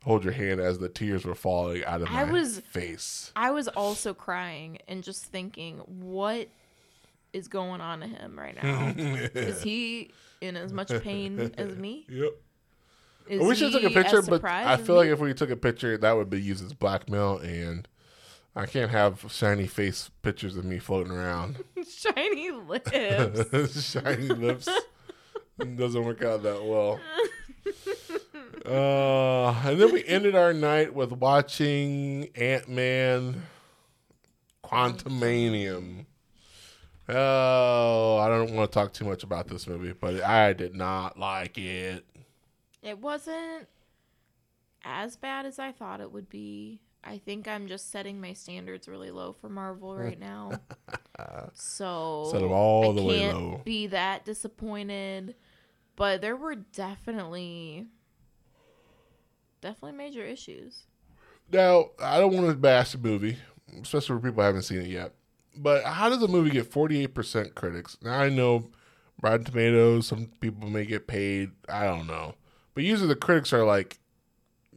hold 0.04 0.24
your 0.24 0.32
hand 0.32 0.60
as 0.60 0.78
the 0.78 0.88
tears 0.88 1.24
were 1.24 1.34
falling 1.34 1.84
out 1.84 2.02
of 2.02 2.10
my 2.10 2.20
I 2.20 2.24
was- 2.24 2.60
face. 2.60 3.32
I 3.36 3.50
was 3.50 3.68
also 3.68 4.14
crying 4.14 4.78
and 4.88 5.02
just 5.02 5.24
thinking, 5.24 5.78
what 5.86 6.48
is 7.32 7.48
going 7.48 7.80
on 7.80 8.00
to 8.00 8.06
him 8.06 8.38
right 8.38 8.60
now? 8.62 8.94
is 8.96 9.62
he 9.62 10.10
in 10.40 10.56
as 10.56 10.72
much 10.72 10.90
pain 11.02 11.52
as 11.58 11.76
me? 11.76 12.06
Yep. 12.10 12.30
Is 13.28 13.46
we 13.46 13.54
should 13.54 13.74
have 13.74 13.82
took 13.82 13.90
a 13.90 13.94
picture, 13.94 14.22
but 14.22 14.42
I 14.42 14.78
feel 14.78 14.94
me? 14.94 15.00
like 15.02 15.10
if 15.10 15.18
we 15.18 15.34
took 15.34 15.50
a 15.50 15.56
picture, 15.56 15.98
that 15.98 16.12
would 16.16 16.30
be 16.30 16.40
used 16.40 16.64
as 16.64 16.72
blackmail, 16.72 17.36
and 17.36 17.86
I 18.56 18.64
can't 18.64 18.90
have 18.90 19.26
shiny 19.30 19.66
face 19.66 20.10
pictures 20.22 20.56
of 20.56 20.64
me 20.64 20.78
floating 20.78 21.12
around. 21.12 21.62
shiny 21.86 22.50
lips. 22.50 22.90
shiny 23.92 24.28
lips 24.28 24.66
doesn't 25.76 26.04
work 26.04 26.22
out 26.24 26.42
that 26.44 26.64
well. 26.64 26.98
Uh, 28.68 29.50
and 29.64 29.80
then 29.80 29.92
we 29.92 30.04
ended 30.06 30.34
our 30.34 30.52
night 30.52 30.94
with 30.94 31.12
watching 31.12 32.28
Ant 32.36 32.68
Man 32.68 33.42
Quantumania. 34.64 36.04
Oh, 37.08 38.18
I 38.18 38.28
don't 38.28 38.52
want 38.54 38.70
to 38.70 38.74
talk 38.78 38.92
too 38.92 39.06
much 39.06 39.22
about 39.22 39.48
this 39.48 39.66
movie, 39.66 39.94
but 39.98 40.22
I 40.22 40.52
did 40.52 40.74
not 40.74 41.18
like 41.18 41.56
it. 41.56 42.04
It 42.82 42.98
wasn't 42.98 43.66
as 44.84 45.16
bad 45.16 45.46
as 45.46 45.58
I 45.58 45.72
thought 45.72 46.00
it 46.00 46.12
would 46.12 46.28
be. 46.28 46.80
I 47.02 47.16
think 47.18 47.48
I'm 47.48 47.66
just 47.68 47.90
setting 47.90 48.20
my 48.20 48.34
standards 48.34 48.88
really 48.88 49.10
low 49.10 49.32
for 49.32 49.48
Marvel 49.48 49.96
right 49.96 50.18
now. 50.20 50.52
so 51.54 52.28
Set 52.30 52.42
'em 52.42 52.50
all 52.52 52.90
I 52.90 52.94
the 52.94 53.02
way 53.02 53.32
low. 53.32 53.62
be 53.64 53.86
that 53.86 54.26
disappointed. 54.26 55.34
But 55.96 56.20
there 56.20 56.36
were 56.36 56.54
definitely 56.56 57.86
definitely 59.60 59.96
major 59.96 60.24
issues. 60.24 60.84
Now, 61.50 61.90
I 62.02 62.18
don't 62.20 62.34
want 62.34 62.48
to 62.48 62.54
bash 62.54 62.92
the 62.92 62.98
movie, 62.98 63.36
especially 63.82 64.16
for 64.16 64.20
people 64.20 64.34
who 64.34 64.40
haven't 64.42 64.62
seen 64.62 64.80
it 64.82 64.88
yet. 64.88 65.12
But 65.56 65.84
how 65.84 66.08
does 66.08 66.22
a 66.22 66.28
movie 66.28 66.50
get 66.50 66.70
48% 66.70 67.54
critics? 67.54 67.96
Now, 68.02 68.20
I 68.20 68.28
know 68.28 68.70
Rotten 69.22 69.44
Tomatoes, 69.44 70.06
some 70.06 70.26
people 70.40 70.68
may 70.68 70.84
get 70.84 71.06
paid. 71.06 71.50
I 71.68 71.84
don't 71.84 72.06
know. 72.06 72.34
But 72.74 72.84
usually 72.84 73.08
the 73.08 73.16
critics 73.16 73.52
are 73.52 73.64
like 73.64 73.98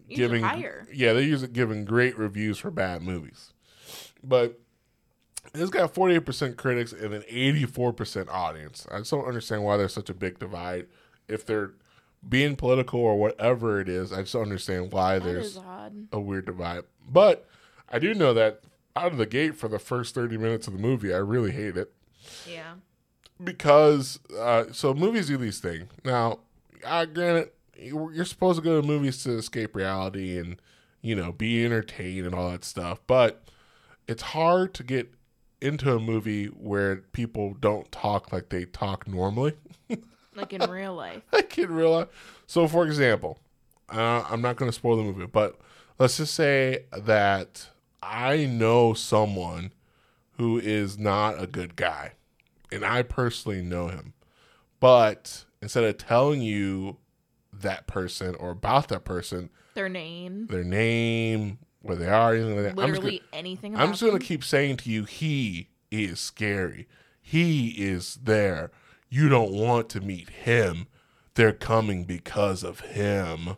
Usually 0.08 0.40
giving. 0.40 0.44
higher. 0.44 0.88
Yeah, 0.92 1.14
they're 1.14 1.22
usually 1.22 1.52
giving 1.52 1.86
great 1.86 2.18
reviews 2.18 2.58
for 2.58 2.72
bad 2.72 3.02
movies. 3.04 3.54
But 4.24 4.60
it's 5.54 5.70
got 5.70 5.94
48% 5.94 6.56
critics 6.58 6.94
and 6.94 7.14
an 7.14 7.24
84% 7.32 8.28
audience. 8.30 8.88
I 8.92 9.00
just 9.00 9.12
don't 9.12 9.26
understand 9.26 9.64
why 9.64 9.78
there's 9.78 9.94
such 9.94 10.10
a 10.10 10.14
big 10.14 10.40
divide. 10.40 10.88
If 11.28 11.46
they're 11.46 11.74
being 12.28 12.56
political 12.56 13.00
or 13.00 13.18
whatever 13.18 13.80
it 13.82 13.90
is, 13.90 14.14
I 14.14 14.22
just 14.22 14.34
don't 14.34 14.44
understand 14.44 14.92
why 14.92 15.20
That 15.20 15.26
there's 15.26 15.58
a 16.12 16.20
weird 16.20 16.46
divide. 16.46 16.84
But 17.10 17.48
I 17.90 18.00
do 18.00 18.14
know 18.14 18.34
that 18.34 18.62
out 18.96 19.12
of 19.12 19.18
the 19.18 19.26
gate 19.26 19.56
for 19.56 19.68
the 19.68 19.80
first 19.80 20.14
30 20.16 20.38
minutes 20.38 20.68
of 20.68 20.74
the 20.74 20.80
movie, 20.80 21.14
I 21.14 21.18
really 21.18 21.52
hate 21.52 21.78
it 21.78 21.92
Yeah. 22.48 22.74
because 23.44 24.20
uh, 24.38 24.66
so 24.72 24.94
movies 24.94 25.28
do 25.28 25.38
these 25.38 25.60
things. 25.60 25.86
Now, 26.06 26.40
I 26.86 27.06
granted, 27.06 27.50
you're 27.78 28.14
you're 28.14 28.26
supposed 28.26 28.60
to 28.60 28.64
go 28.64 28.80
to 28.82 28.86
movies 28.88 29.24
to 29.24 29.32
escape 29.38 29.76
reality 29.76 30.38
and 30.38 30.62
you 31.02 31.16
know 31.16 31.32
be 31.32 31.66
entertained 31.66 32.26
and 32.26 32.36
all 32.36 32.52
that 32.52 32.64
stuff, 32.64 33.00
but 33.08 33.44
it's 34.08 34.22
hard 34.22 34.74
to 34.76 34.84
get 34.84 35.12
into 35.62 35.96
a 35.96 36.00
movie 36.00 36.48
where 36.48 36.98
people 37.14 37.56
don't 37.60 37.92
talk 37.92 38.32
like 38.32 38.50
they 38.50 38.66
talk 38.66 39.08
normally. 39.08 39.54
Like 40.36 40.54
in 40.54 40.70
real 40.70 40.94
life. 40.96 41.24
I 41.34 41.44
real 41.66 41.92
life. 41.92 42.08
So, 42.48 42.68
for 42.68 42.86
example, 42.86 43.40
uh, 43.90 44.24
I'm 44.30 44.42
not 44.42 44.56
going 44.56 44.70
to 44.70 44.76
spoil 44.76 44.98
the 44.98 45.04
movie, 45.04 45.26
but 45.26 45.60
let's 46.00 46.18
just 46.18 46.34
say 46.34 46.86
that 46.98 47.68
I 48.02 48.46
know 48.46 48.94
someone 48.94 49.74
who 50.38 50.58
is 50.60 50.98
not 50.98 51.42
a 51.42 51.48
good 51.48 51.76
guy, 51.76 52.14
and 52.72 52.84
I 52.86 53.04
personally 53.04 53.62
know 53.62 53.88
him. 53.90 54.14
But 54.80 55.46
instead 55.62 55.84
of 55.84 55.98
telling 55.98 56.42
you 56.42 56.98
that 57.54 57.86
person 57.88 58.36
or 58.36 58.52
about 58.52 58.88
that 58.88 59.04
person, 59.04 59.50
Their 59.76 59.90
name. 59.90 60.48
their 60.48 60.64
name, 60.64 61.60
where 61.82 61.96
they 61.98 62.08
are, 62.08 62.34
anything 62.34 62.56
like 62.56 62.64
that, 62.64 62.70
I'm 62.72 62.76
just 62.78 62.88
Literally 63.02 63.18
gonna- 63.20 63.30
anything 63.34 63.76
I'm 63.76 63.90
just 63.92 64.02
going 64.02 64.18
to 64.18 64.26
keep 64.26 64.44
saying 64.44 64.78
to 64.78 64.90
you, 64.90 65.04
he 65.04 65.70
is 65.92 66.20
scary. 66.20 66.88
He 67.22 67.70
is 67.70 68.16
there. 68.24 68.72
You 69.12 69.30
don't 69.30 69.52
want 69.52 69.90
to 69.90 70.02
meet 70.02 70.30
him. 70.30 70.88
They're 71.36 71.52
coming 71.54 72.06
because 72.06 72.64
of 72.64 72.80
him. 72.80 73.50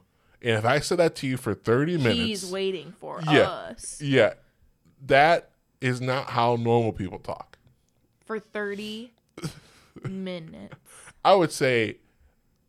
And 0.41 0.57
if 0.57 0.65
I 0.65 0.79
said 0.79 0.97
that 0.97 1.15
to 1.17 1.27
you 1.27 1.37
for 1.37 1.53
30 1.53 1.97
minutes, 1.99 2.17
He's 2.19 2.51
waiting 2.51 2.93
for 2.99 3.21
Yeah. 3.25 3.41
us 3.49 4.01
yeah, 4.01 4.33
that 5.05 5.51
is 5.79 6.01
not 6.01 6.31
how 6.31 6.55
normal 6.57 6.91
people 6.91 7.19
talk. 7.19 7.57
for 8.25 8.39
30 8.39 9.13
minutes. 10.09 10.75
I 11.23 11.35
would 11.35 11.51
say 11.51 11.97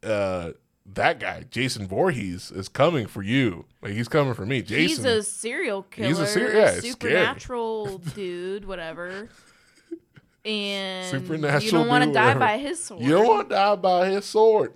uh, 0.03 0.51
that 0.87 1.19
guy, 1.21 1.45
Jason 1.51 1.87
Voorhees, 1.87 2.51
is 2.51 2.69
coming 2.69 3.07
for 3.07 3.23
you. 3.23 3.65
Like 3.83 3.93
he's 3.93 4.09
coming 4.09 4.35
for 4.35 4.47
me. 4.47 4.63
Jason. 4.63 5.05
He's 5.05 5.05
a 5.05 5.23
serial 5.23 5.83
killer. 5.85 6.09
He's 6.09 6.19
a 6.19 6.27
ser- 6.27 6.53
yeah, 6.55 6.81
supernatural 6.81 7.99
dude, 7.99 8.65
whatever. 8.67 9.29
And 10.45 11.11
Supernatural 11.11 11.63
you 11.63 11.71
don't 11.71 11.89
want 11.89 12.05
to 12.05 12.13
die 12.13 12.35
by 12.35 12.59
his 12.59 12.83
sword. 12.83 13.03
you 13.03 13.11
don't 13.11 13.27
want 13.27 13.49
to 13.49 13.55
die 13.55 13.77
by 13.77 14.07
his 14.09 14.25
sword. 14.27 14.75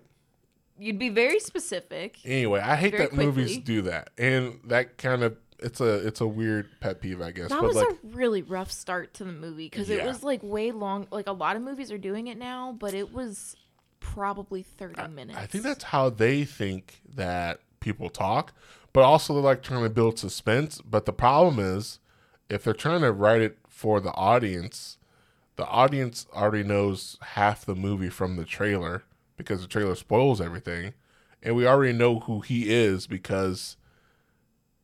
You'd 0.78 0.98
be 0.98 1.08
very 1.08 1.40
specific. 1.40 2.18
Anyway, 2.24 2.60
I 2.60 2.76
hate 2.76 2.96
that 2.96 3.12
movies 3.12 3.58
do 3.58 3.82
that, 3.82 4.10
and 4.16 4.60
that 4.64 4.96
kind 4.96 5.22
of 5.22 5.36
it's 5.58 5.80
a 5.80 6.06
it's 6.06 6.20
a 6.20 6.26
weird 6.26 6.68
pet 6.80 7.00
peeve, 7.00 7.20
I 7.20 7.32
guess. 7.32 7.48
That 7.48 7.60
but 7.60 7.68
was 7.68 7.76
like, 7.76 7.88
a 7.88 7.96
really 8.04 8.42
rough 8.42 8.70
start 8.70 9.14
to 9.14 9.24
the 9.24 9.32
movie 9.32 9.68
because 9.68 9.90
it 9.90 10.04
was 10.04 10.22
like 10.22 10.40
way 10.42 10.72
long. 10.72 11.06
Like 11.10 11.26
a 11.26 11.32
lot 11.32 11.56
of 11.56 11.62
movies 11.62 11.90
are 11.90 11.98
doing 11.98 12.28
it 12.28 12.38
now, 12.38 12.76
but 12.78 12.94
it 12.94 13.12
was 13.12 13.56
probably 14.00 14.62
30 14.62 15.08
minutes. 15.08 15.38
I 15.38 15.46
think 15.46 15.64
that's 15.64 15.84
how 15.84 16.10
they 16.10 16.44
think 16.44 17.00
that 17.14 17.60
people 17.80 18.08
talk, 18.08 18.52
but 18.92 19.02
also 19.02 19.34
they're 19.34 19.42
like 19.42 19.62
trying 19.62 19.82
to 19.82 19.90
build 19.90 20.18
suspense. 20.18 20.80
But 20.80 21.06
the 21.06 21.12
problem 21.12 21.58
is, 21.58 21.98
if 22.48 22.64
they're 22.64 22.72
trying 22.74 23.00
to 23.00 23.12
write 23.12 23.42
it 23.42 23.58
for 23.68 24.00
the 24.00 24.12
audience, 24.12 24.97
the 25.58 25.66
audience 25.66 26.26
already 26.32 26.62
knows 26.66 27.18
half 27.20 27.64
the 27.66 27.74
movie 27.74 28.08
from 28.08 28.36
the 28.36 28.44
trailer 28.46 29.02
because 29.36 29.60
the 29.60 29.66
trailer 29.68 29.94
spoils 29.96 30.40
everything, 30.40 30.94
and 31.42 31.54
we 31.56 31.66
already 31.66 31.92
know 31.92 32.20
who 32.20 32.40
he 32.40 32.70
is 32.72 33.06
because. 33.06 33.76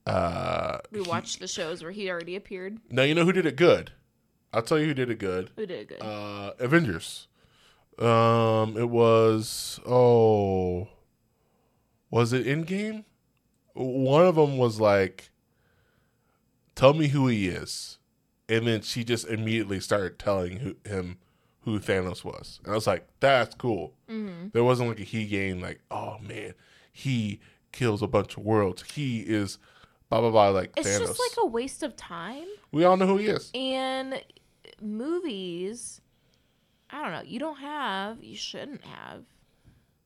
Uh, 0.07 0.79
we 0.93 1.03
he- 1.03 1.09
watched 1.09 1.41
the 1.41 1.49
shows 1.49 1.83
where 1.83 1.93
he 1.93 2.11
already 2.11 2.37
appeared. 2.37 2.79
now 2.91 3.03
you 3.05 3.15
know 3.15 3.25
who 3.25 3.33
did 3.33 3.47
it 3.47 3.57
good. 3.57 3.93
I'll 4.53 4.63
tell 4.63 4.79
you 4.79 4.87
who 4.89 4.95
did 4.95 5.11
it 5.11 5.19
good. 5.19 5.51
Who 5.57 5.65
did 5.65 5.81
it 5.81 5.89
good? 5.89 6.03
uh 6.03 6.53
Avengers. 6.59 7.27
Um 7.99 8.77
it 8.77 8.91
was 8.91 9.81
oh 9.87 10.89
was 12.11 12.33
it 12.33 12.47
Endgame? 12.47 13.05
one 13.73 14.25
of 14.27 14.37
them 14.37 14.57
was 14.59 14.79
like, 14.81 15.31
"Tell 16.77 16.93
me 16.95 17.09
who 17.09 17.27
he 17.29 17.49
is," 17.49 17.99
and 18.57 18.67
then 18.67 18.81
she 18.83 19.05
just 19.05 19.27
immediately 19.27 19.81
started 19.81 20.19
telling 20.19 20.59
who, 20.59 20.77
him 20.85 21.19
who 21.61 21.79
Thanos 21.81 22.25
was, 22.25 22.61
and 22.65 22.73
I 22.73 22.75
was 22.75 22.87
like, 22.87 23.07
"That's 23.21 23.55
cool." 23.55 23.95
Mm-hmm. 24.09 24.49
There 24.53 24.65
wasn't 24.65 24.91
like 24.91 25.01
a 25.01 25.05
he 25.05 25.27
game, 25.27 25.61
like, 25.61 25.81
"Oh 25.91 26.19
man, 26.21 26.55
he 26.93 27.41
kills 27.73 28.03
a 28.03 28.07
bunch 28.07 28.37
of 28.37 28.45
worlds. 28.45 28.83
He 28.93 29.21
is." 29.21 29.59
Blah 30.11 30.21
blah 30.21 30.31
blah. 30.31 30.49
Like 30.51 30.73
It's 30.77 30.87
Thanos. 30.89 30.99
just 31.07 31.19
like 31.19 31.45
a 31.45 31.47
waste 31.47 31.83
of 31.83 31.97
time. 31.97 32.45
we 32.71 32.85
all 32.85 32.97
know 32.97 33.07
who 33.07 33.17
he 33.17 33.27
is. 33.27 33.51
And 33.55 34.23
movies, 34.81 36.01
I 36.91 37.03
don't 37.03 37.13
know. 37.13 37.23
You 37.23 37.39
don't 37.39 37.57
have, 37.59 38.23
you 38.23 38.37
shouldn't 38.37 38.85
have 38.85 39.25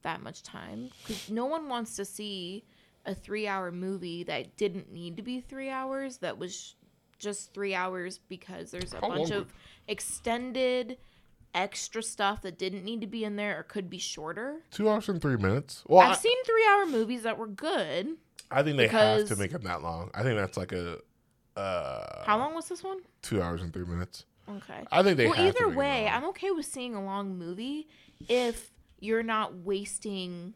that 0.03 0.23
much 0.23 0.43
time 0.43 0.91
because 1.07 1.29
no 1.29 1.47
one 1.47 1.69
wants 1.69 1.97
to 1.97 2.05
see 2.05 2.65
a 3.05 3.15
three-hour 3.15 3.73
movie 3.73 4.23
that 4.23 4.57
didn't 4.57 4.93
need 4.93 5.17
to 5.17 5.23
be 5.23 5.41
three 5.41 5.69
hours. 5.69 6.19
That 6.19 6.39
was 6.39 6.77
just 7.19 7.53
three 7.53 7.75
hours 7.75 8.21
because 8.29 8.71
there's 8.71 8.95
a 8.95 9.01
How 9.01 9.09
bunch 9.09 9.31
of 9.31 9.53
extended 9.87 10.99
extra 11.55 12.03
stuff 12.03 12.43
that 12.43 12.59
didn't 12.59 12.85
need 12.85 13.01
to 13.01 13.07
be 13.07 13.25
in 13.25 13.37
there 13.37 13.59
or 13.59 13.63
could 13.63 13.91
be 13.91 13.99
shorter. 13.99 14.57
Two 14.71 14.89
hours 14.89 15.09
and 15.09 15.21
three 15.21 15.37
minutes. 15.37 15.83
Well, 15.87 16.01
I, 16.01 16.11
I've 16.11 16.17
seen 16.19 16.37
three-hour 16.45 16.87
movies 16.87 17.23
that 17.23 17.39
were 17.39 17.47
good. 17.47 18.17
I 18.51 18.63
think 18.63 18.77
they 18.77 18.89
have 18.89 19.27
to 19.29 19.37
make 19.37 19.51
them 19.51 19.63
that 19.63 19.83
long. 19.83 20.11
I 20.15 20.23
think 20.23 20.39
that's 20.39 20.57
like 20.57 20.73
a 20.73 20.99
uh, 21.57 22.25
How 22.25 22.39
long 22.39 22.55
was 22.55 22.69
this 22.69 22.83
one? 22.83 22.99
two 23.23 23.43
hours 23.43 23.63
and 23.63 23.73
three 23.73 23.85
minutes. 23.85 24.25
Okay. 24.49 24.85
I 24.91 25.03
think 25.03 25.17
they. 25.17 25.27
well, 25.27 25.35
have 25.35 25.55
to 25.55 25.65
either 25.65 25.77
way. 25.77 26.09
I'm 26.09 26.25
okay 26.27 26.51
with 26.51 26.65
seeing 26.65 26.95
a 26.95 27.05
long 27.05 27.37
movie 27.37 27.89
if 28.29 28.71
you're 29.01 29.23
not 29.23 29.55
wasting 29.57 30.55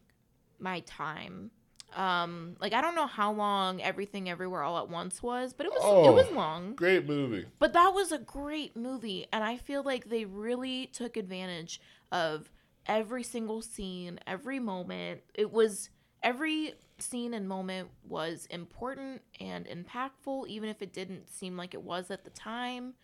my 0.59 0.81
time. 0.81 1.51
Um, 1.95 2.57
like 2.61 2.73
I 2.73 2.81
don't 2.81 2.95
know 2.95 3.07
how 3.07 3.33
long 3.33 3.83
Everything 3.83 4.29
Everywhere 4.31 4.63
All 4.63 4.79
at 4.79 4.89
Once 4.89 5.23
was, 5.23 5.53
but 5.53 5.67
it 5.67 5.73
was 5.73 5.83
Oh. 5.85 6.09
it 6.09 6.15
was 6.15 6.31
long. 6.31 6.75
great 6.75 7.07
movie. 7.07 7.47
But 7.59 7.73
that 7.75 7.93
was 7.95 8.13
a 8.13 8.19
great 8.19 8.77
movie, 8.77 9.27
and 9.33 9.45
I 9.45 9.57
feel 9.59 9.83
like 9.83 10.09
they 10.09 10.25
really 10.25 10.87
took 10.87 11.17
advantage 11.17 11.81
of 12.11 12.51
every 12.87 13.23
single 13.23 13.63
scene, 13.63 14.19
every 14.27 14.59
moment. 14.59 15.21
It 15.35 15.53
was 15.53 15.91
every 16.23 16.75
scene 16.99 17.35
and 17.35 17.49
moment 17.49 17.89
was 18.09 18.47
important 18.47 19.23
and 19.41 19.67
impactful, 19.67 20.47
even 20.49 20.69
if 20.69 20.81
it 20.83 20.93
didn't 20.93 21.29
seem 21.29 21.57
like 21.57 21.75
it 21.75 21.83
was 21.83 22.11
at 22.11 22.25
the 22.25 22.31
time. 22.31 22.95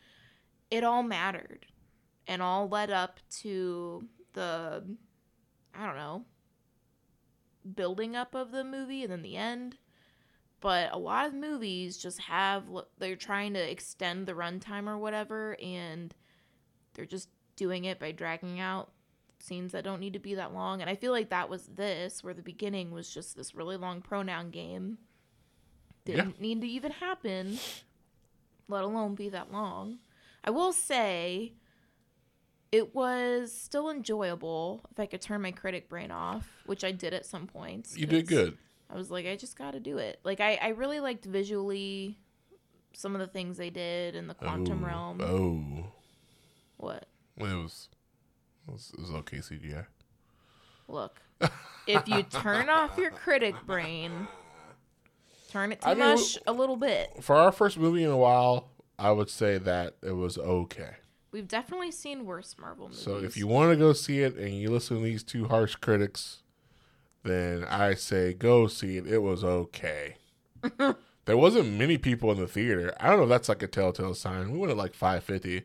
It 0.70 0.84
all 0.84 1.02
mattered, 1.02 1.66
and 2.26 2.40
all 2.42 2.68
led 2.68 2.90
up 2.90 3.20
to 3.40 4.06
the, 4.34 4.84
I 5.74 5.86
don't 5.86 5.96
know, 5.96 6.24
building 7.74 8.16
up 8.16 8.34
of 8.34 8.50
the 8.50 8.64
movie 8.64 9.02
and 9.02 9.12
then 9.12 9.22
the 9.22 9.36
end. 9.36 9.76
But 10.60 10.92
a 10.92 10.98
lot 10.98 11.26
of 11.26 11.34
movies 11.34 11.96
just 11.96 12.20
have 12.20 12.64
they're 12.98 13.16
trying 13.16 13.54
to 13.54 13.70
extend 13.70 14.26
the 14.26 14.32
runtime 14.32 14.88
or 14.88 14.98
whatever 14.98 15.56
and 15.62 16.14
they're 16.94 17.06
just 17.06 17.28
doing 17.54 17.84
it 17.84 18.00
by 18.00 18.10
dragging 18.12 18.58
out 18.58 18.90
scenes 19.40 19.70
that 19.70 19.84
don't 19.84 20.00
need 20.00 20.14
to 20.14 20.18
be 20.18 20.34
that 20.34 20.52
long. 20.52 20.80
And 20.80 20.90
i 20.90 20.96
feel 20.96 21.12
like 21.12 21.30
that 21.30 21.48
was 21.48 21.66
this 21.66 22.24
where 22.24 22.34
the 22.34 22.42
beginning 22.42 22.90
was 22.90 23.12
just 23.12 23.36
this 23.36 23.54
really 23.54 23.76
long 23.76 24.02
pronoun 24.02 24.50
game. 24.50 24.98
Didn't 26.04 26.40
need 26.40 26.60
to 26.62 26.66
even 26.66 26.92
happen 26.92 27.58
let 28.68 28.84
alone 28.84 29.14
be 29.14 29.28
that 29.30 29.52
long. 29.52 29.98
I 30.44 30.50
will 30.50 30.72
say 30.72 31.54
it 32.70 32.94
was 32.94 33.52
still 33.52 33.90
enjoyable 33.90 34.84
if 34.90 35.00
i 35.00 35.06
could 35.06 35.20
turn 35.20 35.40
my 35.40 35.50
critic 35.50 35.88
brain 35.88 36.10
off 36.10 36.48
which 36.66 36.84
i 36.84 36.92
did 36.92 37.14
at 37.14 37.24
some 37.24 37.46
points 37.46 37.96
You 37.96 38.06
did 38.06 38.26
good. 38.26 38.58
I 38.90 38.96
was 38.96 39.10
like, 39.10 39.26
I 39.26 39.36
just 39.36 39.56
got 39.56 39.72
to 39.72 39.80
do 39.80 39.98
it. 39.98 40.18
Like, 40.24 40.40
I, 40.40 40.58
I 40.62 40.68
really 40.68 41.00
liked 41.00 41.24
visually 41.24 42.18
some 42.94 43.14
of 43.14 43.20
the 43.20 43.26
things 43.26 43.58
they 43.58 43.70
did 43.70 44.14
in 44.14 44.26
the 44.26 44.34
quantum 44.34 44.82
oh, 44.82 44.86
realm. 44.86 45.20
Oh, 45.20 45.92
What? 46.78 47.06
it 47.36 47.42
was. 47.42 47.88
It 48.66 48.72
was, 48.72 48.90
it 48.94 49.00
was 49.00 49.10
okay 49.10 49.38
CGI. 49.38 49.86
Look, 50.88 51.20
if 51.86 52.08
you 52.08 52.22
turn 52.22 52.70
off 52.70 52.96
your 52.96 53.10
critic 53.10 53.54
brain, 53.66 54.26
turn 55.50 55.72
it 55.72 55.82
to 55.82 55.88
I 55.88 55.94
mean, 55.94 56.08
mush 56.08 56.38
a 56.46 56.52
little 56.52 56.76
bit. 56.76 57.10
For 57.20 57.36
our 57.36 57.52
first 57.52 57.78
movie 57.78 58.04
in 58.04 58.10
a 58.10 58.16
while, 58.16 58.70
I 58.98 59.10
would 59.12 59.28
say 59.28 59.58
that 59.58 59.96
it 60.02 60.12
was 60.12 60.38
okay. 60.38 60.96
We've 61.30 61.48
definitely 61.48 61.90
seen 61.90 62.24
worse 62.24 62.56
Marvel 62.58 62.88
movies. 62.88 63.02
So 63.02 63.16
if 63.16 63.36
you 63.36 63.46
want 63.46 63.70
to 63.70 63.76
go 63.76 63.92
see 63.92 64.20
it 64.20 64.36
and 64.36 64.54
you 64.54 64.70
listen 64.70 64.98
to 64.98 65.02
these 65.02 65.22
two 65.22 65.48
harsh 65.48 65.74
critics, 65.76 66.42
then 67.22 67.64
I 67.64 67.94
say 67.94 68.32
go 68.32 68.66
see 68.66 68.96
it. 68.96 69.06
It 69.06 69.18
was 69.18 69.44
okay. 69.44 70.16
there 70.78 71.36
wasn't 71.36 71.74
many 71.74 71.98
people 71.98 72.32
in 72.32 72.38
the 72.38 72.46
theater. 72.46 72.94
I 72.98 73.08
don't 73.08 73.18
know 73.18 73.24
if 73.24 73.28
that's 73.28 73.48
like 73.48 73.62
a 73.62 73.66
telltale 73.66 74.14
sign. 74.14 74.52
We 74.52 74.58
went 74.58 74.70
at 74.70 74.78
like 74.78 74.94
550, 74.94 75.64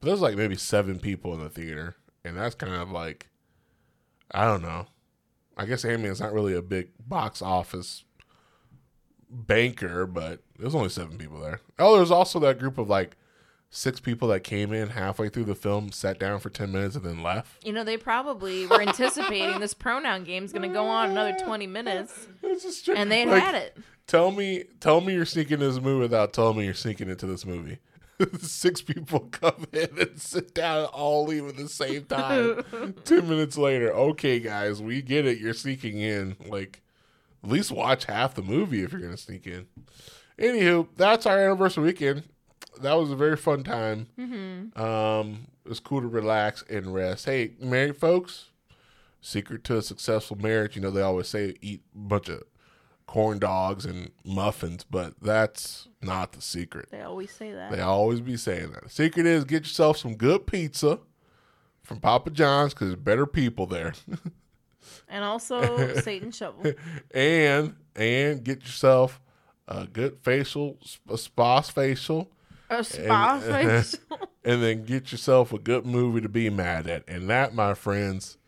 but 0.00 0.06
there's 0.06 0.20
like 0.20 0.36
maybe 0.36 0.56
seven 0.56 0.98
people 0.98 1.32
in 1.34 1.40
the 1.40 1.50
theater. 1.50 1.96
And 2.24 2.36
that's 2.36 2.56
kind 2.56 2.74
of 2.74 2.90
like, 2.90 3.28
I 4.32 4.44
don't 4.44 4.62
know. 4.62 4.86
I 5.56 5.64
guess 5.66 5.84
Ant 5.84 6.02
Man's 6.02 6.20
not 6.20 6.32
really 6.32 6.54
a 6.54 6.62
big 6.62 6.90
box 6.98 7.40
office 7.40 8.04
banker, 9.30 10.06
but 10.06 10.40
there's 10.58 10.74
only 10.74 10.88
seven 10.88 11.16
people 11.16 11.40
there. 11.40 11.60
Oh, 11.78 11.96
there's 11.96 12.10
also 12.10 12.38
that 12.40 12.58
group 12.58 12.76
of 12.76 12.88
like 12.88 13.16
six 13.70 14.00
people 14.00 14.28
that 14.28 14.40
came 14.40 14.72
in 14.72 14.88
halfway 14.90 15.28
through 15.28 15.44
the 15.44 15.54
film, 15.54 15.92
sat 15.92 16.18
down 16.18 16.40
for 16.40 16.50
10 16.50 16.72
minutes, 16.72 16.96
and 16.96 17.04
then 17.04 17.22
left. 17.22 17.64
you 17.64 17.72
know, 17.72 17.84
they 17.84 17.96
probably 17.96 18.66
were 18.66 18.80
anticipating 18.80 19.60
this 19.60 19.74
pronoun 19.74 20.24
game's 20.24 20.52
going 20.52 20.66
to 20.68 20.72
go 20.74 20.86
on 20.86 21.10
another 21.10 21.36
20 21.44 21.66
minutes, 21.66 22.28
It's 22.42 22.62
just 22.62 22.88
and 22.88 23.10
they 23.10 23.26
like, 23.26 23.42
had 23.42 23.54
it. 23.54 23.76
Tell 24.06 24.30
me, 24.30 24.64
tell 24.80 25.00
me 25.00 25.14
you're 25.14 25.24
sneaking 25.26 25.54
into 25.54 25.66
this 25.66 25.80
movie 25.80 26.00
without 26.02 26.32
telling 26.32 26.58
me 26.58 26.64
you're 26.64 26.74
sneaking 26.74 27.08
into 27.08 27.26
this 27.26 27.44
movie. 27.44 27.78
Six 28.40 28.80
people 28.80 29.20
come 29.30 29.66
in 29.72 29.98
and 29.98 30.18
sit 30.18 30.54
down 30.54 30.78
and 30.78 30.86
all 30.86 31.26
leave 31.26 31.46
at 31.48 31.56
the 31.56 31.68
same 31.68 32.04
time. 32.04 32.94
Two 33.04 33.20
minutes 33.20 33.58
later, 33.58 33.92
okay, 33.92 34.38
guys, 34.40 34.80
we 34.80 35.02
get 35.02 35.26
it. 35.26 35.38
You're 35.38 35.52
sneaking 35.52 35.98
in. 35.98 36.36
Like, 36.46 36.82
at 37.44 37.50
least 37.50 37.70
watch 37.72 38.06
half 38.06 38.34
the 38.34 38.42
movie 38.42 38.82
if 38.82 38.92
you're 38.92 39.02
gonna 39.02 39.16
sneak 39.18 39.46
in. 39.46 39.66
Anywho, 40.38 40.88
that's 40.96 41.26
our 41.26 41.38
anniversary 41.38 41.84
weekend. 41.84 42.22
That 42.80 42.94
was 42.94 43.10
a 43.10 43.16
very 43.16 43.36
fun 43.36 43.64
time. 43.64 44.08
Mm-hmm. 44.18 44.80
Um, 44.80 45.46
it 45.64 45.68
was 45.68 45.80
cool 45.80 46.00
to 46.00 46.08
relax 46.08 46.62
and 46.68 46.92
rest. 46.94 47.26
Hey, 47.26 47.52
married 47.60 47.96
folks, 47.96 48.50
secret 49.20 49.64
to 49.64 49.78
a 49.78 49.82
successful 49.82 50.36
marriage, 50.38 50.76
you 50.76 50.82
know, 50.82 50.90
they 50.90 51.02
always 51.02 51.28
say 51.28 51.54
eat 51.60 51.82
a 51.94 51.98
bunch 51.98 52.28
of 52.28 52.44
corn 53.06 53.38
dogs 53.38 53.84
and 53.84 54.10
muffins, 54.24 54.84
but 54.84 55.14
that's 55.20 55.88
not 56.02 56.32
the 56.32 56.42
secret. 56.42 56.88
They 56.90 57.02
always 57.02 57.30
say 57.30 57.52
that. 57.52 57.70
They 57.70 57.80
always 57.80 58.20
be 58.20 58.36
saying 58.36 58.72
that. 58.72 58.84
The 58.84 58.90
secret 58.90 59.26
is 59.26 59.44
get 59.44 59.64
yourself 59.64 59.96
some 59.98 60.16
good 60.16 60.46
pizza 60.46 61.00
from 61.82 62.00
Papa 62.00 62.30
John's 62.30 62.74
because 62.74 62.88
there's 62.88 63.00
better 63.00 63.26
people 63.26 63.66
there. 63.66 63.94
and 65.08 65.24
also 65.24 65.94
Satan 66.00 66.30
Shovel. 66.30 66.72
and 67.12 67.74
and 67.94 68.44
get 68.44 68.62
yourself 68.62 69.20
a 69.68 69.86
good 69.86 70.18
facial, 70.22 70.78
a 71.08 71.18
spa 71.18 71.60
facial, 71.60 72.30
A 72.70 72.82
spa 72.84 73.40
And- 73.44 73.84
facial. 73.84 73.98
and 74.44 74.62
then 74.62 74.84
get 74.84 75.12
yourself 75.12 75.52
a 75.52 75.58
good 75.58 75.86
movie 75.86 76.20
to 76.20 76.28
be 76.28 76.50
mad 76.50 76.86
at. 76.86 77.04
And 77.08 77.28
that, 77.30 77.54
my 77.54 77.74
friends, 77.74 78.38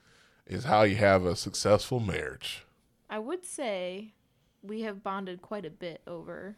is 0.46 0.64
how 0.64 0.82
you 0.82 0.96
have 0.96 1.24
a 1.24 1.36
successful 1.36 2.00
marriage. 2.00 2.64
I 3.10 3.18
would 3.18 3.44
say 3.44 4.12
we 4.62 4.82
have 4.82 5.02
bonded 5.02 5.40
quite 5.42 5.64
a 5.64 5.70
bit 5.70 6.00
over 6.06 6.56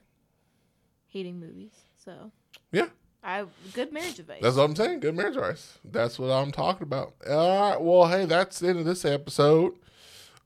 hating 1.09 1.39
movies. 1.41 1.73
So 2.05 2.33
Yeah, 2.73 2.87
I 3.23 3.45
good 3.75 3.93
marriage 3.93 4.19
advice. 4.19 4.41
that's 4.43 4.57
what 4.57 4.65
I'm 4.65 4.77
saying. 4.77 5.01
Good 5.01 5.15
marriage 5.17 5.37
advice. 5.37 5.79
That's 5.85 6.19
what 6.19 6.29
I'm 6.31 6.51
talking 6.53 6.83
about. 6.85 7.15
All 7.29 7.61
right. 7.71 7.81
Well, 7.81 8.09
hey, 8.09 8.25
that's 8.25 8.59
the 8.61 8.69
end 8.69 8.79
of 8.79 8.85
this 8.85 9.05
episode. 9.05 9.73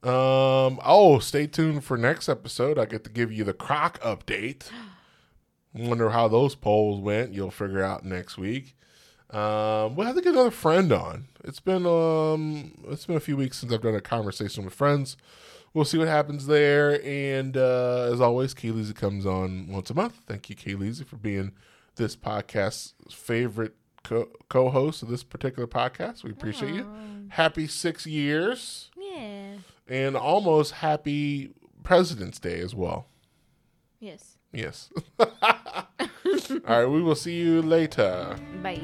Um. 0.03 0.81
Oh, 0.85 1.19
stay 1.21 1.47
tuned 1.47 1.85
for 1.85 1.97
next 1.97 2.29
episode. 2.29 2.79
I 2.79 2.85
get 2.85 3.05
to 3.05 3.11
give 3.11 3.33
you 3.33 3.45
the 3.45 3.55
Croc 3.55 3.99
update. 4.01 4.65
Wonder 5.75 6.11
how 6.11 6.29
those 6.29 6.55
polls 6.55 7.01
went. 7.01 7.33
You'll 7.33 7.51
figure 7.51 7.83
out 7.83 8.05
next 8.05 8.39
week. 8.39 8.77
Um, 9.31 9.97
we'll 9.97 10.07
have 10.07 10.15
to 10.15 10.23
get 10.23 10.33
another 10.33 10.53
friend 10.53 10.93
on. 10.93 11.27
It's 11.43 11.59
been 11.59 11.85
um, 11.87 12.85
it's 12.89 13.07
been 13.07 13.17
a 13.17 13.21
few 13.21 13.37
weeks 13.37 13.59
since 13.59 13.73
I've 13.73 13.83
done 13.83 13.95
a 13.95 14.01
conversation 14.01 14.65
with 14.65 14.75
friends. 14.75 15.17
We'll 15.73 15.85
see 15.85 15.99
what 15.99 16.07
happens 16.07 16.47
there. 16.47 17.05
And 17.05 17.57
uh, 17.57 18.11
as 18.13 18.21
always, 18.21 18.55
Kayleezy 18.55 18.95
comes 18.95 19.27
on 19.27 19.67
once 19.69 19.91
a 19.91 19.95
month. 19.95 20.21
Thank 20.27 20.49
you, 20.49 20.55
Kayleezy, 20.55 21.05
for 21.05 21.17
being 21.17 21.53
this 21.97 22.15
podcast's 22.15 22.95
favorite 23.13 23.75
co- 24.05 24.31
co-host 24.49 25.03
of 25.03 25.09
this 25.09 25.25
particular 25.25 25.67
podcast. 25.67 26.23
We 26.23 26.31
appreciate 26.31 26.75
you. 26.75 26.87
Happy 27.31 27.67
six 27.67 28.07
years 28.07 28.91
yeah. 28.97 29.55
and 29.89 30.17
almost 30.17 30.73
happy 30.75 31.51
President's 31.83 32.39
Day 32.39 32.61
as 32.61 32.75
well. 32.75 33.09
Yes. 33.99 34.34
Yes. 34.55 34.91
All 35.19 35.29
right, 36.67 36.87
we 36.87 37.03
will 37.03 37.17
see 37.17 37.35
you 37.35 37.61
later. 37.63 38.37
Bye. 38.63 38.81